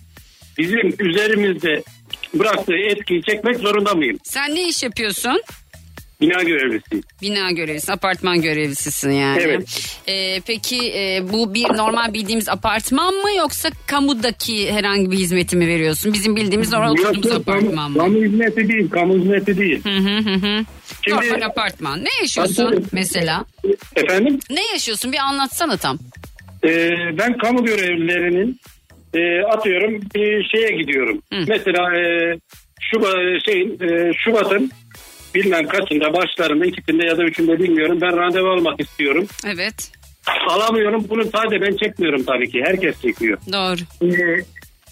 bizim 0.58 0.94
üzerimizde 0.98 1.82
bıraktığı 2.34 2.76
etkiyi 2.76 3.22
çekmek 3.22 3.56
zorunda 3.56 3.94
mıyım? 3.94 4.18
Sen 4.24 4.54
ne 4.54 4.68
iş 4.68 4.82
yapıyorsun? 4.82 5.42
Bina 6.20 6.42
görevlisiyim. 6.42 7.04
Bina 7.22 7.50
görevlisi, 7.50 7.92
apartman 7.92 8.42
görevlisisin 8.42 9.10
yani. 9.10 9.42
Evet. 9.42 9.98
Ee, 10.08 10.40
peki 10.46 10.92
e, 10.94 11.20
bu 11.32 11.54
bir 11.54 11.64
normal 11.64 12.12
bildiğimiz 12.14 12.48
apartman 12.48 13.14
mı 13.14 13.30
yoksa 13.38 13.68
kamudaki 13.86 14.72
herhangi 14.72 15.10
bir 15.10 15.16
hizmeti 15.16 15.56
mi 15.56 15.66
veriyorsun? 15.66 16.12
Bizim 16.12 16.36
bildiğimiz 16.36 16.72
normal 16.72 16.88
Yok, 16.96 16.98
oturduğumuz 17.06 17.26
yok, 17.30 17.40
apartman 17.40 17.70
kamu, 17.74 17.88
mı? 17.88 17.98
kamu 17.98 18.24
hizmeti 18.24 18.68
değil, 18.68 18.90
kamu 18.90 19.14
hizmeti 19.18 19.58
değil. 19.58 19.84
Hı 19.84 19.90
hı 19.98 20.18
hı 20.18 20.34
hı. 20.34 20.64
Şimdi- 21.04 21.16
Normal 21.16 21.42
apartman. 21.46 22.04
Ne 22.04 22.08
yaşıyorsun 22.20 22.70
Tabii. 22.70 22.84
mesela? 22.92 23.44
Efendim? 23.96 24.38
Ne 24.50 24.66
yaşıyorsun 24.72 25.12
bir 25.12 25.18
anlatsana 25.18 25.76
tam. 25.76 25.98
Ee, 26.64 26.90
ben 27.18 27.38
kamu 27.38 27.64
görevlilerinin 27.64 28.60
e, 29.14 29.42
atıyorum 29.42 30.00
bir 30.14 30.44
şeye 30.48 30.76
gidiyorum. 30.82 31.22
Mesela 31.48 31.96
e, 31.96 32.34
Şubat 32.80 33.14
şeyin 33.46 33.70
e, 33.80 34.12
Şubat'ın 34.24 34.70
bilmem 35.34 35.66
kaçında 35.68 36.12
başlarında 36.14 36.66
ikisinde 36.66 37.04
ya 37.06 37.18
da 37.18 37.24
üçünde 37.24 37.58
bilmiyorum. 37.58 37.98
Ben 38.02 38.16
randevu 38.16 38.48
almak 38.48 38.80
istiyorum. 38.80 39.26
Evet 39.46 39.90
Alamıyorum. 40.48 41.04
Bunu 41.08 41.24
sadece 41.24 41.60
ben 41.62 41.76
çekmiyorum 41.76 42.24
tabii 42.24 42.50
ki. 42.50 42.62
Herkes 42.66 43.00
çekiyor. 43.02 43.38
doğru. 43.52 44.10
Ee, 44.12 44.44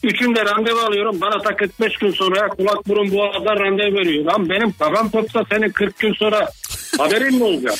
üçünde 0.03 0.45
randevu 0.45 0.78
alıyorum. 0.78 1.20
Bana 1.20 1.39
ta 1.43 1.57
45 1.57 1.97
gün 1.97 2.11
sonra 2.11 2.49
kulak 2.49 2.89
burun 2.89 3.12
boğazdan 3.12 3.57
randevu 3.61 3.95
veriyor. 3.97 4.24
Lan 4.24 4.49
benim 4.49 4.72
kafam 4.72 5.11
kopsa 5.11 5.45
senin 5.53 5.68
40 5.70 5.99
gün 5.99 6.12
sonra 6.12 6.49
haberin 6.99 7.34
mi 7.37 7.45
olacak? 7.45 7.74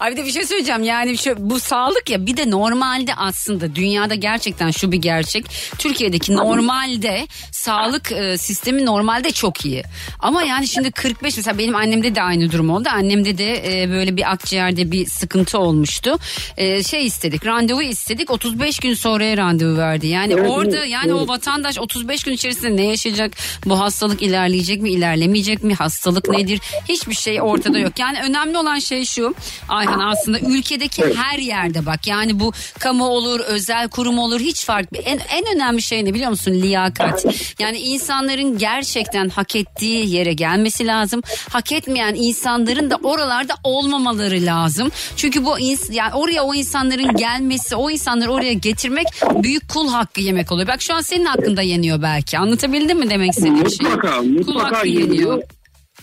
Abi 0.00 0.16
de 0.16 0.24
bir 0.24 0.32
şey 0.32 0.46
söyleyeceğim 0.46 0.82
yani 0.82 1.18
şu, 1.18 1.34
bu 1.38 1.60
sağlık 1.60 2.10
ya 2.10 2.26
bir 2.26 2.36
de 2.36 2.50
normalde 2.50 3.14
aslında 3.14 3.74
dünyada 3.74 4.14
gerçekten 4.14 4.70
şu 4.70 4.92
bir 4.92 4.96
gerçek. 4.96 5.46
Türkiye'deki 5.78 6.36
normalde 6.36 7.26
sağlık 7.52 8.12
e, 8.12 8.38
sistemi 8.38 8.86
normalde 8.86 9.30
çok 9.30 9.64
iyi. 9.64 9.82
Ama 10.18 10.42
yani 10.42 10.68
şimdi 10.68 10.90
45 10.90 11.36
mesela 11.36 11.58
benim 11.58 11.76
annemde 11.76 12.14
de 12.14 12.22
aynı 12.22 12.52
durum 12.52 12.70
oldu. 12.70 12.88
Annemde 12.92 13.38
de 13.38 13.82
e, 13.82 13.90
böyle 13.90 14.16
bir 14.16 14.32
akciğerde 14.32 14.92
bir 14.92 15.06
sıkıntı 15.06 15.58
olmuştu. 15.58 16.18
E, 16.56 16.82
şey 16.82 17.06
istedik 17.06 17.46
randevu 17.46 17.82
istedik 17.82 18.30
35 18.30 18.78
gün 18.78 18.94
sonraya 18.94 19.36
randevu 19.36 19.76
verdi. 19.76 20.06
Yani 20.06 20.32
Evet, 20.32 20.50
orada 20.50 20.76
evet, 20.76 20.90
yani 20.90 21.14
o 21.14 21.28
vatandaş 21.28 21.78
35 21.78 22.22
gün 22.22 22.32
içerisinde 22.32 22.76
ne 22.76 22.86
yaşayacak? 22.86 23.32
Bu 23.64 23.80
hastalık 23.80 24.22
ilerleyecek 24.22 24.82
mi 24.82 24.90
ilerlemeyecek 24.90 25.64
mi? 25.64 25.74
Hastalık 25.74 26.28
nedir? 26.28 26.60
Hiçbir 26.88 27.14
şey 27.14 27.42
ortada 27.42 27.78
yok. 27.78 27.98
Yani 27.98 28.18
önemli 28.22 28.58
olan 28.58 28.78
şey 28.78 29.04
şu 29.04 29.34
Ayhan 29.68 29.98
aslında 30.00 30.38
ülkedeki 30.40 31.02
her 31.16 31.38
yerde 31.38 31.86
bak 31.86 32.06
yani 32.06 32.40
bu 32.40 32.52
kamu 32.78 33.06
olur 33.06 33.40
özel 33.40 33.88
kurum 33.88 34.18
olur 34.18 34.40
hiç 34.40 34.64
fark 34.64 34.88
en, 35.04 35.18
en 35.18 35.44
önemli 35.56 35.82
şey 35.82 36.04
ne 36.04 36.14
biliyor 36.14 36.30
musun? 36.30 36.52
Liyakat. 36.52 37.24
Yani 37.58 37.78
insanların 37.78 38.58
gerçekten 38.58 39.28
hak 39.28 39.56
ettiği 39.56 40.14
yere 40.14 40.32
gelmesi 40.32 40.86
lazım. 40.86 41.22
Hak 41.50 41.72
etmeyen 41.72 42.14
insanların 42.14 42.90
da 42.90 42.98
oralarda 43.02 43.54
olmamaları 43.64 44.40
lazım. 44.46 44.90
Çünkü 45.16 45.44
bu 45.44 45.58
ins- 45.58 45.92
yani 45.94 46.14
oraya 46.14 46.42
o 46.42 46.54
insanların 46.54 47.16
gelmesi 47.16 47.76
o 47.76 47.90
insanları 47.90 48.30
oraya 48.32 48.52
getirmek 48.52 49.06
büyük 49.42 49.68
kul 49.68 49.88
hakkı 49.88 50.20
yemek 50.20 50.52
oluyor. 50.52 50.68
Bak 50.68 50.82
şu 50.82 50.94
an 50.94 51.00
senin 51.00 51.24
hakkında 51.24 51.62
yeniyor 51.62 52.02
belki. 52.02 52.38
Anlatabildim 52.38 52.98
mi 52.98 53.10
demek 53.10 53.30
istediğim 53.30 53.70
şey 53.70 53.86
Mutlaka, 53.86 54.18
kul 54.18 54.26
mutlaka 54.26 54.76
hakkı 54.76 54.88
yeniyor. 54.88 55.08
yeniyor 55.12 55.42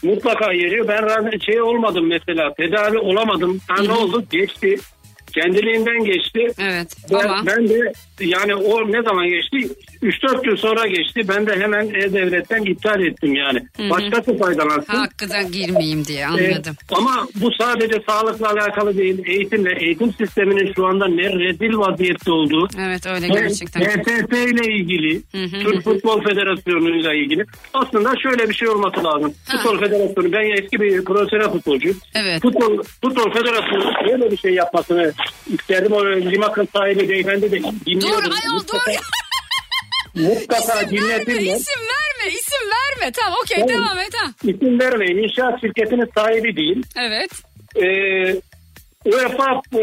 Mutlaka 0.05 0.51
yeniyor. 0.51 0.87
Ben 0.87 1.03
randevu 1.03 1.41
şey 1.41 1.61
olmadım 1.61 2.07
mesela. 2.07 2.53
Tedavi 2.53 2.97
olamadım. 2.97 3.59
Ha, 3.67 3.83
ne 3.83 3.91
oldu? 3.91 4.23
Geçti. 4.31 4.75
Kendiliğinden 5.33 6.03
geçti. 6.03 6.47
Evet. 6.59 6.95
Ben, 7.11 7.15
ama 7.15 7.45
ben 7.45 7.69
de 7.69 7.91
yani 8.19 8.55
o 8.55 8.91
ne 8.91 9.01
zaman 9.03 9.27
geçti? 9.27 9.73
3-4 10.03 10.43
gün 10.43 10.55
sonra 10.55 10.87
geçti. 10.87 11.21
Ben 11.27 11.47
de 11.47 11.59
hemen 11.59 11.87
E-Devlet'ten 11.87 12.63
iptal 12.63 13.01
ettim 13.01 13.35
yani. 13.35 13.59
Hı 13.77 13.83
hı. 13.83 13.89
Başkası 13.89 14.37
faydalansın. 14.37 14.93
hakkıda 14.93 15.41
girmeyeyim 15.41 16.05
diye 16.05 16.27
anladım. 16.27 16.75
Ee, 16.91 16.95
ama 16.95 17.27
bu 17.35 17.51
sadece 17.59 18.01
sağlıkla 18.09 18.51
alakalı 18.51 18.97
değil. 18.97 19.23
Eğitimle, 19.25 19.77
eğitim 19.79 20.13
sisteminin 20.13 20.73
şu 20.73 20.85
anda 20.87 21.07
ne 21.07 21.23
rezil 21.23 21.77
vaziyette 21.77 22.31
olduğu. 22.31 22.67
Evet 22.79 23.07
öyle 23.07 23.27
gerçekten. 23.27 23.81
TFF 23.81 24.33
ile 24.33 24.73
ilgili, 24.73 25.15
hı 25.31 25.59
Türk 25.63 25.83
Futbol 25.83 26.21
Federasyonu 26.21 26.99
ile 26.99 27.17
ilgili. 27.17 27.45
Aslında 27.73 28.13
şöyle 28.23 28.49
bir 28.49 28.53
şey 28.53 28.67
olması 28.69 29.03
lazım. 29.03 29.33
Futbol 29.51 29.77
Federasyonu, 29.79 30.31
ben 30.31 30.63
eski 30.63 30.81
bir 30.81 31.05
profesyonel 31.05 31.49
futbolcuyum. 31.51 31.97
Evet. 32.15 32.41
Futbol, 32.41 32.83
Futbol 33.01 33.31
Federasyonu 33.31 33.93
böyle 34.07 34.31
bir 34.31 34.37
şey 34.37 34.53
yapmasını 34.53 35.13
isterdim. 35.53 35.91
O 35.91 36.05
Limak'ın 36.05 36.67
sahibi 36.75 37.09
beyefendi 37.09 37.51
de 37.51 37.59
dinliyorum. 37.85 38.25
Dur 38.25 38.31
ayol 38.31 38.59
dur. 38.73 39.24
Mutlaka 40.15 40.77
Verme 40.77 40.89
dinletirler. 40.91 41.41
isim 41.41 41.81
verme 41.81 42.33
isim 42.33 42.61
verme 42.75 43.11
tamam 43.11 43.33
okey 43.43 43.57
Evet. 43.59 43.69
devam 43.69 43.99
et 43.99 44.13
ha. 44.17 44.31
İsim 44.43 44.79
vermeyin. 44.79 45.17
İnşaat 45.23 45.61
şirketinin 45.61 46.09
sahibi 46.15 46.55
değil. 46.55 46.83
Evet. 46.99 47.31
Ee, 47.75 48.35
UEFA 49.05 49.61
e, 49.73 49.81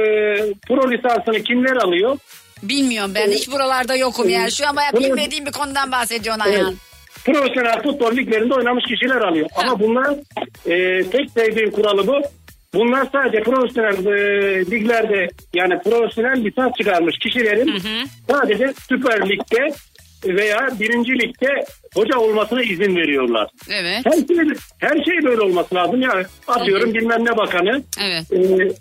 Pro 0.69 0.91
lisansını 0.93 1.43
kimler 1.43 1.77
alıyor? 1.77 2.19
Bilmiyorum 2.63 3.13
ben 3.15 3.31
hiç 3.31 3.51
buralarda 3.51 3.97
yokum 3.97 4.29
yani 4.29 4.53
şu 4.53 4.69
an 4.69 4.77
bayağı 4.77 4.93
bilmediğim 4.93 5.47
bir 5.47 5.53
konudan 5.53 5.93
bahsediyorsun 5.93 6.43
Evet. 6.47 6.59
Ayhan. 6.59 6.75
Profesyonel 7.25 7.83
futbol 7.83 8.17
liglerinde 8.17 8.55
oynamış 8.55 8.85
kişiler 8.85 9.21
alıyor. 9.21 9.49
Ama 9.57 9.81
bunlar 9.81 10.15
e, 10.67 11.03
tek 11.11 11.31
sevdiğim 11.31 11.71
kuralı 11.71 12.07
bu. 12.07 12.21
Bunlar 12.75 13.07
sadece 13.13 13.43
profesyonel 13.43 14.07
e, 14.07 14.61
liglerde 14.71 15.29
yani 15.55 15.79
profesyonel 15.85 16.45
lisans 16.45 16.73
çıkarmış 16.79 17.19
kişilerin 17.19 17.83
sadece 18.31 18.73
Süper 18.89 19.29
Lig'de 19.29 19.75
veya 20.25 20.69
birinci 20.81 21.13
ligde 21.13 21.65
hoca 21.95 22.19
olmasına 22.19 22.63
izin 22.63 22.97
veriyorlar. 22.97 23.49
Evet. 23.71 24.01
Her 24.07 24.13
şey, 24.13 24.55
her 24.79 25.05
şey 25.05 25.25
böyle 25.25 25.41
olması 25.41 25.75
lazım 25.75 26.03
ya. 26.03 26.25
Atıyorum 26.49 26.95
bilmem 26.95 27.25
ne 27.25 27.37
bakanı 27.37 27.83
Evet. 28.01 28.33
e, 28.33 28.39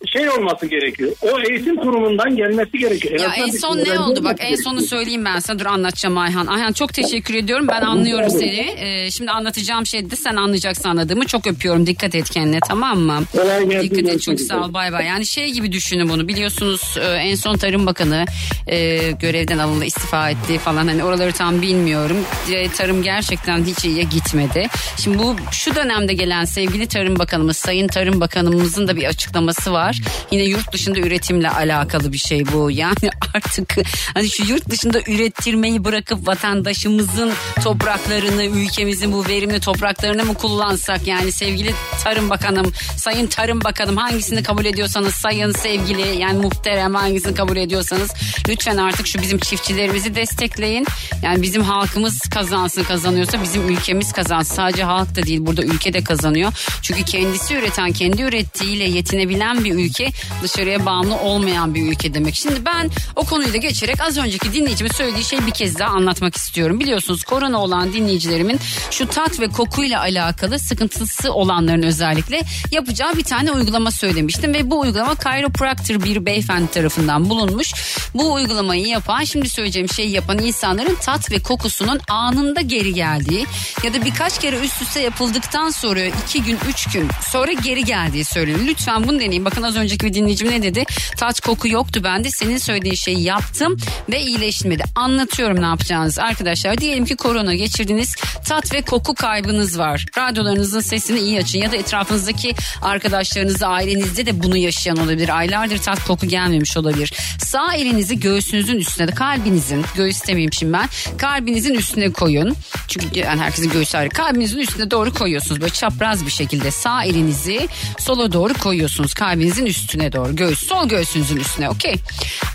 şey 0.08 0.30
olması 0.30 0.66
gerekiyor. 0.66 1.12
O 1.22 1.40
eğitim 1.50 1.76
kurumundan 1.76 2.36
gelmesi 2.36 2.78
gerekiyor. 2.78 3.20
Ya 3.20 3.34
en 3.38 3.50
son 3.50 3.78
ne 3.78 4.00
oldu 4.00 4.16
bak 4.16 4.18
olması 4.18 4.44
en 4.44 4.50
gerekiyor. 4.50 4.64
sonu 4.64 4.82
söyleyeyim 4.82 5.26
ben 5.26 5.40
sana 5.40 5.60
dur 5.60 5.66
anlatacağım 5.66 6.18
Ayhan. 6.18 6.48
Ayhan 6.48 6.74
çok 6.74 6.94
teşekkür 6.94 7.34
ediyorum 7.34 7.68
ben 7.68 7.82
anlıyorum 7.82 8.30
seni. 8.30 8.76
Ee, 8.78 9.12
şimdi 9.12 9.32
anlatacağım 9.32 9.86
şey 9.86 10.12
de 10.12 10.16
sen 10.16 10.36
anlayacaksın 10.36 10.90
anladığımı 10.90 11.26
çok 11.26 11.48
öpüyorum 11.48 11.88
dikkat 11.88 12.16
et 12.16 12.30
kendine 12.30 12.60
tamam 12.68 13.00
mı? 13.00 13.20
Kolay 13.32 13.68
gelsin, 13.70 13.90
Dikkat 13.96 14.14
et 14.16 14.22
çok 14.22 14.40
sağ 14.40 14.66
ol 14.66 14.74
bay 14.74 14.92
bay. 14.92 15.06
Yani 15.06 15.26
şey 15.26 15.50
gibi 15.52 15.72
düşünün 15.72 16.10
bunu 16.10 16.28
biliyorsunuz 16.28 16.98
e, 17.02 17.06
en 17.06 17.36
son 17.36 17.56
Tarım 17.58 17.86
Bakanı 17.86 18.26
e, 18.68 18.98
görevden 19.12 19.58
alındı 19.58 19.86
istifa 19.86 20.30
etti 20.30 20.58
falan 20.58 20.88
hani 20.88 21.04
oraları 21.04 21.31
tam 21.32 21.62
bilmiyorum. 21.62 22.18
E, 22.52 22.70
tarım 22.70 23.04
gerçekten 23.04 23.66
hiç 23.66 23.86
iyiye 23.86 24.04
gitmedi. 24.04 24.68
Şimdi 24.98 25.20
bu 25.20 25.36
şu 25.52 25.76
dönemde 25.76 26.14
gelen 26.14 26.46
sevgili 26.46 26.88
Tarım 26.88 27.20
Bakanımız 27.20 27.58
Sayın 27.58 27.88
Tarım 27.88 28.22
Bakanımızın 28.22 28.88
da 28.88 28.96
bir 28.96 29.06
açıklaması 29.06 29.72
var. 29.72 29.98
Yine 30.32 30.44
yurt 30.44 30.74
dışında 30.74 31.00
üretimle 31.00 31.50
alakalı 31.50 32.14
bir 32.14 32.18
şey 32.18 32.46
bu. 32.54 32.72
Yani 32.72 33.10
artık 33.36 33.76
hani 34.14 34.30
şu 34.30 34.44
yurt 34.44 34.70
dışında 34.70 35.00
ürettirmeyi 35.08 35.84
bırakıp 35.86 36.28
vatandaşımızın 36.28 37.32
topraklarını, 37.64 38.44
ülkemizin 38.44 39.12
bu 39.12 39.28
verimli 39.28 39.60
topraklarını 39.60 40.26
mı 40.26 40.34
kullansak 40.34 41.08
yani 41.08 41.32
sevgili 41.32 41.74
Tarım 42.04 42.30
Bakanım, 42.30 42.74
Sayın 42.98 43.28
Tarım 43.28 43.64
Bakanım 43.64 43.98
hangisini 43.98 44.44
kabul 44.44 44.66
ediyorsanız 44.66 45.16
sayın 45.16 45.52
sevgili 45.52 46.18
yani 46.18 46.42
muhterem 46.42 46.96
hangisini 46.96 47.36
kabul 47.36 47.58
ediyorsanız 47.58 48.12
lütfen 48.50 48.78
artık 48.78 49.08
şu 49.08 49.22
bizim 49.22 49.40
çiftçilerimizi 49.40 50.16
destekleyin. 50.16 50.86
Yani 51.24 51.42
bizim 51.42 51.64
halkımız 51.64 52.20
kazansın 52.20 52.84
kazanıyorsa 52.84 53.44
bizim 53.44 53.70
ülkemiz 53.70 54.14
kazansın. 54.14 54.56
Sadece 54.56 54.84
halk 54.84 55.16
da 55.16 55.24
değil 55.24 55.40
burada 55.46 55.64
ülke 55.64 55.94
de 55.94 56.04
kazanıyor. 56.04 56.54
Çünkü 56.82 57.06
kendisi 57.06 57.56
üreten 57.56 57.92
kendi 57.92 58.22
ürettiğiyle 58.22 58.84
yetinebilen 58.84 59.66
bir 59.66 59.74
ülke 59.74 60.10
dışarıya 60.44 60.86
bağımlı 60.86 61.16
olmayan 61.20 61.76
bir 61.76 61.92
ülke 61.92 62.14
demek. 62.14 62.36
Şimdi 62.36 62.66
ben 62.66 62.90
o 63.16 63.24
konuyu 63.24 63.54
da 63.54 63.58
geçerek 63.58 64.02
az 64.02 64.18
önceki 64.18 64.54
dinleyicimin 64.54 64.92
söylediği 64.92 65.26
şeyi 65.26 65.46
bir 65.46 65.52
kez 65.52 65.80
daha 65.80 65.90
anlatmak 65.90 66.36
istiyorum. 66.36 66.80
Biliyorsunuz 66.80 67.24
korona 67.24 67.58
olan 67.64 67.94
dinleyicilerimin 67.94 68.60
şu 68.92 69.08
tat 69.08 69.40
ve 69.40 69.48
kokuyla 69.48 70.00
alakalı 70.00 70.60
sıkıntısı 70.60 71.34
olanların 71.34 71.84
özellikle 71.84 72.42
yapacağı 72.72 73.18
bir 73.18 73.24
tane 73.24 73.52
uygulama 73.52 73.92
söylemiştim 73.92 74.54
ve 74.54 74.72
bu 74.72 74.80
uygulama 74.80 75.16
chiropractor 75.16 76.04
bir 76.04 76.26
beyefendi 76.26 76.72
tarafından 76.72 77.30
bulunmuş. 77.30 77.74
Bu 78.14 78.34
uygulamayı 78.34 78.88
yapan 78.88 79.24
şimdi 79.24 79.50
söyleyeceğim 79.50 79.90
şeyi 79.90 80.12
yapan 80.12 80.40
insanların 80.40 80.96
tat 81.12 81.32
ve 81.32 81.40
kokusunun 81.40 82.00
anında 82.10 82.62
geri 82.62 82.94
geldiği 82.94 83.46
ya 83.84 83.94
da 83.94 84.06
birkaç 84.06 84.40
kere 84.40 84.60
üst 84.60 84.82
üste 84.82 85.00
yapıldıktan 85.00 85.70
sonra 85.70 86.00
iki 86.06 86.44
gün 86.44 86.58
üç 86.70 86.94
gün 86.94 87.10
sonra 87.32 87.52
geri 87.52 87.86
geldiği 87.86 88.26
söyleniyor. 88.26 88.66
Lütfen 88.66 89.08
bunu 89.08 89.20
deneyin. 89.20 89.46
Bakın 89.46 89.64
az 89.64 89.76
önceki 89.76 90.06
bir 90.06 90.14
dinleyicim 90.14 90.52
ne 90.52 90.64
dedi? 90.64 90.86
Tat 91.18 91.42
koku 91.42 91.68
yoktu 91.68 92.04
bende. 92.04 92.30
Senin 92.30 92.58
söylediğin 92.58 92.96
şeyi 92.96 93.24
yaptım 93.24 93.78
ve 94.10 94.22
iyileşmedi. 94.22 94.84
Anlatıyorum 94.96 95.62
ne 95.62 95.66
yapacağınızı 95.66 96.24
arkadaşlar. 96.24 96.78
Diyelim 96.78 97.06
ki 97.06 97.16
korona 97.16 97.56
geçirdiniz. 97.56 98.16
Tat 98.48 98.74
ve 98.74 98.82
koku 98.82 99.16
kaybınız 99.16 99.80
var. 99.80 100.06
Radyolarınızın 100.18 100.80
sesini 100.80 101.20
iyi 101.20 101.40
açın 101.40 101.60
ya 101.60 101.72
da 101.72 101.76
etrafınızdaki 101.76 102.54
arkadaşlarınızda 102.82 103.68
ailenizde 103.68 104.26
de 104.26 104.44
bunu 104.44 104.58
yaşayan 104.58 104.98
olabilir. 104.98 105.38
Aylardır 105.38 105.78
tat 105.78 106.04
koku 106.04 106.28
gelmemiş 106.28 106.78
olabilir. 106.78 107.14
Sağ 107.40 107.74
elinizi 107.74 108.20
göğsünüzün 108.20 108.78
üstüne 108.78 109.08
de 109.08 109.12
kalbinizin 109.12 109.86
göğüs 109.96 110.28
demeyeyim 110.28 110.54
şimdi 110.54 110.74
ben 110.74 110.90
kalbinizin 111.18 111.74
üstüne 111.74 112.12
koyun. 112.12 112.56
Çünkü 112.88 113.20
yani 113.20 113.42
herkesin 113.42 113.70
göğsü 113.70 113.98
ayrı. 113.98 114.10
Kalbinizin 114.10 114.60
üstüne 114.60 114.92
doğru 114.92 115.14
koyuyorsunuz. 115.14 115.62
Böyle 115.62 115.74
çapraz 115.74 116.26
bir 116.26 116.32
şekilde 116.32 116.72
sağ 116.72 117.04
elinizi 117.04 117.68
sola 118.00 118.32
doğru 118.32 118.54
koyuyorsunuz. 118.54 119.14
Kalbinizin 119.14 119.66
üstüne 119.66 120.14
doğru. 120.14 120.36
Göğüs 120.36 120.68
sol 120.68 120.90
göğsünüzün 120.90 121.38
üstüne. 121.38 121.70
Okey. 121.70 121.96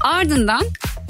Ardından 0.01 0.63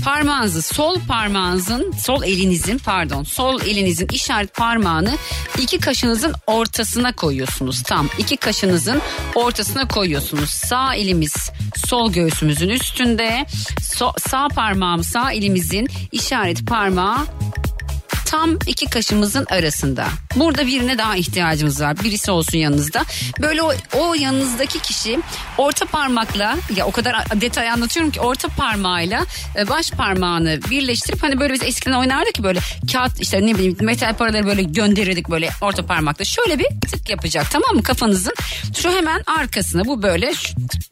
parmağınızı 0.04 0.62
sol 0.62 1.00
parmağınızın 1.08 1.92
sol 1.92 2.22
elinizin 2.22 2.78
pardon 2.78 3.24
sol 3.24 3.60
elinizin 3.60 4.08
işaret 4.12 4.54
parmağını 4.54 5.16
iki 5.58 5.78
kaşınızın 5.78 6.34
ortasına 6.46 7.12
koyuyorsunuz. 7.12 7.82
Tam 7.82 8.08
iki 8.18 8.36
kaşınızın 8.36 9.02
ortasına 9.34 9.88
koyuyorsunuz. 9.88 10.50
Sağ 10.50 10.94
elimiz 10.94 11.50
sol 11.86 12.12
göğsümüzün 12.12 12.68
üstünde. 12.68 13.46
So- 13.80 14.28
sağ 14.28 14.48
parmağım 14.48 15.04
sağ 15.04 15.32
elimizin 15.32 15.88
işaret 16.12 16.66
parmağı 16.66 17.18
tam 18.26 18.58
iki 18.66 18.86
kaşımızın 18.86 19.46
arasında. 19.50 20.06
Burada 20.36 20.66
birine 20.66 20.98
daha 20.98 21.16
ihtiyacımız 21.16 21.80
var. 21.80 21.96
Birisi 22.04 22.30
olsun 22.30 22.58
yanınızda. 22.58 23.04
Böyle 23.40 23.62
o, 23.62 23.72
o 23.92 24.14
yanınızdaki 24.14 24.78
kişi 24.78 25.18
orta 25.58 25.86
parmakla 25.86 26.56
ya 26.76 26.86
o 26.86 26.90
kadar 26.90 27.40
detay 27.40 27.70
anlatıyorum 27.70 28.10
ki 28.10 28.20
orta 28.20 28.48
parmağıyla 28.48 29.26
e, 29.56 29.68
baş 29.68 29.90
parmağını 29.90 30.60
birleştirip 30.70 31.22
hani 31.22 31.40
böyle 31.40 31.54
biz 31.54 31.62
eskiden 31.62 31.96
oynardık 31.96 32.34
ki 32.34 32.42
böyle 32.42 32.60
kağıt 32.92 33.20
işte 33.20 33.46
ne 33.46 33.54
bileyim 33.54 33.76
metal 33.80 34.14
paraları 34.14 34.46
böyle 34.46 34.62
gönderirdik 34.62 35.30
böyle 35.30 35.50
orta 35.60 35.86
parmakla. 35.86 36.24
Şöyle 36.24 36.58
bir 36.58 36.66
tık 36.90 37.10
yapacak 37.10 37.50
tamam 37.50 37.74
mı 37.74 37.82
kafanızın 37.82 38.34
şu 38.76 38.90
hemen 38.90 39.22
arkasına 39.26 39.84
bu 39.84 40.02
böyle 40.02 40.32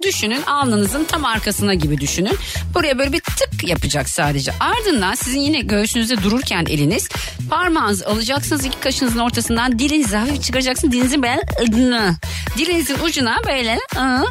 düşünün 0.03 0.43
alnınızın 0.43 1.05
tam 1.05 1.25
arkasına 1.25 1.75
gibi 1.75 2.01
düşünün. 2.01 2.39
Buraya 2.75 2.99
böyle 2.99 3.13
bir 3.13 3.21
tık 3.21 3.69
yapacak 3.69 4.09
sadece. 4.09 4.53
Ardından 4.61 5.15
sizin 5.15 5.41
yine 5.41 5.61
göğsünüzde 5.61 6.23
dururken 6.23 6.67
eliniz 6.69 7.09
parmağınızı 7.51 8.07
alacaksınız 8.07 8.65
iki 8.65 8.81
kaşınızın 8.81 9.19
ortasından 9.35 9.79
dilinizi 9.79 10.17
hafif 10.17 10.43
çıkaracaksınız. 10.43 10.93
Dilinizin 10.93 11.23
böyle 11.23 11.41
ıdını, 11.63 12.17
dilinizin 12.59 12.99
ucuna 13.05 13.37
böyle 13.47 13.79
ı, 13.97 14.25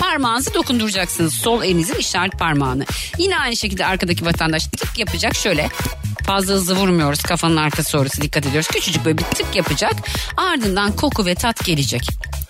parmağınızı 0.00 0.54
dokunduracaksınız. 0.54 1.34
Sol 1.34 1.62
elinizin 1.62 1.94
işaret 1.94 2.32
parmağını. 2.38 2.84
Yine 3.18 3.38
aynı 3.38 3.56
şekilde 3.56 3.86
arkadaki 3.86 4.24
vatandaş 4.24 4.66
tık 4.66 4.98
yapacak 4.98 5.34
şöyle. 5.34 5.68
Fazla 6.26 6.54
hızlı 6.54 6.76
vurmuyoruz 6.76 7.22
kafanın 7.22 7.56
arkası 7.56 7.98
orası 7.98 8.22
dikkat 8.22 8.46
ediyoruz. 8.46 8.68
Küçücük 8.68 9.04
böyle 9.04 9.18
bir 9.18 9.24
tık 9.24 9.56
yapacak. 9.56 9.94
Ardından 10.36 10.92
koku 10.92 11.26
ve 11.26 11.34
tat 11.34 11.64
gelecek. 11.64 12.02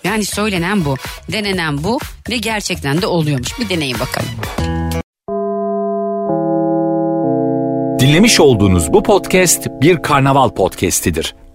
Yani 0.03 0.25
söylenen 0.25 0.85
bu, 0.85 0.97
denenen 1.31 1.83
bu 1.83 1.99
ve 2.29 2.37
gerçekten 2.37 3.01
de 3.01 3.07
oluyormuş. 3.07 3.59
Bir 3.59 3.69
deneyin 3.69 3.97
bakalım. 3.99 4.29
Dinlemiş 7.99 8.39
olduğunuz 8.39 8.93
bu 8.93 9.03
podcast 9.03 9.67
bir 9.81 10.01
karnaval 10.01 10.49
podcastidir. 10.49 11.35